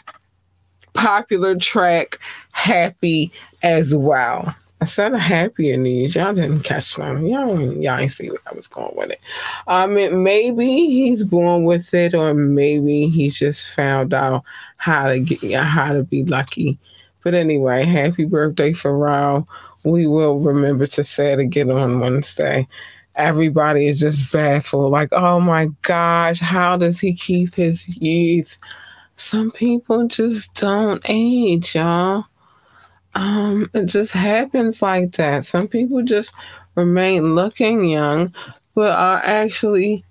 popular 0.94 1.56
track, 1.56 2.20
Happy, 2.52 3.32
as 3.64 3.96
well. 3.96 4.56
I 4.80 4.86
said 4.86 5.14
a 5.14 5.18
happy 5.18 5.72
in 5.72 5.84
these. 5.84 6.14
Y'all 6.14 6.34
didn't 6.34 6.64
catch 6.64 6.98
my 6.98 7.20
y'all, 7.22 7.58
y'all 7.78 8.00
ain't 8.00 8.12
see 8.12 8.30
where 8.30 8.40
I 8.52 8.54
was 8.54 8.68
going 8.68 8.96
with 8.96 9.12
it. 9.12 9.22
Um 9.68 9.98
it, 9.98 10.14
maybe 10.14 10.66
he's 10.66 11.24
born 11.24 11.64
with 11.64 11.94
it, 11.94 12.14
or 12.14 12.34
maybe 12.34 13.08
he's 13.08 13.40
just 13.40 13.72
found 13.72 14.14
out 14.14 14.44
how 14.78 15.08
to 15.08 15.20
get 15.20 15.64
how 15.64 15.94
to 15.94 16.04
be 16.04 16.26
lucky. 16.26 16.78
But 17.24 17.34
anyway, 17.34 17.86
happy 17.86 18.26
birthday, 18.26 18.74
Pharrell. 18.74 19.48
We 19.86 20.06
will 20.06 20.40
remember 20.40 20.86
to 20.88 21.04
say 21.04 21.32
it 21.32 21.40
again 21.40 21.72
on 21.72 22.02
Wednesday 22.02 22.68
everybody 23.16 23.88
is 23.88 24.00
just 24.00 24.32
baffled. 24.32 24.92
Like, 24.92 25.10
oh 25.14 25.40
my 25.40 25.68
gosh, 25.82 26.40
how 26.40 26.78
does 26.78 27.00
he 27.00 27.14
keep 27.16 27.56
his 27.56 27.98
youth? 27.98 28.58
Some 29.18 29.52
people 29.52 30.08
just 30.08 30.54
don't 30.56 31.02
age, 31.06 31.76
y'all. 31.76 32.26
um, 33.16 33.70
it 33.74 33.86
just 33.86 34.12
happens 34.12 34.82
like 34.82 35.14
that. 35.14 35.46
Some 35.46 35.68
people 35.68 36.02
just 36.04 36.32
remain 36.76 37.36
looking 37.36 37.86
young, 37.86 38.34
but 38.76 38.92
are 38.92 39.22
actually 39.24 40.04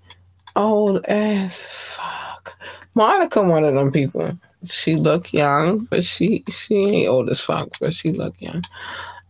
old 0.55 1.03
as 1.05 1.65
fuck. 1.95 2.55
Monica, 2.95 3.41
one 3.41 3.63
of 3.65 3.75
them 3.75 3.91
people. 3.91 4.37
She 4.65 4.95
look 4.95 5.33
young, 5.33 5.85
but 5.85 6.05
she 6.05 6.43
she 6.49 6.75
ain't 6.75 7.09
old 7.09 7.29
as 7.29 7.41
fuck, 7.41 7.69
but 7.79 7.93
she 7.93 8.11
look 8.13 8.35
young. 8.39 8.63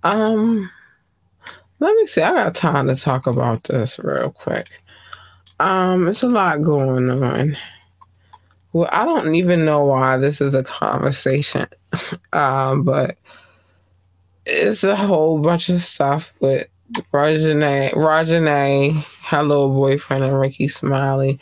Um, 0.03 0.69
let 1.83 1.95
me 1.97 2.07
see. 2.07 2.21
I 2.21 2.31
got 2.31 2.55
time 2.55 2.87
to 2.87 2.95
talk 2.95 3.27
about 3.27 3.65
this 3.65 3.99
real 3.99 4.31
quick. 4.31 4.69
Um, 5.59 6.07
it's 6.07 6.23
a 6.23 6.29
lot 6.29 6.63
going 6.63 7.09
on. 7.09 7.57
Well, 8.71 8.89
I 8.91 9.03
don't 9.03 9.35
even 9.35 9.65
know 9.65 9.83
why 9.83 10.17
this 10.17 10.39
is 10.39 10.53
a 10.53 10.63
conversation, 10.63 11.67
um, 12.33 12.83
but 12.83 13.17
it's 14.45 14.83
a 14.83 14.95
whole 14.95 15.39
bunch 15.39 15.67
of 15.69 15.81
stuff 15.81 16.33
with 16.39 16.67
Reginae, 17.13 17.93
Reginae, 17.93 19.03
her 19.25 19.43
little 19.43 19.73
boyfriend, 19.73 20.23
and 20.23 20.39
Rickey 20.39 20.69
Smiley. 20.69 21.37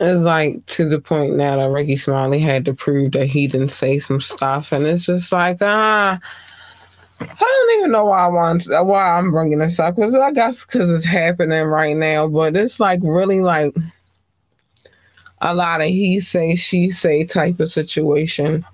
It's 0.00 0.22
like 0.22 0.64
to 0.66 0.88
the 0.88 1.00
point 1.00 1.36
now 1.36 1.56
that 1.56 1.70
Rickey 1.70 1.96
Smiley 1.96 2.38
had 2.38 2.64
to 2.64 2.74
prove 2.74 3.12
that 3.12 3.26
he 3.26 3.46
didn't 3.46 3.68
say 3.68 3.98
some 3.98 4.22
stuff, 4.22 4.72
and 4.72 4.86
it's 4.86 5.04
just 5.04 5.32
like 5.32 5.58
ah. 5.60 6.18
I 7.20 7.24
don't 7.26 7.78
even 7.78 7.92
know 7.92 8.06
why 8.06 8.24
I 8.24 8.28
want 8.28 8.62
to, 8.62 8.82
why 8.84 9.16
I'm 9.16 9.30
bringing 9.30 9.58
this 9.58 9.78
up 9.78 9.96
because 9.96 10.14
I 10.14 10.32
guess 10.32 10.64
because 10.64 10.90
it's 10.90 11.04
happening 11.04 11.62
right 11.62 11.96
now, 11.96 12.28
but 12.28 12.56
it's 12.56 12.78
like 12.78 13.00
really 13.02 13.40
like 13.40 13.74
a 15.40 15.54
lot 15.54 15.80
of 15.80 15.88
he 15.88 16.20
say 16.20 16.56
she 16.56 16.90
say 16.90 17.24
type 17.24 17.60
of 17.60 17.72
situation 17.72 18.64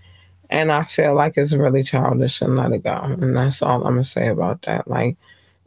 and 0.53 0.71
I 0.71 0.85
feel 0.85 1.15
like 1.15 1.39
it's 1.39 1.55
really 1.55 1.83
childish 1.83 2.43
and 2.43 2.57
let 2.57 2.73
it 2.73 2.85
go. 2.85 2.95
And 2.95 3.35
that's 3.35 3.63
all 3.63 3.85
I'm 3.87 3.95
gonna 3.95 4.05
say 4.05 4.29
about 4.29 4.63
that. 4.63 4.87
Like, 4.87 5.17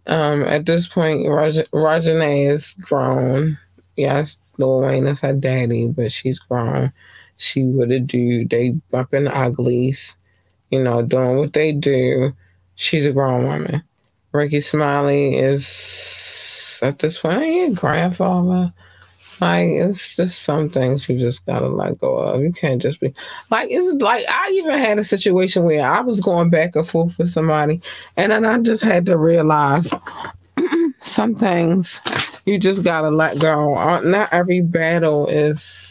um, 0.05 0.43
at 0.43 0.67
this 0.67 0.87
point, 0.87 1.25
Reginae 1.25 2.51
is 2.51 2.73
grown. 2.81 3.57
Yes, 3.95 4.37
Lil 4.59 4.81
Wayne 4.81 5.07
is 5.07 5.21
her 5.21 5.33
daddy, 5.33 5.87
but 5.87 6.11
she's 6.11 6.37
grown. 6.37 6.93
She 7.37 7.63
would 7.63 7.89
have 7.89 8.05
do 8.05 8.47
they 8.47 8.75
bumping 8.91 9.27
uglies, 9.27 10.13
you 10.69 10.83
know, 10.83 11.01
doing 11.01 11.37
what 11.37 11.53
they 11.53 11.71
do. 11.71 12.33
She's 12.75 13.05
a 13.05 13.11
grown 13.11 13.45
woman. 13.45 13.83
Rickey 14.31 14.61
Smiley 14.61 15.37
is 15.37 16.79
at 16.81 16.99
this 16.99 17.19
point, 17.19 17.71
a 17.71 17.73
grandfather. 17.73 18.73
Like 19.41 19.67
it's 19.67 20.15
just 20.15 20.43
some 20.43 20.69
things 20.69 21.09
you 21.09 21.19
just 21.19 21.45
gotta 21.45 21.67
let 21.67 21.99
go 21.99 22.17
of. 22.17 22.41
You 22.41 22.53
can't 22.53 22.81
just 22.81 23.01
be 23.01 23.13
like 23.51 23.67
it's 23.69 24.01
like 24.01 24.25
I 24.29 24.49
even 24.51 24.77
had 24.77 24.97
a 24.97 25.03
situation 25.03 25.63
where 25.63 25.85
I 25.85 25.99
was 26.01 26.21
going 26.21 26.49
back 26.49 26.75
and 26.75 26.87
forth 26.87 27.17
with 27.17 27.29
somebody, 27.29 27.81
and 28.15 28.31
then 28.31 28.45
I 28.45 28.59
just 28.59 28.83
had 28.83 29.05
to 29.07 29.17
realize 29.17 29.91
some 30.99 31.35
things 31.35 31.99
you 32.45 32.57
just 32.57 32.83
gotta 32.83 33.09
let 33.09 33.39
go. 33.39 33.75
Uh, 33.75 33.99
not 34.01 34.31
every 34.31 34.61
battle 34.61 35.27
is 35.27 35.84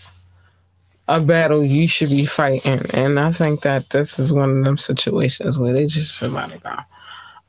a 1.09 1.20
battle 1.20 1.62
you 1.62 1.86
should 1.88 2.11
be 2.11 2.26
fighting, 2.26 2.82
and 2.90 3.18
I 3.20 3.32
think 3.32 3.62
that 3.62 3.90
this 3.90 4.18
is 4.18 4.32
one 4.32 4.59
of 4.59 4.64
them 4.64 4.78
situations 4.78 5.59
where 5.59 5.72
they 5.72 5.86
just 5.86 6.14
should 6.14 6.32
let 6.32 6.52
it 6.52 6.62
go. 6.62 6.76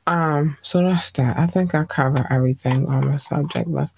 Um, 0.06 0.56
so 0.62 0.82
that's 0.82 1.10
that. 1.12 1.36
I 1.38 1.46
think 1.46 1.74
I 1.74 1.84
cover 1.84 2.26
everything 2.30 2.86
on 2.86 3.08
my 3.08 3.16
subject 3.16 3.68
list. 3.68 3.94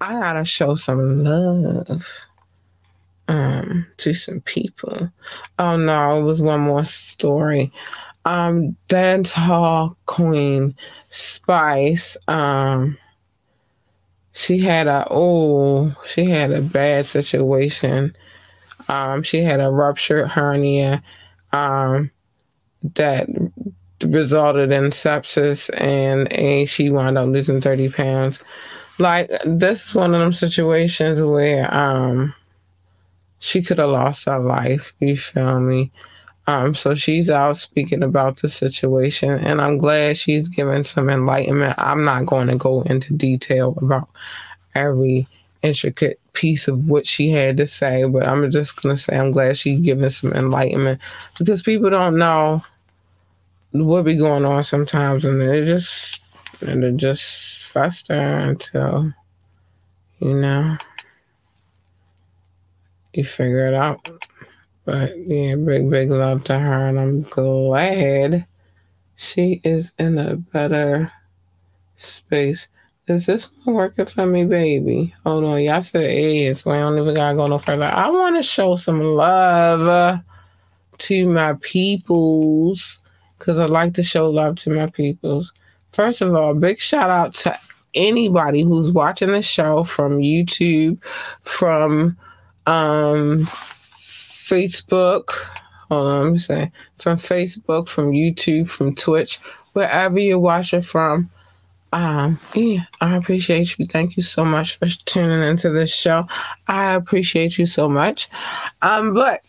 I 0.00 0.12
gotta 0.12 0.44
show 0.44 0.74
some 0.74 1.24
love 1.24 2.04
um 3.28 3.86
to 3.98 4.14
some 4.14 4.40
people. 4.42 5.10
Oh 5.58 5.76
no, 5.76 6.20
it 6.20 6.22
was 6.22 6.40
one 6.40 6.60
more 6.60 6.84
story. 6.84 7.72
Um 8.24 8.76
dance 8.88 9.32
hall 9.32 9.96
queen 10.06 10.76
Spice, 11.08 12.16
um 12.28 12.98
she 14.32 14.58
had 14.58 14.86
a 14.86 15.06
oh, 15.10 15.94
she 16.12 16.26
had 16.26 16.52
a 16.52 16.60
bad 16.60 17.06
situation. 17.06 18.14
Um 18.88 19.22
she 19.22 19.42
had 19.42 19.60
a 19.60 19.70
ruptured 19.70 20.28
hernia 20.28 21.02
um 21.52 22.10
that 22.94 23.28
resulted 24.02 24.70
in 24.70 24.90
sepsis 24.90 25.70
and, 25.80 26.30
and 26.32 26.68
she 26.68 26.90
wound 26.90 27.16
up 27.16 27.28
losing 27.28 27.60
30 27.60 27.90
pounds. 27.90 28.40
Like 28.98 29.30
this 29.44 29.88
is 29.88 29.94
one 29.94 30.14
of 30.14 30.20
them 30.20 30.32
situations 30.32 31.20
where 31.20 31.72
um 31.74 32.34
she 33.38 33.62
could 33.62 33.78
have 33.78 33.90
lost 33.90 34.24
her 34.24 34.38
life 34.38 34.92
you 35.00 35.16
feel 35.16 35.60
me? 35.60 35.92
Um 36.46 36.74
so 36.74 36.94
she's 36.94 37.28
out 37.28 37.56
speaking 37.56 38.02
about 38.02 38.40
the 38.40 38.48
situation 38.48 39.30
and 39.30 39.60
i'm 39.60 39.78
glad 39.78 40.16
she's 40.16 40.48
given 40.48 40.84
some 40.84 41.10
enlightenment. 41.10 41.74
I'm 41.78 42.04
not 42.04 42.26
going 42.26 42.46
to 42.48 42.56
go 42.56 42.82
into 42.82 43.14
detail 43.14 43.76
about 43.82 44.08
every 44.74 45.26
intricate 45.66 46.20
piece 46.32 46.68
of 46.68 46.88
what 46.88 47.06
she 47.06 47.30
had 47.30 47.56
to 47.56 47.66
say 47.66 48.04
but 48.04 48.26
i'm 48.26 48.50
just 48.50 48.76
to 48.82 48.96
say 48.96 49.16
i'm 49.16 49.32
glad 49.32 49.56
she's 49.56 49.80
given 49.80 50.08
some 50.10 50.32
enlightenment 50.32 51.00
because 51.38 51.62
people 51.62 51.90
don't 51.90 52.16
know 52.16 52.62
what 53.72 54.04
be 54.04 54.16
going 54.16 54.44
on 54.44 54.62
sometimes 54.62 55.24
and 55.24 55.40
they 55.40 55.64
just 55.64 56.20
and 56.62 56.82
they 56.82 56.92
just 56.92 57.24
fester 57.72 58.14
until 58.14 59.12
you 60.20 60.34
know 60.34 60.76
you 63.16 63.24
figure 63.24 63.66
it 63.66 63.74
out. 63.74 64.08
But 64.84 65.16
yeah, 65.18 65.56
big 65.56 65.90
big 65.90 66.10
love 66.10 66.44
to 66.44 66.58
her, 66.58 66.88
and 66.88 67.00
I'm 67.00 67.22
glad 67.22 68.46
she 69.16 69.60
is 69.64 69.90
in 69.98 70.18
a 70.18 70.36
better 70.36 71.10
space. 71.96 72.68
Is 73.08 73.26
this 73.26 73.48
working 73.64 74.06
for 74.06 74.26
me, 74.26 74.44
baby? 74.44 75.14
Hold 75.24 75.44
on, 75.44 75.62
y'all 75.62 75.80
said 75.80 76.10
it 76.10 76.18
is. 76.18 76.64
We 76.64 76.72
don't 76.72 76.98
even 76.98 77.14
gotta 77.14 77.36
go 77.36 77.46
no 77.46 77.58
further. 77.58 77.84
I 77.84 78.10
want 78.10 78.34
to 78.34 78.42
show 78.42 78.74
some 78.74 79.00
love 79.00 80.18
to 80.98 81.26
my 81.28 81.52
peoples 81.60 82.98
because 83.38 83.60
I 83.60 83.66
like 83.66 83.94
to 83.94 84.02
show 84.02 84.28
love 84.28 84.56
to 84.60 84.70
my 84.70 84.86
peoples. 84.86 85.52
First 85.92 86.20
of 86.20 86.34
all, 86.34 86.52
big 86.54 86.80
shout 86.80 87.08
out 87.08 87.32
to 87.36 87.56
anybody 87.94 88.64
who's 88.64 88.90
watching 88.90 89.30
the 89.30 89.40
show 89.40 89.84
from 89.84 90.18
YouTube, 90.18 90.98
from 91.42 92.16
um, 92.66 93.48
Facebook. 94.48 95.30
Hold 95.90 96.08
on, 96.08 96.24
let 96.24 96.32
me 96.32 96.38
say 96.40 96.72
from 96.98 97.18
Facebook, 97.18 97.88
from 97.88 98.10
YouTube, 98.10 98.68
from 98.68 98.96
Twitch, 98.96 99.38
wherever 99.74 100.18
you're 100.18 100.40
watching 100.40 100.82
from. 100.82 101.30
Um, 101.96 102.38
yeah, 102.54 102.80
I 103.00 103.16
appreciate 103.16 103.78
you. 103.78 103.86
Thank 103.86 104.18
you 104.18 104.22
so 104.22 104.44
much 104.44 104.78
for 104.78 104.86
tuning 105.06 105.42
into 105.48 105.70
this 105.70 105.90
show. 105.90 106.24
I 106.68 106.92
appreciate 106.92 107.56
you 107.56 107.64
so 107.64 107.88
much. 107.88 108.28
Um, 108.82 109.14
but 109.14 109.40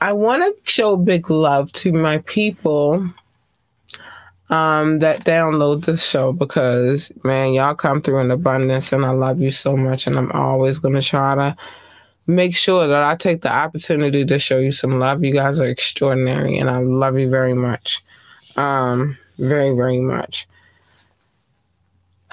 I 0.00 0.12
want 0.12 0.44
to 0.44 0.70
show 0.70 0.96
big 0.96 1.30
love 1.30 1.72
to 1.72 1.92
my 1.92 2.18
people 2.18 3.10
um, 4.50 5.00
that 5.00 5.24
download 5.24 5.84
this 5.84 6.04
show 6.04 6.32
because 6.32 7.10
man, 7.24 7.54
y'all 7.54 7.74
come 7.74 8.00
through 8.00 8.20
in 8.20 8.30
abundance, 8.30 8.92
and 8.92 9.04
I 9.04 9.10
love 9.10 9.40
you 9.40 9.50
so 9.50 9.76
much, 9.76 10.06
and 10.06 10.16
I'm 10.16 10.30
always 10.30 10.78
gonna 10.78 11.02
try 11.02 11.34
to 11.34 11.56
make 12.28 12.54
sure 12.54 12.86
that 12.86 13.02
I 13.02 13.16
take 13.16 13.40
the 13.40 13.52
opportunity 13.52 14.24
to 14.24 14.38
show 14.38 14.60
you 14.60 14.70
some 14.70 15.00
love. 15.00 15.24
You 15.24 15.32
guys 15.32 15.58
are 15.58 15.66
extraordinary, 15.66 16.56
and 16.56 16.70
I 16.70 16.78
love 16.78 17.18
you 17.18 17.28
very 17.28 17.54
much, 17.54 18.00
um, 18.54 19.18
very 19.38 19.72
very 19.72 19.98
much. 19.98 20.46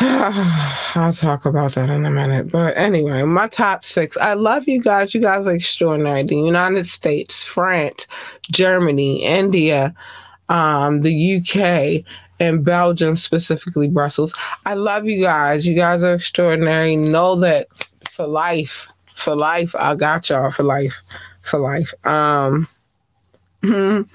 I'll 0.95 1.14
talk 1.14 1.45
about 1.45 1.76
that 1.76 1.91
in 1.91 2.08
a 2.08 2.10
minute. 2.10 2.52
But 2.52 2.76
anyway, 2.76 3.22
my 3.22 3.47
top 3.47 3.86
six. 3.86 4.18
I 4.18 4.34
love 4.34 4.68
you 4.68 4.82
guys. 4.82 5.14
You 5.14 5.22
guys 5.22 5.45
are 5.45 5.54
extraordinary. 5.54 6.24
The 6.24 6.38
United 6.38 6.88
States, 6.88 7.43
France, 7.43 8.08
Germany, 8.52 9.24
India, 9.24 9.93
um, 10.49 11.02
the 11.02 11.38
UK, 11.38 12.04
and 12.39 12.66
Belgium, 12.66 13.16
specifically 13.16 13.89
Brussels. 13.89 14.34
I 14.66 14.74
love 14.74 15.06
you 15.06 15.22
guys. 15.22 15.68
You 15.68 15.76
guys 15.76 16.02
are 16.02 16.16
extraordinary. 16.16 16.95
Know 16.95 17.39
that 17.41 17.68
for 18.10 18.26
life, 18.26 18.88
for 19.06 19.36
life, 19.36 19.76
I 19.78 19.93
got 19.93 20.32
y'all 20.32 20.49
for 20.49 20.64
life, 20.64 20.99
for 21.43 21.60
life. 21.60 21.93
Um, 22.08 22.68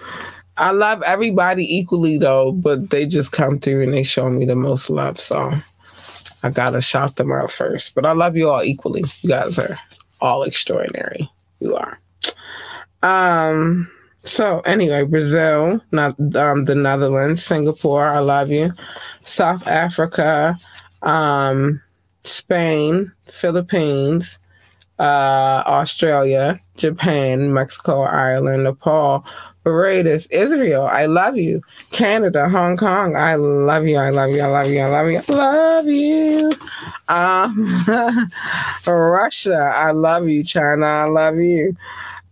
I 0.56 0.70
love 0.72 1.02
everybody 1.02 1.76
equally 1.76 2.18
though, 2.18 2.50
but 2.50 2.90
they 2.90 3.06
just 3.06 3.30
come 3.30 3.60
through 3.60 3.84
and 3.84 3.92
they 3.92 4.02
show 4.02 4.28
me 4.28 4.46
the 4.46 4.56
most 4.56 4.90
love. 4.90 5.20
So 5.20 5.52
I 6.46 6.50
gotta 6.50 6.80
shout 6.80 7.16
them 7.16 7.32
out 7.32 7.50
first. 7.50 7.94
But 7.94 8.06
I 8.06 8.12
love 8.12 8.36
you 8.36 8.48
all 8.50 8.62
equally. 8.62 9.04
You 9.22 9.28
guys 9.30 9.58
are 9.58 9.78
all 10.20 10.42
extraordinary. 10.44 11.28
You 11.60 11.76
are. 11.76 11.98
Um 13.02 13.90
so 14.26 14.60
anyway, 14.60 15.04
Brazil, 15.04 15.80
not 15.92 16.18
um, 16.36 16.64
the 16.64 16.74
Netherlands, 16.74 17.44
Singapore, 17.44 18.08
I 18.08 18.18
love 18.18 18.50
you. 18.50 18.72
South 19.20 19.66
Africa, 19.68 20.58
um, 21.02 21.80
Spain, 22.24 23.12
Philippines, 23.30 24.38
uh, 24.98 25.62
Australia, 25.66 26.58
Japan, 26.76 27.52
Mexico, 27.52 28.02
Ireland, 28.02 28.64
Nepal, 28.64 29.24
Barbados, 29.66 30.26
Israel, 30.26 30.86
I 30.86 31.06
love 31.06 31.36
you. 31.36 31.60
Canada, 31.90 32.48
Hong 32.48 32.76
Kong, 32.76 33.16
I 33.16 33.34
love 33.34 33.84
you, 33.84 33.96
I 33.98 34.10
love 34.10 34.30
you, 34.30 34.40
I 34.40 34.46
love 34.46 34.68
you, 34.70 34.80
I 34.80 34.86
love 34.86 35.08
you, 35.08 35.22
I 35.28 35.32
love 35.32 35.86
you. 35.88 36.52
Um, 37.08 37.84
Russia, 38.86 39.72
I 39.74 39.90
love 39.90 40.28
you. 40.28 40.44
China, 40.44 40.86
I 40.86 41.04
love 41.06 41.34
you. 41.38 41.76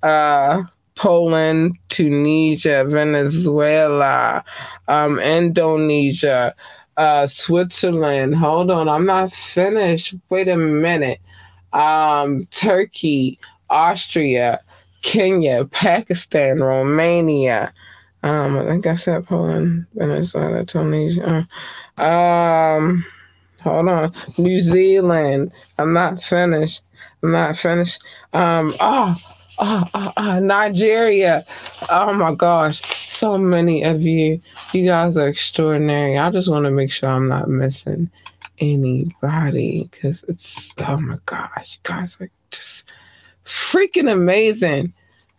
Uh, 0.00 0.62
Poland, 0.94 1.76
Tunisia, 1.88 2.84
Venezuela, 2.84 4.44
um, 4.86 5.18
Indonesia, 5.18 6.54
uh, 6.96 7.26
Switzerland. 7.26 8.36
Hold 8.36 8.70
on, 8.70 8.88
I'm 8.88 9.06
not 9.06 9.32
finished. 9.32 10.14
Wait 10.30 10.46
a 10.46 10.56
minute. 10.56 11.18
Um, 11.72 12.46
Turkey, 12.52 13.40
Austria, 13.70 14.60
Kenya, 15.04 15.66
Pakistan, 15.66 16.60
Romania. 16.60 17.72
Um, 18.22 18.58
I 18.58 18.64
think 18.64 18.86
I 18.86 18.94
said 18.94 19.26
Poland, 19.26 19.86
Venezuela, 19.94 20.64
Tunisia. 20.64 21.46
Um, 21.98 23.04
hold 23.60 23.88
on, 23.88 24.12
New 24.38 24.60
Zealand. 24.62 25.52
I'm 25.78 25.92
not 25.92 26.22
finished. 26.22 26.80
I'm 27.22 27.32
not 27.32 27.58
finished. 27.58 28.02
Um, 28.32 28.74
oh, 28.80 29.14
oh, 29.58 29.84
oh, 29.94 30.12
oh, 30.16 30.38
Nigeria. 30.40 31.44
Oh 31.90 32.14
my 32.14 32.34
gosh, 32.34 32.80
so 33.10 33.36
many 33.36 33.82
of 33.84 34.00
you. 34.00 34.40
You 34.72 34.86
guys 34.86 35.18
are 35.18 35.28
extraordinary. 35.28 36.16
I 36.16 36.30
just 36.30 36.48
want 36.48 36.64
to 36.64 36.70
make 36.70 36.90
sure 36.90 37.10
I'm 37.10 37.28
not 37.28 37.48
missing 37.48 38.10
anybody 38.58 39.86
because 39.90 40.24
it's 40.28 40.70
oh 40.78 40.96
my 40.96 41.18
gosh, 41.26 41.74
you 41.74 41.80
guys 41.82 42.16
are 42.20 42.30
just 42.50 42.84
freaking 43.44 44.10
amazing. 44.10 44.92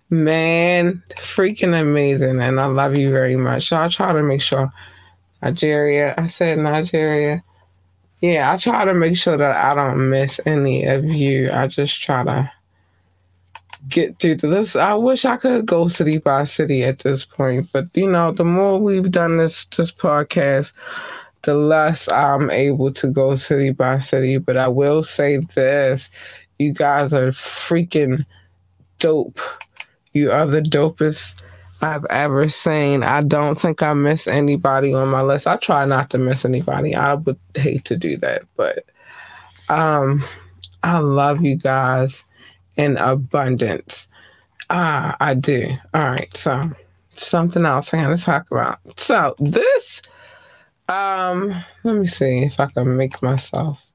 Man, 0.10 1.02
freaking 1.18 1.80
amazing. 1.80 2.42
And 2.42 2.60
I 2.60 2.68
love 2.68 2.98
you 2.98 3.12
very 3.12 3.36
much. 3.36 3.70
So 3.70 3.78
I 3.78 3.88
try 3.88 4.14
to 4.14 4.22
make 4.24 4.42
sure 4.42 4.72
Nigeria, 5.42 6.14
I 6.18 6.28
said 6.28 6.60
Nigeria. 6.60 7.44
Yeah, 8.22 8.52
I 8.52 8.58
try 8.58 8.86
to 8.86 8.94
make 8.94 9.18
sure 9.18 9.38
that 9.38 9.56
I 9.56 9.76
don't 9.76 10.10
miss 10.10 10.40
any 10.46 10.86
of 10.86 11.06
you. 11.06 11.52
I 11.52 11.68
just 11.68 12.02
try 12.02 12.24
to 12.24 12.52
get 13.90 14.18
through 14.20 14.38
this. 14.38 14.76
I 14.76 14.94
wish 14.94 15.26
I 15.26 15.38
could 15.38 15.66
go 15.66 15.88
city 15.88 16.18
by 16.18 16.44
city 16.46 16.84
at 16.84 17.00
this 17.00 17.26
point, 17.26 17.70
but 17.72 17.86
you 17.96 18.08
know, 18.08 18.32
the 18.32 18.44
more 18.44 18.80
we've 18.80 19.12
done 19.12 19.38
this 19.38 19.66
this 19.78 19.92
podcast, 19.92 20.72
the 21.44 21.54
less 21.54 22.08
I'm 22.10 22.50
able 22.50 22.92
to 22.94 23.08
go 23.08 23.36
city 23.36 23.72
by 23.72 24.00
city. 24.00 24.38
But 24.38 24.58
I 24.58 24.68
will 24.68 25.04
say 25.04 25.38
this 25.38 26.10
you 26.60 26.74
guys 26.74 27.14
are 27.14 27.28
freaking 27.28 28.26
dope. 29.00 29.40
You 30.14 30.32
are 30.32 30.46
the 30.46 30.62
dopest 30.62 31.42
I've 31.82 32.06
ever 32.06 32.48
seen. 32.48 33.04
I 33.04 33.22
don't 33.22 33.60
think 33.60 33.84
I 33.84 33.94
miss 33.94 34.28
anybody 34.28 34.94
on 34.94 35.10
my 35.10 35.22
list. 35.22 35.48
I 35.48 35.58
try 35.58 35.86
not 35.86 36.10
to 36.12 36.18
miss 36.18 36.46
anybody. 36.46 36.96
I 36.96 37.16
would 37.16 37.38
hate 37.56 37.86
to 37.86 37.98
do 37.98 38.18
that, 38.18 38.44
but 38.56 38.86
um 39.70 40.24
I 40.84 41.00
love 41.00 41.44
you 41.44 41.56
guys 41.56 42.24
in 42.78 42.98
abundance. 42.98 44.08
Ah, 44.70 45.16
I 45.20 45.34
do. 45.34 45.76
All 45.94 46.06
right, 46.06 46.36
so 46.38 46.72
something 47.16 47.66
else 47.66 47.94
I 47.94 48.02
gotta 48.02 48.18
talk 48.18 48.50
about. 48.52 48.80
So 48.98 49.36
this 49.40 50.02
um 50.88 51.64
let 51.84 51.96
me 51.96 52.08
see 52.08 52.44
if 52.44 52.60
I 52.60 52.68
can 52.68 52.96
make 52.96 53.22
myself 53.22 53.86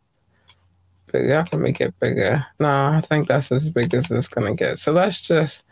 bigger. 1.12 1.40
I 1.40 1.48
can 1.48 1.62
make 1.62 1.80
it 1.80 1.98
bigger. 2.00 2.44
No, 2.58 2.68
I 2.68 3.02
think 3.08 3.28
that's 3.28 3.50
as 3.52 3.68
big 3.68 3.94
as 3.94 4.10
it's 4.10 4.28
gonna 4.28 4.54
get. 4.54 4.78
So 4.78 4.92
let's 4.92 5.20
just 5.26 5.62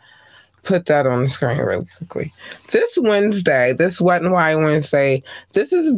put 0.63 0.85
that 0.87 1.07
on 1.07 1.23
the 1.23 1.29
screen 1.29 1.57
really 1.57 1.85
quickly. 1.97 2.31
This 2.71 2.97
Wednesday, 3.01 3.73
this 3.73 4.01
Wet 4.01 4.21
and 4.21 4.31
Wired 4.31 4.63
Wednesday, 4.63 5.23
this 5.53 5.71
has 5.71 5.91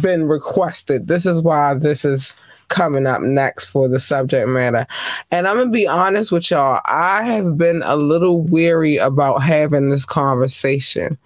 been 0.00 0.28
requested. 0.28 1.08
This 1.08 1.26
is 1.26 1.40
why 1.40 1.74
this 1.74 2.04
is 2.04 2.34
coming 2.68 3.06
up 3.06 3.20
next 3.20 3.66
for 3.66 3.88
the 3.88 4.00
subject 4.00 4.48
matter. 4.48 4.86
And 5.30 5.46
I'm 5.46 5.56
gonna 5.56 5.70
be 5.70 5.86
honest 5.86 6.32
with 6.32 6.50
y'all, 6.50 6.80
I 6.84 7.22
have 7.24 7.56
been 7.56 7.82
a 7.84 7.96
little 7.96 8.42
weary 8.42 8.96
about 8.96 9.42
having 9.42 9.90
this 9.90 10.04
conversation. 10.04 11.18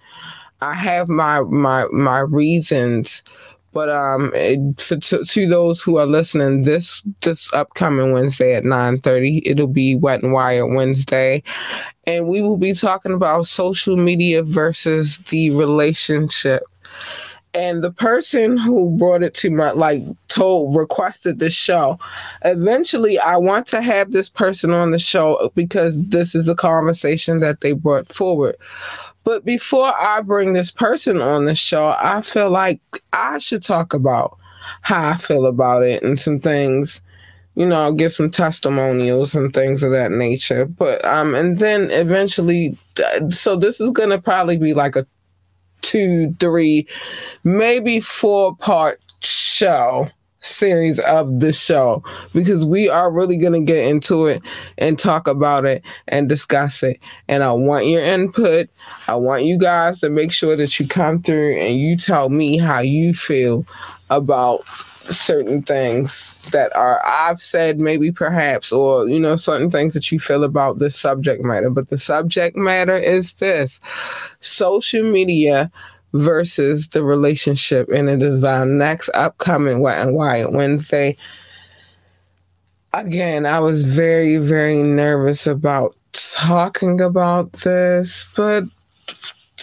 I 0.61 0.73
have 0.73 1.07
my 1.07 1.41
my 1.41 1.85
my 1.91 2.19
reasons 2.19 3.23
but 3.71 3.89
um, 3.89 4.31
it, 4.33 4.77
to, 4.77 5.23
to, 5.23 5.47
those 5.47 5.81
who 5.81 5.97
are 5.97 6.05
listening, 6.05 6.63
this 6.63 7.03
this 7.21 7.51
upcoming 7.53 8.11
Wednesday 8.11 8.55
at 8.55 8.65
nine 8.65 8.99
thirty, 8.99 9.43
it'll 9.45 9.67
be 9.67 9.95
Wet 9.95 10.23
and 10.23 10.33
Wired 10.33 10.73
Wednesday, 10.73 11.43
and 12.05 12.27
we 12.27 12.41
will 12.41 12.57
be 12.57 12.73
talking 12.73 13.13
about 13.13 13.47
social 13.47 13.95
media 13.95 14.43
versus 14.43 15.17
the 15.29 15.51
relationship. 15.51 16.63
And 17.55 17.83
the 17.83 17.91
person 17.91 18.57
who 18.57 18.95
brought 18.97 19.23
it 19.23 19.33
to 19.35 19.49
my 19.49 19.71
like 19.71 20.03
told 20.27 20.75
requested 20.75 21.39
this 21.39 21.53
show. 21.53 21.97
Eventually, 22.45 23.17
I 23.17 23.37
want 23.37 23.65
to 23.67 23.81
have 23.81 24.11
this 24.11 24.29
person 24.29 24.71
on 24.71 24.91
the 24.91 24.99
show 24.99 25.51
because 25.55 26.09
this 26.09 26.35
is 26.35 26.47
a 26.47 26.55
conversation 26.55 27.39
that 27.39 27.61
they 27.61 27.73
brought 27.73 28.13
forward. 28.13 28.55
But 29.23 29.45
before 29.45 29.93
I 29.99 30.21
bring 30.21 30.53
this 30.53 30.71
person 30.71 31.21
on 31.21 31.45
the 31.45 31.55
show, 31.55 31.95
I 31.99 32.21
feel 32.21 32.49
like 32.49 32.81
I 33.13 33.37
should 33.37 33.63
talk 33.63 33.93
about 33.93 34.37
how 34.81 35.09
I 35.09 35.17
feel 35.17 35.45
about 35.45 35.83
it 35.83 36.03
and 36.03 36.19
some 36.19 36.39
things, 36.39 37.01
you 37.55 37.65
know, 37.65 37.91
give 37.93 38.13
some 38.13 38.29
testimonials 38.29 39.35
and 39.35 39.53
things 39.53 39.83
of 39.83 39.91
that 39.91 40.11
nature. 40.11 40.65
But 40.65 41.03
um, 41.05 41.35
and 41.35 41.57
then 41.57 41.91
eventually, 41.91 42.77
so 43.29 43.55
this 43.55 43.79
is 43.79 43.91
gonna 43.91 44.21
probably 44.21 44.57
be 44.57 44.73
like 44.73 44.95
a 44.95 45.05
two, 45.81 46.35
three, 46.39 46.87
maybe 47.43 47.99
four 47.99 48.55
part 48.55 49.01
show 49.21 50.09
series 50.41 50.99
of 50.99 51.39
the 51.39 51.51
show 51.51 52.03
because 52.33 52.65
we 52.65 52.89
are 52.89 53.11
really 53.11 53.37
going 53.37 53.53
to 53.53 53.61
get 53.61 53.85
into 53.85 54.25
it 54.27 54.41
and 54.77 54.97
talk 54.97 55.27
about 55.27 55.65
it 55.65 55.83
and 56.07 56.29
discuss 56.29 56.83
it. 56.83 56.99
And 57.27 57.43
I 57.43 57.51
want 57.51 57.87
your 57.87 58.03
input. 58.03 58.69
I 59.07 59.15
want 59.15 59.43
you 59.43 59.57
guys 59.57 59.99
to 59.99 60.09
make 60.09 60.31
sure 60.31 60.55
that 60.55 60.79
you 60.79 60.87
come 60.87 61.21
through 61.21 61.59
and 61.59 61.77
you 61.77 61.97
tell 61.97 62.29
me 62.29 62.57
how 62.57 62.79
you 62.79 63.13
feel 63.13 63.65
about 64.09 64.61
certain 65.11 65.61
things 65.63 66.33
that 66.51 66.75
are 66.75 67.03
I've 67.05 67.39
said 67.39 67.79
maybe 67.79 68.11
perhaps 68.11 68.71
or 68.71 69.07
you 69.07 69.19
know 69.19 69.35
certain 69.35 69.71
things 69.71 69.93
that 69.93 70.11
you 70.11 70.19
feel 70.19 70.43
about 70.43 70.77
this 70.77 70.95
subject 70.95 71.43
matter 71.43 71.69
but 71.69 71.89
the 71.89 71.97
subject 71.97 72.55
matter 72.55 72.97
is 72.97 73.33
this 73.33 73.79
social 74.39 75.03
media 75.03 75.71
versus 76.13 76.87
the 76.89 77.03
relationship. 77.03 77.89
And 77.89 78.09
it 78.09 78.21
is 78.21 78.43
our 78.43 78.65
next 78.65 79.09
upcoming 79.13 79.81
Wet 79.81 79.99
and 79.99 80.15
Wired 80.15 80.53
Wednesday. 80.53 81.17
Again, 82.93 83.45
I 83.45 83.59
was 83.59 83.83
very, 83.83 84.37
very 84.37 84.81
nervous 84.81 85.45
about 85.45 85.95
talking 86.13 86.99
about 87.01 87.51
this, 87.53 88.25
but 88.35 88.63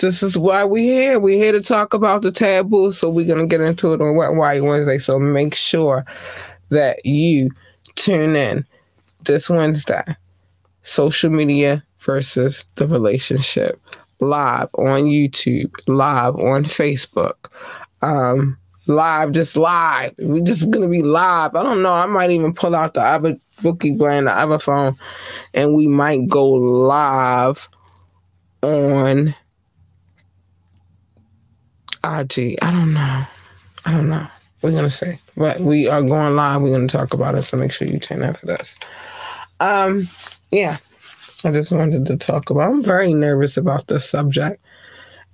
this 0.00 0.22
is 0.22 0.38
why 0.38 0.62
we're 0.64 0.82
here. 0.82 1.18
We're 1.18 1.42
here 1.42 1.52
to 1.52 1.60
talk 1.60 1.94
about 1.94 2.22
the 2.22 2.30
taboo, 2.30 2.92
so 2.92 3.08
we're 3.08 3.34
to 3.34 3.46
get 3.46 3.60
into 3.60 3.92
it 3.92 4.00
on 4.00 4.14
Wet 4.14 4.30
and 4.30 4.38
Wired 4.38 4.62
Wednesday. 4.62 4.98
So 4.98 5.18
make 5.18 5.54
sure 5.54 6.04
that 6.68 7.04
you 7.04 7.50
tune 7.96 8.36
in 8.36 8.64
this 9.24 9.50
Wednesday. 9.50 10.04
Social 10.82 11.30
media 11.30 11.82
versus 11.98 12.64
the 12.76 12.86
relationship 12.86 13.80
live 14.20 14.68
on 14.74 15.04
YouTube, 15.04 15.72
live 15.86 16.36
on 16.36 16.64
Facebook, 16.64 17.50
um, 18.02 18.56
live, 18.86 19.32
just 19.32 19.56
live. 19.56 20.14
We're 20.18 20.44
just 20.44 20.70
gonna 20.70 20.88
be 20.88 21.02
live. 21.02 21.54
I 21.54 21.62
don't 21.62 21.82
know. 21.82 21.92
I 21.92 22.06
might 22.06 22.30
even 22.30 22.54
pull 22.54 22.74
out 22.74 22.94
the 22.94 23.02
other 23.02 23.36
bookie 23.62 23.92
brand, 23.92 24.26
the 24.26 24.32
other 24.32 24.58
phone, 24.58 24.96
and 25.54 25.74
we 25.74 25.86
might 25.86 26.28
go 26.28 26.48
live 26.48 27.68
on 28.62 29.34
IG. 32.04 32.58
I 32.62 32.70
don't 32.70 32.94
know. 32.94 33.24
I 33.84 33.92
don't 33.92 34.08
know. 34.08 34.26
We're 34.62 34.72
gonna 34.72 34.90
say, 34.90 35.20
but 35.36 35.60
we 35.60 35.86
are 35.88 36.02
going 36.02 36.34
live. 36.34 36.62
We're 36.62 36.72
gonna 36.72 36.88
talk 36.88 37.14
about 37.14 37.34
it. 37.34 37.42
So 37.42 37.56
make 37.56 37.72
sure 37.72 37.86
you 37.86 37.98
tune 37.98 38.22
in 38.22 38.34
for 38.34 38.46
this. 38.46 38.74
Um, 39.60 40.08
yeah. 40.50 40.78
I 41.46 41.52
just 41.52 41.70
wanted 41.70 42.06
to 42.06 42.16
talk 42.16 42.50
about. 42.50 42.68
I'm 42.68 42.82
very 42.82 43.14
nervous 43.14 43.56
about 43.56 43.86
this 43.86 44.08
subject, 44.10 44.60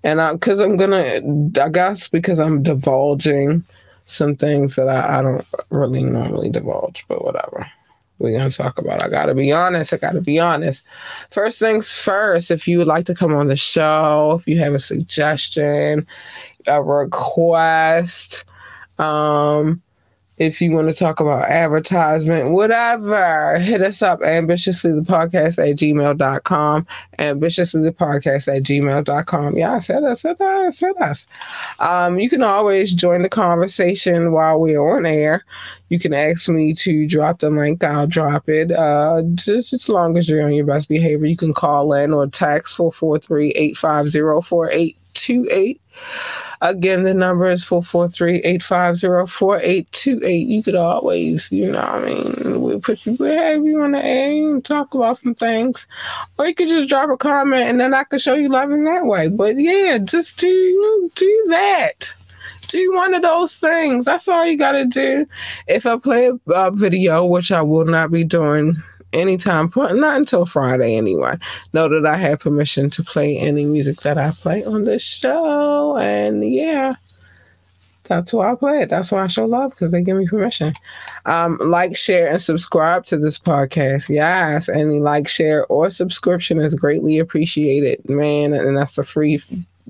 and 0.04 0.20
I 0.20 0.34
because 0.34 0.58
I'm 0.58 0.76
gonna, 0.76 1.20
I 1.58 1.68
guess 1.70 2.06
because 2.06 2.38
I'm 2.38 2.62
divulging 2.62 3.64
some 4.04 4.36
things 4.36 4.76
that 4.76 4.88
I, 4.88 5.18
I 5.18 5.22
don't 5.22 5.46
really 5.70 6.02
normally 6.02 6.50
divulge, 6.50 7.04
but 7.08 7.24
whatever. 7.24 7.66
We're 8.18 8.36
gonna 8.36 8.50
talk 8.50 8.76
about. 8.76 9.02
I 9.02 9.08
gotta 9.08 9.34
be 9.34 9.52
honest. 9.52 9.94
I 9.94 9.96
gotta 9.96 10.20
be 10.20 10.38
honest. 10.38 10.82
First 11.30 11.58
things 11.58 11.90
first. 11.90 12.50
If 12.50 12.68
you 12.68 12.76
would 12.76 12.86
like 12.86 13.06
to 13.06 13.14
come 13.14 13.34
on 13.34 13.48
the 13.48 13.56
show, 13.56 14.38
if 14.38 14.46
you 14.46 14.58
have 14.58 14.74
a 14.74 14.78
suggestion, 14.78 16.06
a 16.66 16.82
request, 16.82 18.44
um, 18.98 19.80
if 20.42 20.60
you 20.60 20.72
want 20.72 20.88
to 20.88 20.94
talk 20.94 21.20
about 21.20 21.48
advertisement, 21.48 22.50
whatever, 22.50 23.58
hit 23.60 23.80
us 23.80 24.02
up 24.02 24.20
ambitiously 24.22 24.92
the 24.92 25.00
podcast 25.00 25.58
at 25.58 25.76
gmail.com. 25.76 26.86
Ambitiously 27.20 27.82
the 27.82 27.92
podcast 27.92 28.48
at 28.54 28.64
gmail.com. 28.64 29.56
Yeah, 29.56 29.74
I 29.74 29.78
said 29.78 30.02
us, 30.02 30.22
said 30.22 30.40
us, 30.40 30.78
said 30.78 30.96
us. 31.00 31.26
Um, 31.78 32.18
you 32.18 32.28
can 32.28 32.42
always 32.42 32.92
join 32.92 33.22
the 33.22 33.28
conversation 33.28 34.32
while 34.32 34.58
we're 34.58 34.80
on 34.80 35.06
air. 35.06 35.44
You 35.90 36.00
can 36.00 36.12
ask 36.12 36.48
me 36.48 36.74
to 36.74 37.06
drop 37.06 37.38
the 37.38 37.50
link, 37.50 37.84
I'll 37.84 38.08
drop 38.08 38.48
it. 38.48 38.72
Uh, 38.72 39.22
just 39.34 39.72
as 39.72 39.88
long 39.88 40.16
as 40.16 40.28
you're 40.28 40.44
on 40.44 40.54
your 40.54 40.66
best 40.66 40.88
behavior, 40.88 41.26
you 41.26 41.36
can 41.36 41.54
call 41.54 41.92
in 41.92 42.12
or 42.12 42.26
text 42.26 42.74
443 42.74 43.50
850 43.50 45.01
4828. 45.14 45.80
Again, 46.60 47.02
the 47.02 47.12
number 47.12 47.50
is 47.50 47.64
443-850-4828. 47.64 50.48
You 50.48 50.62
could 50.62 50.76
always, 50.76 51.50
you 51.50 51.72
know 51.72 51.80
I 51.80 52.04
mean, 52.04 52.60
we'll 52.60 52.78
put 52.80 53.04
you, 53.04 53.16
have 53.16 53.64
you 53.64 53.90
the 53.90 53.98
air 53.98 54.30
and 54.30 54.64
talk 54.64 54.94
about 54.94 55.18
some 55.18 55.34
things. 55.34 55.84
Or 56.38 56.46
you 56.46 56.54
could 56.54 56.68
just 56.68 56.88
drop 56.88 57.10
a 57.10 57.16
comment 57.16 57.68
and 57.68 57.80
then 57.80 57.94
I 57.94 58.04
could 58.04 58.22
show 58.22 58.34
you 58.34 58.48
love 58.48 58.70
in 58.70 58.84
that 58.84 59.06
way. 59.06 59.26
But 59.28 59.58
yeah, 59.58 59.98
just 59.98 60.36
do, 60.36 61.10
do 61.14 61.46
that 61.48 62.14
do 62.68 62.94
one 62.94 63.12
of 63.12 63.22
those 63.22 63.54
things. 63.54 64.04
That's 64.04 64.26
all 64.26 64.46
you 64.46 64.56
got 64.56 64.72
to 64.72 64.86
do. 64.86 65.26
If 65.68 65.84
I 65.84 65.98
play 65.98 66.28
a, 66.28 66.38
a, 66.52 66.70
video, 66.70 67.22
which 67.24 67.52
I 67.52 67.60
will 67.60 67.84
not 67.84 68.10
be 68.10 68.24
doing 68.24 68.82
anytime, 69.12 69.70
not 69.76 70.16
until 70.16 70.46
Friday 70.46 70.96
anyway. 70.96 71.36
Know 71.72 71.88
that 71.88 72.06
I 72.06 72.16
have 72.16 72.40
permission 72.40 72.90
to 72.90 73.02
play 73.02 73.36
any 73.38 73.64
music 73.64 74.00
that 74.02 74.18
I 74.18 74.32
play 74.32 74.64
on 74.64 74.82
this 74.82 75.02
show. 75.02 75.96
And 75.96 76.44
yeah, 76.44 76.94
that's 78.04 78.32
why 78.32 78.52
I 78.52 78.54
play 78.54 78.82
it. 78.82 78.90
That's 78.90 79.12
why 79.12 79.24
I 79.24 79.26
show 79.28 79.46
love 79.46 79.70
because 79.70 79.90
they 79.90 80.02
give 80.02 80.16
me 80.16 80.26
permission. 80.26 80.74
Um, 81.26 81.58
like, 81.62 81.96
share, 81.96 82.28
and 82.28 82.42
subscribe 82.42 83.06
to 83.06 83.16
this 83.16 83.38
podcast. 83.38 84.08
Yes, 84.08 84.68
any 84.68 85.00
like, 85.00 85.28
share, 85.28 85.66
or 85.66 85.88
subscription 85.88 86.60
is 86.60 86.74
greatly 86.74 87.18
appreciated, 87.18 88.08
man. 88.08 88.54
And 88.54 88.76
that's 88.76 88.98
a 88.98 89.04
free 89.04 89.42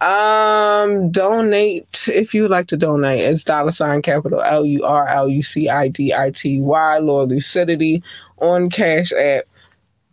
Um, 0.00 1.10
donate 1.10 2.08
if 2.08 2.34
you 2.34 2.48
like 2.48 2.66
to 2.68 2.76
donate. 2.76 3.20
It's 3.20 3.44
dollar 3.44 3.70
sign 3.70 4.02
capital 4.02 4.42
L 4.42 4.66
U 4.66 4.84
R 4.84 5.08
L 5.08 5.28
U 5.28 5.42
C 5.42 5.68
I 5.68 5.88
D 5.88 6.12
I 6.12 6.30
T 6.30 6.60
Y, 6.60 6.98
Lord 6.98 7.30
Lucidity 7.30 8.02
on 8.38 8.68
Cash 8.68 9.12
App. 9.12 9.44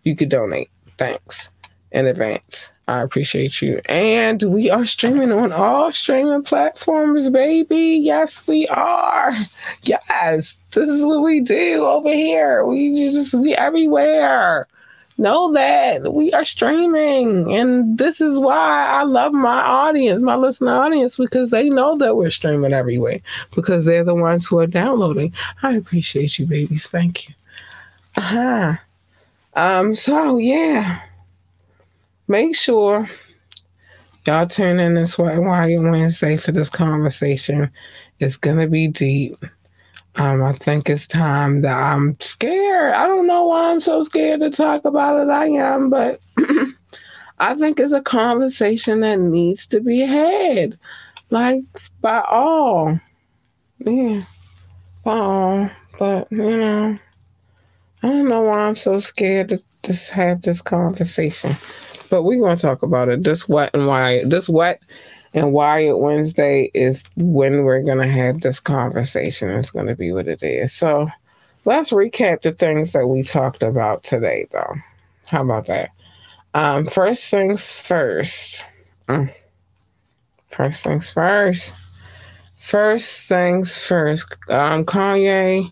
You 0.03 0.15
could 0.15 0.29
donate. 0.29 0.69
Thanks 0.97 1.49
in 1.91 2.07
advance. 2.07 2.71
I 2.91 3.03
appreciate 3.03 3.61
you. 3.61 3.79
And 3.85 4.43
we 4.43 4.69
are 4.69 4.85
streaming 4.85 5.31
on 5.31 5.53
all 5.53 5.93
streaming 5.93 6.43
platforms, 6.43 7.29
baby. 7.29 8.01
Yes, 8.03 8.45
we 8.47 8.67
are. 8.67 9.33
Yes, 9.83 10.55
this 10.71 10.89
is 10.89 11.05
what 11.05 11.23
we 11.23 11.39
do 11.39 11.85
over 11.85 12.11
here. 12.11 12.65
We 12.65 13.11
just, 13.13 13.33
we 13.33 13.55
everywhere. 13.55 14.67
Know 15.17 15.53
that 15.53 16.13
we 16.13 16.33
are 16.33 16.43
streaming. 16.43 17.53
And 17.53 17.97
this 17.97 18.19
is 18.19 18.37
why 18.37 18.87
I 18.87 19.03
love 19.03 19.31
my 19.31 19.61
audience, 19.61 20.21
my 20.21 20.35
listener 20.35 20.73
audience, 20.73 21.15
because 21.15 21.49
they 21.49 21.69
know 21.69 21.97
that 21.97 22.17
we're 22.17 22.29
streaming 22.29 22.73
everywhere 22.73 23.19
because 23.55 23.85
they're 23.85 24.03
the 24.03 24.15
ones 24.15 24.47
who 24.47 24.59
are 24.59 24.67
downloading. 24.67 25.31
I 25.63 25.75
appreciate 25.75 26.37
you, 26.37 26.45
babies. 26.45 26.87
Thank 26.87 27.29
you. 27.29 27.35
Uh-huh. 28.17 28.75
Um, 29.53 29.95
so 29.95 30.37
yeah 30.37 31.01
make 32.31 32.55
sure 32.55 33.09
y'all 34.25 34.47
tune 34.47 34.79
in 34.79 34.93
this 34.93 35.17
Wire 35.17 35.41
Wednesday 35.41 36.37
for 36.37 36.53
this 36.53 36.69
conversation. 36.69 37.69
It's 38.19 38.37
gonna 38.37 38.67
be 38.67 38.87
deep. 38.87 39.43
Um, 40.15 40.41
I 40.41 40.53
think 40.53 40.89
it's 40.89 41.05
time 41.07 41.61
that 41.61 41.73
I'm 41.73 42.17
scared. 42.21 42.93
I 42.93 43.05
don't 43.05 43.27
know 43.27 43.45
why 43.45 43.71
I'm 43.71 43.81
so 43.81 44.03
scared 44.03 44.39
to 44.39 44.49
talk 44.49 44.85
about 44.85 45.21
it. 45.21 45.29
I 45.29 45.47
am, 45.47 45.89
but 45.89 46.21
I 47.39 47.55
think 47.55 47.79
it's 47.79 47.91
a 47.91 48.01
conversation 48.01 49.01
that 49.01 49.19
needs 49.19 49.67
to 49.67 49.81
be 49.81 49.99
had, 49.99 50.79
like 51.31 51.63
by 51.99 52.21
all. 52.21 52.97
Yeah, 53.79 54.23
by 55.03 55.17
all. 55.17 55.69
But 55.99 56.31
you 56.31 56.57
know, 56.57 56.97
I 58.03 58.07
don't 58.07 58.29
know 58.29 58.41
why 58.43 58.59
I'm 58.59 58.77
so 58.77 58.99
scared 58.99 59.49
to 59.49 59.61
just 59.83 60.09
have 60.09 60.41
this 60.43 60.61
conversation. 60.61 61.57
But 62.11 62.23
we're 62.23 62.41
gonna 62.41 62.57
talk 62.57 62.83
about 62.83 63.07
it. 63.07 63.23
This 63.23 63.47
what 63.47 63.73
and 63.73 63.87
why 63.87 64.23
this 64.25 64.49
Wet 64.49 64.81
and 65.33 65.53
Wired 65.53 65.95
Wednesday 65.97 66.69
is 66.73 67.03
when 67.15 67.63
we're 67.63 67.83
gonna 67.83 68.05
have 68.07 68.41
this 68.41 68.59
conversation. 68.59 69.49
It's 69.49 69.71
gonna 69.71 69.95
be 69.95 70.11
what 70.11 70.27
it 70.27 70.43
is. 70.43 70.73
So 70.73 71.07
let's 71.63 71.91
recap 71.91 72.41
the 72.41 72.51
things 72.51 72.91
that 72.91 73.07
we 73.07 73.23
talked 73.23 73.63
about 73.63 74.03
today 74.03 74.45
though. 74.51 74.75
How 75.25 75.41
about 75.41 75.67
that? 75.67 75.91
Um, 76.53 76.85
first 76.85 77.29
things 77.29 77.71
first. 77.71 78.65
Mm. 79.07 79.33
First 80.49 80.83
things 80.83 81.13
first. 81.13 81.73
First 82.59 83.21
things 83.21 83.77
first. 83.77 84.35
Um, 84.49 84.83
Kanye, 84.83 85.71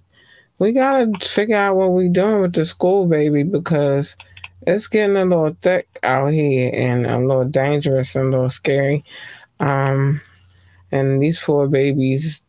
we 0.57 0.71
gotta 0.71 1.11
figure 1.21 1.57
out 1.57 1.75
what 1.75 1.91
we're 1.91 2.07
doing 2.07 2.39
with 2.39 2.53
the 2.53 2.65
school 2.65 3.07
baby 3.07 3.43
because 3.43 4.15
it's 4.69 4.87
getting 4.87 5.17
a 5.17 5.25
little 5.25 5.55
thick 5.61 5.87
out 6.03 6.31
here 6.31 6.71
and 6.73 7.05
a 7.05 7.17
little 7.17 7.45
dangerous 7.45 8.15
and 8.15 8.27
a 8.27 8.31
little 8.31 8.49
scary. 8.49 9.03
Um, 9.59 10.21
and 10.91 11.21
these 11.21 11.39
poor 11.39 11.67
babies, 11.67 12.41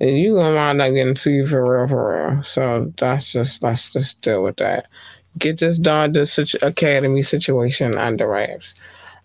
you 0.00 0.34
gonna 0.34 0.54
wind 0.54 0.80
up 0.80 0.92
getting 0.92 1.16
sued 1.16 1.48
for 1.48 1.78
real, 1.78 1.88
for 1.88 2.30
real. 2.34 2.42
So 2.44 2.92
that's 2.98 3.32
just 3.32 3.62
let's 3.62 3.92
just 3.92 4.20
deal 4.20 4.42
with 4.42 4.56
that. 4.56 4.86
Get 5.38 5.60
this 5.60 5.78
done, 5.78 6.12
this 6.12 6.38
academy 6.62 7.22
situation 7.22 7.96
under 7.96 8.28
wraps. 8.28 8.74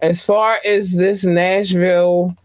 As 0.01 0.23
far 0.23 0.59
as 0.63 0.93
this 0.93 1.23
Nashville 1.23 2.35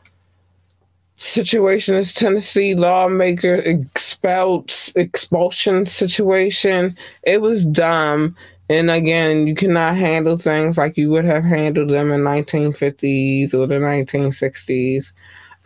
situation, 1.17 1.95
this 1.95 2.13
Tennessee 2.13 2.75
lawmaker 2.75 3.57
expelled 3.57 4.73
expulsion 4.97 5.87
situation, 5.87 6.97
it 7.23 7.41
was 7.41 7.65
dumb 7.67 8.35
and 8.73 8.91
again, 8.91 9.47
you 9.47 9.55
cannot 9.55 9.97
handle 9.97 10.39
things 10.39 10.79
like 10.79 10.97
you 10.97 11.11
would 11.11 11.27
have 11.27 11.45
handled 11.45 11.91
them 11.91 12.11
in 12.11 12.23
1950s 12.23 13.53
or 13.53 13.67
the 13.67 13.75
1960s. 13.75 15.13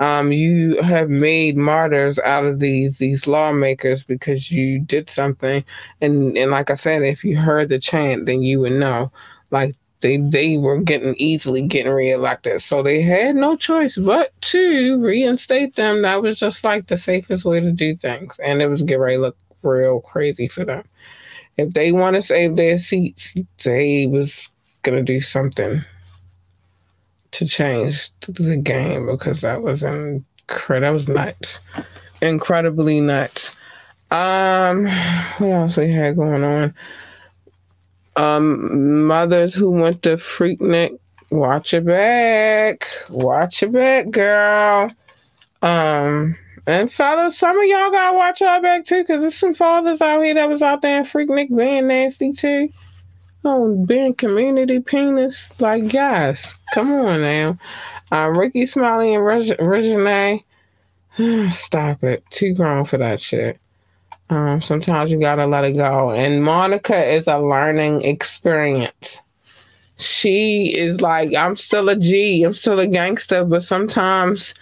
Um, 0.00 0.32
you 0.32 0.82
have 0.82 1.09
made 1.09 1.57
martyrs 1.57 2.18
out 2.18 2.44
of 2.44 2.59
these 2.59 2.98
these 2.98 3.26
lawmakers 3.26 4.02
because 4.02 4.50
you 4.50 4.80
did 4.80 5.09
something, 5.09 5.64
and 6.00 6.36
and 6.36 6.50
like 6.50 6.70
I 6.70 6.74
said, 6.74 7.02
if 7.02 7.24
you 7.24 7.36
heard 7.36 7.68
the 7.68 7.78
chant, 7.78 8.26
then 8.26 8.42
you 8.42 8.61
would 8.61 8.72
know. 8.72 9.12
Like 9.50 9.74
they 10.00 10.16
they 10.18 10.59
were 10.59 10.80
getting 10.80 11.14
easily 11.14 11.62
getting 11.66 11.92
reelected, 11.92 12.61
so 12.62 12.82
they 12.82 13.00
had 13.02 13.36
no 13.36 13.57
choice 13.57 13.96
but 13.96 14.38
to 14.52 15.00
reinstate 15.00 15.76
them. 15.76 16.02
That 16.02 16.22
was 16.22 16.38
just 16.38 16.64
like 16.64 16.88
the 16.88 16.98
safest 16.98 17.44
way 17.44 17.61
to 17.61 17.72
do 17.72 17.96
things, 17.96 18.38
and 18.42 18.61
it 18.61 18.68
was 18.68 18.82
get 18.82 18.98
ready 18.98 19.16
look 19.16 19.36
real 19.62 20.00
crazy 20.00 20.48
for 20.48 20.64
them 20.64 20.84
if 21.57 21.72
they 21.72 21.92
want 21.92 22.16
to 22.16 22.22
save 22.22 22.57
their 22.57 22.78
seats, 22.78 23.34
they 23.64 24.07
was 24.07 24.48
gonna 24.82 25.02
do 25.02 25.20
something 25.20 25.80
to 27.32 27.46
change 27.46 28.11
the 28.28 28.57
game 28.57 29.07
because 29.07 29.40
that 29.40 29.62
was 29.62 29.82
incredible. 29.82 30.80
That 30.80 30.90
was 30.90 31.09
nuts, 31.09 31.61
incredibly 32.20 33.00
nuts. 33.00 33.52
Um, 34.11 34.86
what 35.38 35.50
else 35.50 35.76
we 35.76 35.92
had 35.92 36.16
going 36.16 36.44
on? 36.44 36.74
Um, 38.14 39.04
mothers 39.04 39.54
who 39.54 39.70
went 39.70 40.02
to 40.04 40.16
Freaknik, 40.16 40.98
watch 41.30 41.72
your 41.72 41.82
back, 41.82 42.86
watch 43.11 43.62
your 43.62 43.72
back, 43.72 44.11
girl. 44.11 44.90
Um 45.62 46.36
and 46.66 46.92
fellas, 46.92 47.38
some 47.38 47.58
of 47.58 47.64
y'all 47.64 47.90
gotta 47.90 48.16
watch 48.16 48.40
y'all 48.40 48.60
back 48.60 48.84
too, 48.84 49.02
because 49.02 49.22
there's 49.22 49.38
some 49.38 49.54
fathers 49.54 50.00
out 50.00 50.22
here 50.22 50.34
that 50.34 50.48
was 50.48 50.62
out 50.62 50.82
there 50.82 50.98
in 50.98 51.04
Freaknik 51.04 51.56
being 51.56 51.86
nasty 51.86 52.32
too. 52.32 52.68
Oh, 53.44 53.76
being 53.86 54.14
community 54.14 54.80
penis. 54.80 55.44
Like, 55.60 55.88
guys, 55.92 56.54
come 56.74 56.90
on 56.92 57.22
now. 57.22 57.58
Uh, 58.10 58.32
Rickey 58.36 58.66
Smiley 58.66 59.14
and 59.14 59.24
Reg- 59.24 59.58
Reginae, 59.58 60.42
stop 61.52 62.02
it. 62.02 62.24
Too 62.30 62.54
grown 62.54 62.84
for 62.84 62.98
that 62.98 63.20
shit. 63.20 63.60
Um, 64.30 64.60
sometimes 64.60 65.12
you 65.12 65.20
gotta 65.20 65.46
let 65.46 65.64
it 65.64 65.74
go. 65.74 66.10
And 66.10 66.42
Monica 66.42 67.14
is 67.14 67.28
a 67.28 67.38
learning 67.38 68.02
experience. 68.02 69.20
She 69.98 70.74
is 70.76 71.00
like, 71.00 71.32
I'm 71.34 71.54
still 71.56 71.88
a 71.88 71.96
G, 71.96 72.42
I'm 72.42 72.52
still 72.52 72.80
a 72.80 72.88
gangster, 72.88 73.44
but 73.44 73.62
sometimes 73.62 74.54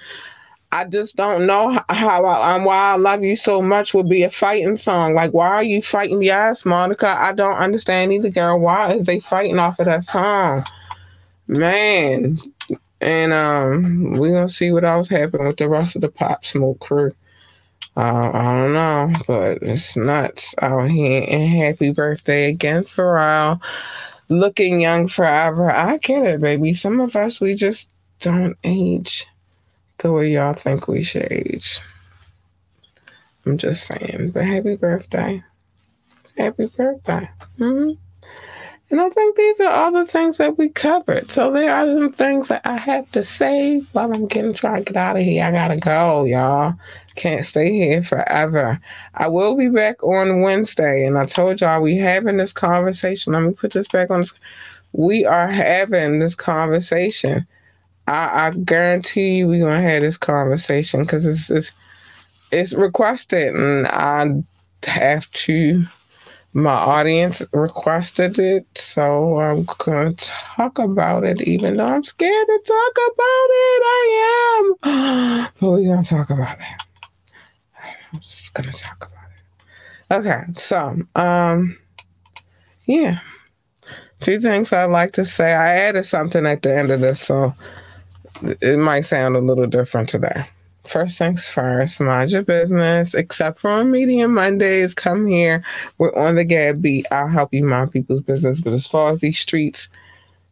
I 0.74 0.84
just 0.86 1.14
don't 1.14 1.46
know 1.46 1.80
how 1.88 2.24
I, 2.24 2.56
um, 2.56 2.64
why 2.64 2.94
I 2.94 2.96
love 2.96 3.22
you 3.22 3.36
so 3.36 3.62
much 3.62 3.94
would 3.94 4.08
be 4.08 4.24
a 4.24 4.28
fighting 4.28 4.76
song. 4.76 5.14
Like, 5.14 5.32
why 5.32 5.46
are 5.46 5.62
you 5.62 5.80
fighting? 5.80 6.20
Yes, 6.20 6.64
Monica, 6.64 7.06
I 7.06 7.32
don't 7.32 7.58
understand 7.58 8.12
either, 8.12 8.28
girl. 8.28 8.58
Why 8.58 8.94
is 8.94 9.06
they 9.06 9.20
fighting 9.20 9.60
off 9.60 9.78
of 9.78 9.86
that 9.86 10.02
song? 10.02 10.64
Man. 11.46 12.38
And 13.00 13.32
um, 13.32 14.14
we're 14.14 14.32
gonna 14.32 14.48
see 14.48 14.72
what 14.72 14.84
else 14.84 15.06
happened 15.08 15.46
with 15.46 15.58
the 15.58 15.68
rest 15.68 15.94
of 15.94 16.00
the 16.00 16.08
pop 16.08 16.44
smoke 16.44 16.80
crew. 16.80 17.12
Uh, 17.96 18.30
I 18.34 18.42
don't 18.42 18.72
know, 18.72 19.12
but 19.28 19.62
it's 19.62 19.94
nuts 19.94 20.56
out 20.60 20.90
here. 20.90 21.24
And 21.28 21.52
happy 21.52 21.92
birthday 21.92 22.48
again, 22.48 22.82
Pharrell. 22.82 23.60
Looking 24.28 24.80
young 24.80 25.06
forever. 25.06 25.70
I 25.70 25.98
get 25.98 26.26
it, 26.26 26.40
baby. 26.40 26.74
Some 26.74 26.98
of 26.98 27.14
us, 27.14 27.40
we 27.40 27.54
just 27.54 27.86
don't 28.20 28.56
age 28.64 29.24
the 29.98 30.12
way 30.12 30.30
y'all 30.30 30.52
think 30.52 30.88
we 30.88 31.02
should 31.02 31.30
age. 31.30 31.80
I'm 33.46 33.58
just 33.58 33.86
saying. 33.86 34.30
But 34.32 34.44
happy 34.44 34.76
birthday. 34.76 35.42
Happy 36.36 36.66
birthday. 36.66 37.30
Mm-hmm. 37.58 37.92
And 38.90 39.00
I 39.00 39.08
think 39.08 39.36
these 39.36 39.60
are 39.60 39.72
all 39.72 39.92
the 39.92 40.06
things 40.06 40.36
that 40.36 40.58
we 40.58 40.68
covered. 40.68 41.30
So 41.30 41.50
there 41.50 41.74
are 41.74 41.86
some 41.86 42.12
things 42.12 42.48
that 42.48 42.60
I 42.64 42.76
have 42.76 43.10
to 43.12 43.24
say 43.24 43.78
while 43.92 44.12
I'm 44.12 44.26
getting 44.26 44.54
trying 44.54 44.84
to 44.84 44.92
get 44.92 44.96
out 44.96 45.16
of 45.16 45.22
here. 45.22 45.44
I 45.44 45.50
gotta 45.50 45.78
go, 45.78 46.24
y'all. 46.24 46.74
Can't 47.16 47.44
stay 47.46 47.72
here 47.72 48.02
forever. 48.02 48.78
I 49.14 49.28
will 49.28 49.56
be 49.56 49.68
back 49.68 50.02
on 50.02 50.42
Wednesday, 50.42 51.06
and 51.06 51.16
I 51.16 51.24
told 51.24 51.60
y'all 51.60 51.80
we 51.80 51.96
having 51.96 52.36
this 52.36 52.52
conversation. 52.52 53.32
Let 53.32 53.42
me 53.42 53.52
put 53.52 53.72
this 53.72 53.88
back 53.88 54.10
on. 54.10 54.26
We 54.92 55.24
are 55.24 55.48
having 55.48 56.18
this 56.18 56.34
conversation 56.34 57.46
I, 58.06 58.46
I 58.46 58.50
guarantee 58.50 59.36
you 59.36 59.48
we're 59.48 59.66
gonna 59.66 59.82
have 59.82 60.02
this 60.02 60.16
conversation 60.16 61.02
because 61.02 61.24
it's, 61.24 61.50
it's 61.50 61.72
it's 62.50 62.72
requested 62.72 63.54
and 63.54 63.86
I 63.86 64.42
have 64.86 65.30
to 65.32 65.86
my 66.56 66.70
audience 66.70 67.42
requested 67.52 68.38
it, 68.38 68.66
so 68.76 69.40
I'm 69.40 69.66
gonna 69.78 70.14
talk 70.14 70.78
about 70.78 71.24
it, 71.24 71.42
even 71.42 71.76
though 71.76 71.86
I'm 71.86 72.04
scared 72.04 72.46
to 72.46 72.60
talk 72.64 72.96
about 73.12 73.48
it. 73.50 73.82
I 73.84 74.60
am, 74.60 75.48
but 75.60 75.70
we're 75.70 75.88
gonna 75.88 76.04
talk 76.04 76.30
about 76.30 76.58
it. 76.58 76.64
I'm 78.12 78.20
just 78.20 78.54
gonna 78.54 78.72
talk 78.72 78.98
about 78.98 79.10
it. 79.34 80.14
Okay, 80.14 80.42
so 80.56 80.96
um, 81.16 81.76
yeah, 82.86 83.18
a 84.20 84.24
few 84.24 84.40
things 84.40 84.72
I'd 84.72 84.84
like 84.84 85.12
to 85.14 85.24
say. 85.24 85.52
I 85.52 85.76
added 85.76 86.04
something 86.04 86.46
at 86.46 86.62
the 86.62 86.72
end 86.72 86.92
of 86.92 87.00
this, 87.00 87.20
so 87.20 87.52
it 88.42 88.78
might 88.78 89.02
sound 89.02 89.36
a 89.36 89.40
little 89.40 89.66
different 89.66 90.08
today. 90.08 90.46
First 90.86 91.16
things 91.16 91.48
first, 91.48 92.00
mind 92.00 92.30
your 92.30 92.42
business. 92.42 93.14
Except 93.14 93.58
for 93.58 93.70
on 93.70 93.90
Media 93.90 94.28
Mondays, 94.28 94.92
come 94.92 95.26
here. 95.26 95.64
We're 95.98 96.14
on 96.14 96.34
the 96.34 96.44
Gab 96.44 96.82
beat. 96.82 97.06
I'll 97.10 97.28
help 97.28 97.54
you 97.54 97.64
mind 97.64 97.92
people's 97.92 98.22
business. 98.22 98.60
But 98.60 98.74
as 98.74 98.86
far 98.86 99.10
as 99.10 99.20
these 99.20 99.38
streets, 99.38 99.88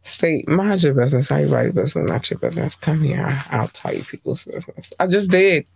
stay 0.01 0.43
mind 0.47 0.83
your 0.83 0.95
business. 0.95 1.29
Everybody's 1.29 1.73
business, 1.73 2.09
not 2.09 2.29
your 2.29 2.39
business. 2.39 2.75
Come 2.75 3.03
here. 3.03 3.43
I'll 3.51 3.67
tell 3.69 3.93
you 3.93 4.03
people's 4.03 4.43
business. 4.45 4.91
I 4.99 5.07
just 5.07 5.29
did. 5.29 5.67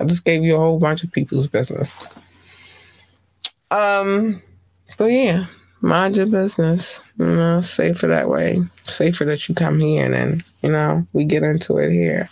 I 0.00 0.04
just 0.04 0.24
gave 0.24 0.42
you 0.42 0.56
a 0.56 0.60
whole 0.60 0.78
bunch 0.78 1.02
of 1.04 1.12
people's 1.12 1.46
business. 1.46 1.88
Um, 3.70 4.42
but 4.98 5.06
yeah, 5.06 5.46
mind 5.80 6.16
your 6.16 6.26
business. 6.26 7.00
You 7.18 7.26
know, 7.26 7.60
safer 7.60 8.06
that 8.06 8.28
way. 8.28 8.62
Safer 8.86 9.24
that 9.26 9.48
you 9.48 9.54
come 9.54 9.80
here 9.80 10.04
and 10.04 10.14
then, 10.14 10.44
you 10.66 10.72
know, 10.72 11.06
we 11.12 11.24
get 11.24 11.44
into 11.44 11.78
it 11.78 11.92
here. 11.92 12.28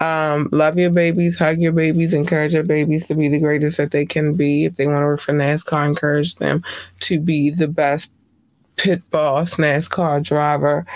Um, 0.00 0.48
love 0.52 0.78
your 0.78 0.90
babies, 0.90 1.38
hug 1.38 1.58
your 1.58 1.72
babies, 1.72 2.14
encourage 2.14 2.54
your 2.54 2.62
babies 2.62 3.06
to 3.08 3.14
be 3.14 3.28
the 3.28 3.38
greatest 3.38 3.76
that 3.76 3.90
they 3.90 4.06
can 4.06 4.34
be. 4.34 4.64
If 4.64 4.76
they 4.76 4.86
want 4.86 5.02
to 5.02 5.06
work 5.06 5.20
for 5.20 5.34
NASCAR, 5.34 5.86
encourage 5.86 6.36
them 6.36 6.64
to 7.00 7.20
be 7.20 7.50
the 7.50 7.68
best 7.68 8.10
pit 8.76 9.02
boss, 9.10 9.56
NASCAR 9.56 10.22
driver, 10.22 10.86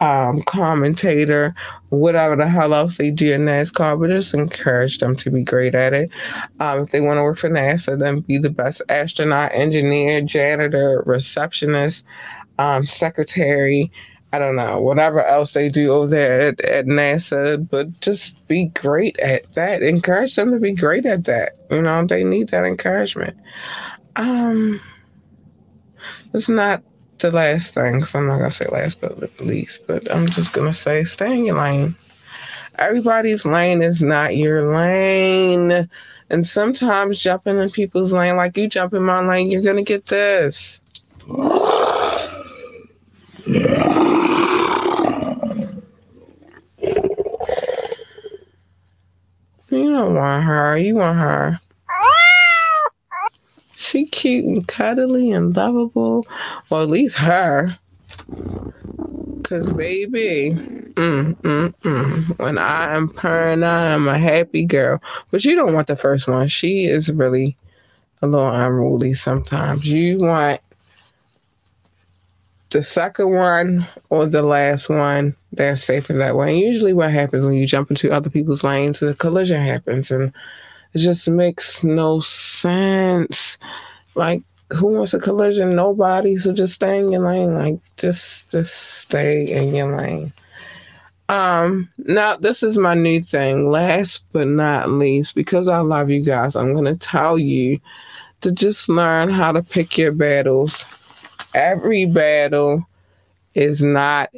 um, 0.00 0.42
commentator, 0.46 1.54
whatever 1.90 2.36
the 2.36 2.48
hell 2.48 2.72
else 2.72 2.96
they 2.96 3.10
do 3.10 3.34
in 3.34 3.42
NASCAR, 3.42 4.00
but 4.00 4.08
just 4.08 4.32
encourage 4.32 4.98
them 4.98 5.14
to 5.16 5.30
be 5.30 5.44
great 5.44 5.74
at 5.74 5.92
it. 5.92 6.10
Um, 6.58 6.84
if 6.84 6.90
they 6.90 7.02
want 7.02 7.18
to 7.18 7.22
work 7.22 7.38
for 7.38 7.50
NASA, 7.50 7.98
then 7.98 8.20
be 8.20 8.38
the 8.38 8.50
best 8.50 8.80
astronaut, 8.88 9.52
engineer, 9.52 10.22
janitor, 10.22 11.02
receptionist, 11.04 12.02
um, 12.58 12.86
secretary. 12.86 13.92
I 14.32 14.38
don't 14.38 14.56
know, 14.56 14.78
whatever 14.80 15.24
else 15.24 15.52
they 15.52 15.70
do 15.70 15.90
over 15.92 16.08
there 16.08 16.48
at, 16.48 16.60
at 16.60 16.84
NASA, 16.84 17.66
but 17.68 17.98
just 18.00 18.46
be 18.46 18.66
great 18.66 19.18
at 19.20 19.50
that. 19.54 19.82
Encourage 19.82 20.36
them 20.36 20.52
to 20.52 20.58
be 20.58 20.74
great 20.74 21.06
at 21.06 21.24
that. 21.24 21.52
You 21.70 21.80
know, 21.80 22.06
they 22.06 22.24
need 22.24 22.48
that 22.48 22.64
encouragement. 22.64 23.36
Um, 24.16 24.80
it's 26.34 26.48
not 26.48 26.82
the 27.18 27.30
last 27.30 27.72
thing, 27.72 28.04
so 28.04 28.18
I'm 28.18 28.26
not 28.26 28.38
gonna 28.38 28.50
say 28.50 28.66
last 28.70 29.00
but 29.00 29.40
least, 29.40 29.80
but 29.86 30.10
I'm 30.14 30.28
just 30.28 30.52
gonna 30.52 30.74
say 30.74 31.04
stay 31.04 31.38
in 31.38 31.46
your 31.46 31.56
lane. 31.56 31.96
Everybody's 32.78 33.44
lane 33.44 33.82
is 33.82 34.02
not 34.02 34.36
your 34.36 34.74
lane. 34.74 35.88
And 36.30 36.46
sometimes 36.46 37.18
jumping 37.18 37.58
in 37.58 37.70
people's 37.70 38.12
lane, 38.12 38.36
like 38.36 38.56
you 38.56 38.68
jump 38.68 38.92
in 38.92 39.02
my 39.02 39.26
lane, 39.26 39.50
you're 39.50 39.62
gonna 39.62 39.82
get 39.82 40.06
this. 40.06 40.80
You 49.70 49.92
don't 49.92 50.14
want 50.14 50.44
her, 50.44 50.78
you 50.78 50.94
want 50.94 51.18
her. 51.18 51.60
She 53.76 54.06
cute 54.06 54.44
and 54.44 54.66
cuddly 54.66 55.30
and 55.30 55.54
lovable. 55.54 56.26
Well, 56.68 56.82
at 56.82 56.90
least 56.90 57.16
her. 57.16 57.78
Cause 59.44 59.70
baby, 59.72 60.50
mm, 60.52 61.34
mm, 61.36 61.74
mm. 61.74 62.38
when 62.38 62.58
I 62.58 62.94
am 62.94 63.08
purring, 63.08 63.62
I 63.62 63.92
am 63.92 64.08
a 64.08 64.18
happy 64.18 64.66
girl. 64.66 65.00
But 65.30 65.44
you 65.44 65.54
don't 65.54 65.72
want 65.72 65.86
the 65.86 65.96
first 65.96 66.28
one. 66.28 66.48
She 66.48 66.84
is 66.84 67.10
really 67.10 67.56
a 68.20 68.26
little 68.26 68.50
unruly 68.50 69.14
sometimes. 69.14 69.86
You 69.86 70.18
want 70.18 70.60
the 72.70 72.82
second 72.82 73.32
one 73.32 73.86
or 74.10 74.26
the 74.26 74.42
last 74.42 74.88
one. 74.88 75.34
They're 75.52 75.76
safer 75.76 76.12
that 76.14 76.36
way. 76.36 76.50
And 76.50 76.60
usually, 76.60 76.92
what 76.92 77.10
happens 77.10 77.44
when 77.44 77.54
you 77.54 77.66
jump 77.66 77.90
into 77.90 78.12
other 78.12 78.30
people's 78.30 78.64
lanes, 78.64 79.00
the 79.00 79.14
collision 79.14 79.60
happens, 79.60 80.10
and 80.10 80.32
it 80.94 80.98
just 80.98 81.28
makes 81.28 81.82
no 81.82 82.20
sense. 82.20 83.58
Like, 84.14 84.42
who 84.70 84.88
wants 84.88 85.14
a 85.14 85.18
collision? 85.18 85.74
Nobody. 85.74 86.36
So 86.36 86.52
just 86.52 86.74
stay 86.74 86.98
in 86.98 87.10
your 87.10 87.26
lane. 87.26 87.54
Like, 87.54 87.80
just 87.96 88.48
just 88.50 88.74
stay 88.74 89.50
in 89.50 89.74
your 89.74 89.96
lane. 89.96 90.32
Um, 91.30 91.90
now 91.98 92.36
this 92.36 92.62
is 92.62 92.78
my 92.78 92.94
new 92.94 93.22
thing. 93.22 93.70
Last 93.70 94.22
but 94.32 94.46
not 94.46 94.90
least, 94.90 95.34
because 95.34 95.68
I 95.68 95.80
love 95.80 96.10
you 96.10 96.24
guys, 96.24 96.56
I'm 96.56 96.74
gonna 96.74 96.96
tell 96.96 97.38
you 97.38 97.80
to 98.40 98.52
just 98.52 98.88
learn 98.88 99.28
how 99.28 99.52
to 99.52 99.62
pick 99.62 99.98
your 99.98 100.12
battles. 100.12 100.84
Every 101.54 102.06
battle 102.06 102.86
is 103.54 103.82
not 103.82 104.30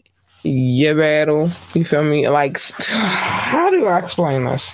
your 0.43 0.97
battle. 0.97 1.51
You 1.75 1.85
feel 1.85 2.05
me? 2.05 2.29
Like, 2.29 2.61
how 2.81 3.71
do 3.71 3.87
I 3.87 3.99
explain 3.99 4.45
this? 4.45 4.71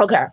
Okay. 0.00 0.24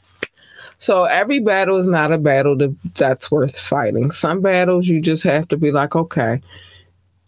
So 0.80 1.06
every 1.06 1.40
battle 1.40 1.78
is 1.78 1.88
not 1.88 2.12
a 2.12 2.18
battle 2.18 2.58
to, 2.60 2.76
that's 2.96 3.32
worth 3.32 3.58
fighting. 3.58 4.12
Some 4.12 4.42
battles 4.42 4.88
you 4.88 5.02
just 5.02 5.24
have 5.24 5.48
to 5.48 5.58
be 5.58 5.72
like, 5.72 5.96
okay, 5.96 6.42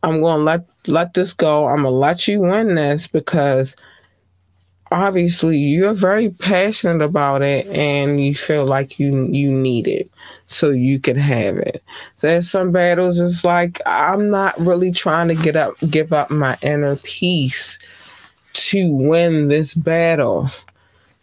I'm 0.04 0.22
going 0.22 0.40
to 0.40 0.44
let 0.44 0.66
let 0.88 1.14
this 1.14 1.34
go. 1.34 1.68
I'm 1.68 1.84
to 1.84 1.90
let 1.90 2.28
you 2.28 2.42
win 2.42 2.76
this 2.76 3.08
because 3.08 3.76
obviously 4.92 5.58
you're 5.58 5.94
very 5.94 6.30
passionate 6.30 7.04
about 7.04 7.42
it 7.42 7.68
and 7.68 8.24
you 8.24 8.36
feel 8.36 8.66
like 8.66 9.00
you 9.00 9.28
you 9.32 9.52
need 9.52 9.88
it 9.88 10.10
so 10.48 10.70
you 10.70 11.00
can 11.00 11.16
have 11.16 11.58
it. 11.58 11.84
There's 12.20 12.50
some 12.50 12.72
battles 12.72 13.20
it's 13.20 13.44
like 13.44 13.82
I'm 13.86 14.30
not 14.30 14.60
really 14.60 14.92
trying 14.92 15.28
to 15.30 15.36
get 15.36 15.56
up 15.56 15.76
give 15.90 16.14
up 16.14 16.30
my 16.30 16.58
inner 16.62 16.96
peace 16.98 17.78
to 18.54 18.92
win 18.92 19.50
this 19.50 19.74
battle 19.74 20.50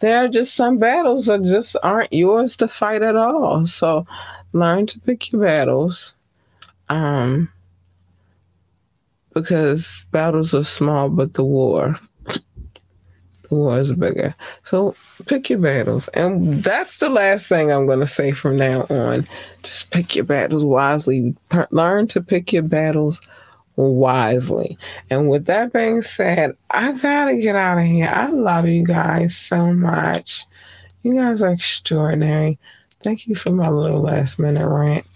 there 0.05 0.23
are 0.23 0.29
just 0.29 0.55
some 0.55 0.77
battles 0.77 1.27
that 1.27 1.43
just 1.45 1.77
aren't 1.83 2.13
yours 2.13 2.57
to 2.57 2.69
fight 2.69 3.01
at 3.01 3.17
all. 3.17 3.65
So 3.65 4.07
learn 4.53 4.87
to 4.89 5.01
pick 5.01 5.33
your 5.33 5.41
battles. 5.41 6.15
Um, 6.91 7.51
because 9.33 10.05
battles 10.11 10.53
are 10.53 10.63
small, 10.63 11.09
but 11.09 11.33
the 11.33 11.45
war, 11.45 11.99
war 13.51 13.83
bigger. 13.95 14.35
So 14.63 14.95
pick 15.27 15.51
your 15.51 15.59
battles. 15.59 16.09
And 16.15 16.63
that's 16.63 16.99
the 16.99 17.11
last 17.11 17.47
thing 17.47 17.71
I'm 17.71 17.87
going 17.87 18.01
to 18.01 18.07
say 18.07 18.33
from 18.33 18.57
now 18.57 18.87
on. 18.91 19.27
Just 19.63 19.91
pick 19.91 20.15
your 20.15 20.25
battles 20.25 20.65
wisely. 20.65 21.35
Learn 21.71 22.07
to 22.09 22.21
pick 22.21 22.53
your 22.53 22.63
battles 22.63 23.21
wisely. 23.77 24.79
And 25.11 25.29
with 25.29 25.47
that 25.47 25.73
being 25.73 26.03
said, 26.03 26.57
I 26.71 26.93
gotta 26.93 27.37
get 27.37 27.57
out 27.57 27.79
of 27.79 27.85
here. 27.85 28.11
I 28.13 28.29
love 28.29 28.69
you 28.69 28.85
guys 28.85 29.37
so 29.37 29.73
much. 29.73 30.45
You 31.03 31.17
guys 31.17 31.43
are 31.43 31.53
extraordinary. 31.53 32.59
Thank 33.03 33.27
you 33.27 33.35
for 33.35 33.51
my 33.51 33.69
little 33.69 34.01
last 34.01 34.39
minute 34.39 34.67
rant. 34.67 35.07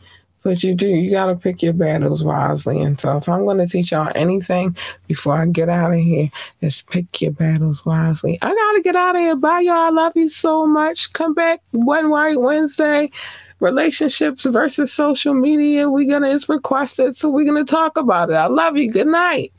But 0.49 0.63
you 0.63 0.75
do, 0.75 0.89
you 0.89 1.11
got 1.11 1.27
to 1.27 1.35
pick 1.35 1.63
your 1.63 1.75
battles 1.75 2.25
wisely. 2.25 2.81
And 2.81 2.99
so, 2.99 3.19
if 3.19 3.29
I'm 3.29 3.45
going 3.45 3.59
to 3.59 3.69
teach 3.69 3.93
y'all 3.93 4.11
anything 4.15 4.75
before 5.07 5.35
I 5.37 5.45
get 5.45 5.69
out 5.69 5.93
of 5.93 5.99
here, 5.99 6.31
is 6.63 6.81
pick 6.91 7.21
your 7.21 7.33
battles 7.33 7.85
wisely. 7.85 8.39
I 8.41 8.49
got 8.49 8.73
to 8.73 8.81
get 8.83 8.97
out 8.97 9.15
of 9.15 9.21
here. 9.21 9.37
Bye, 9.37 9.61
y'all. 9.61 9.75
I 9.75 9.91
love 9.91 10.15
you 10.17 10.31
so 10.31 10.67
much. 10.67 11.13
Come 11.13 11.35
back 11.35 11.61
one 11.73 12.09
white 12.09 12.41
Wednesday. 12.41 13.11
Relationships 13.61 14.45
versus 14.45 14.91
social 14.91 15.35
media. 15.35 15.91
We're 15.91 16.09
going 16.09 16.23
to, 16.23 16.33
it's 16.33 16.49
requested. 16.49 17.19
So, 17.19 17.29
we're 17.29 17.45
going 17.45 17.63
to 17.63 17.71
talk 17.71 17.99
about 17.99 18.31
it. 18.31 18.37
I 18.37 18.47
love 18.47 18.79
you. 18.79 18.91
Good 18.91 19.09
night. 19.09 19.53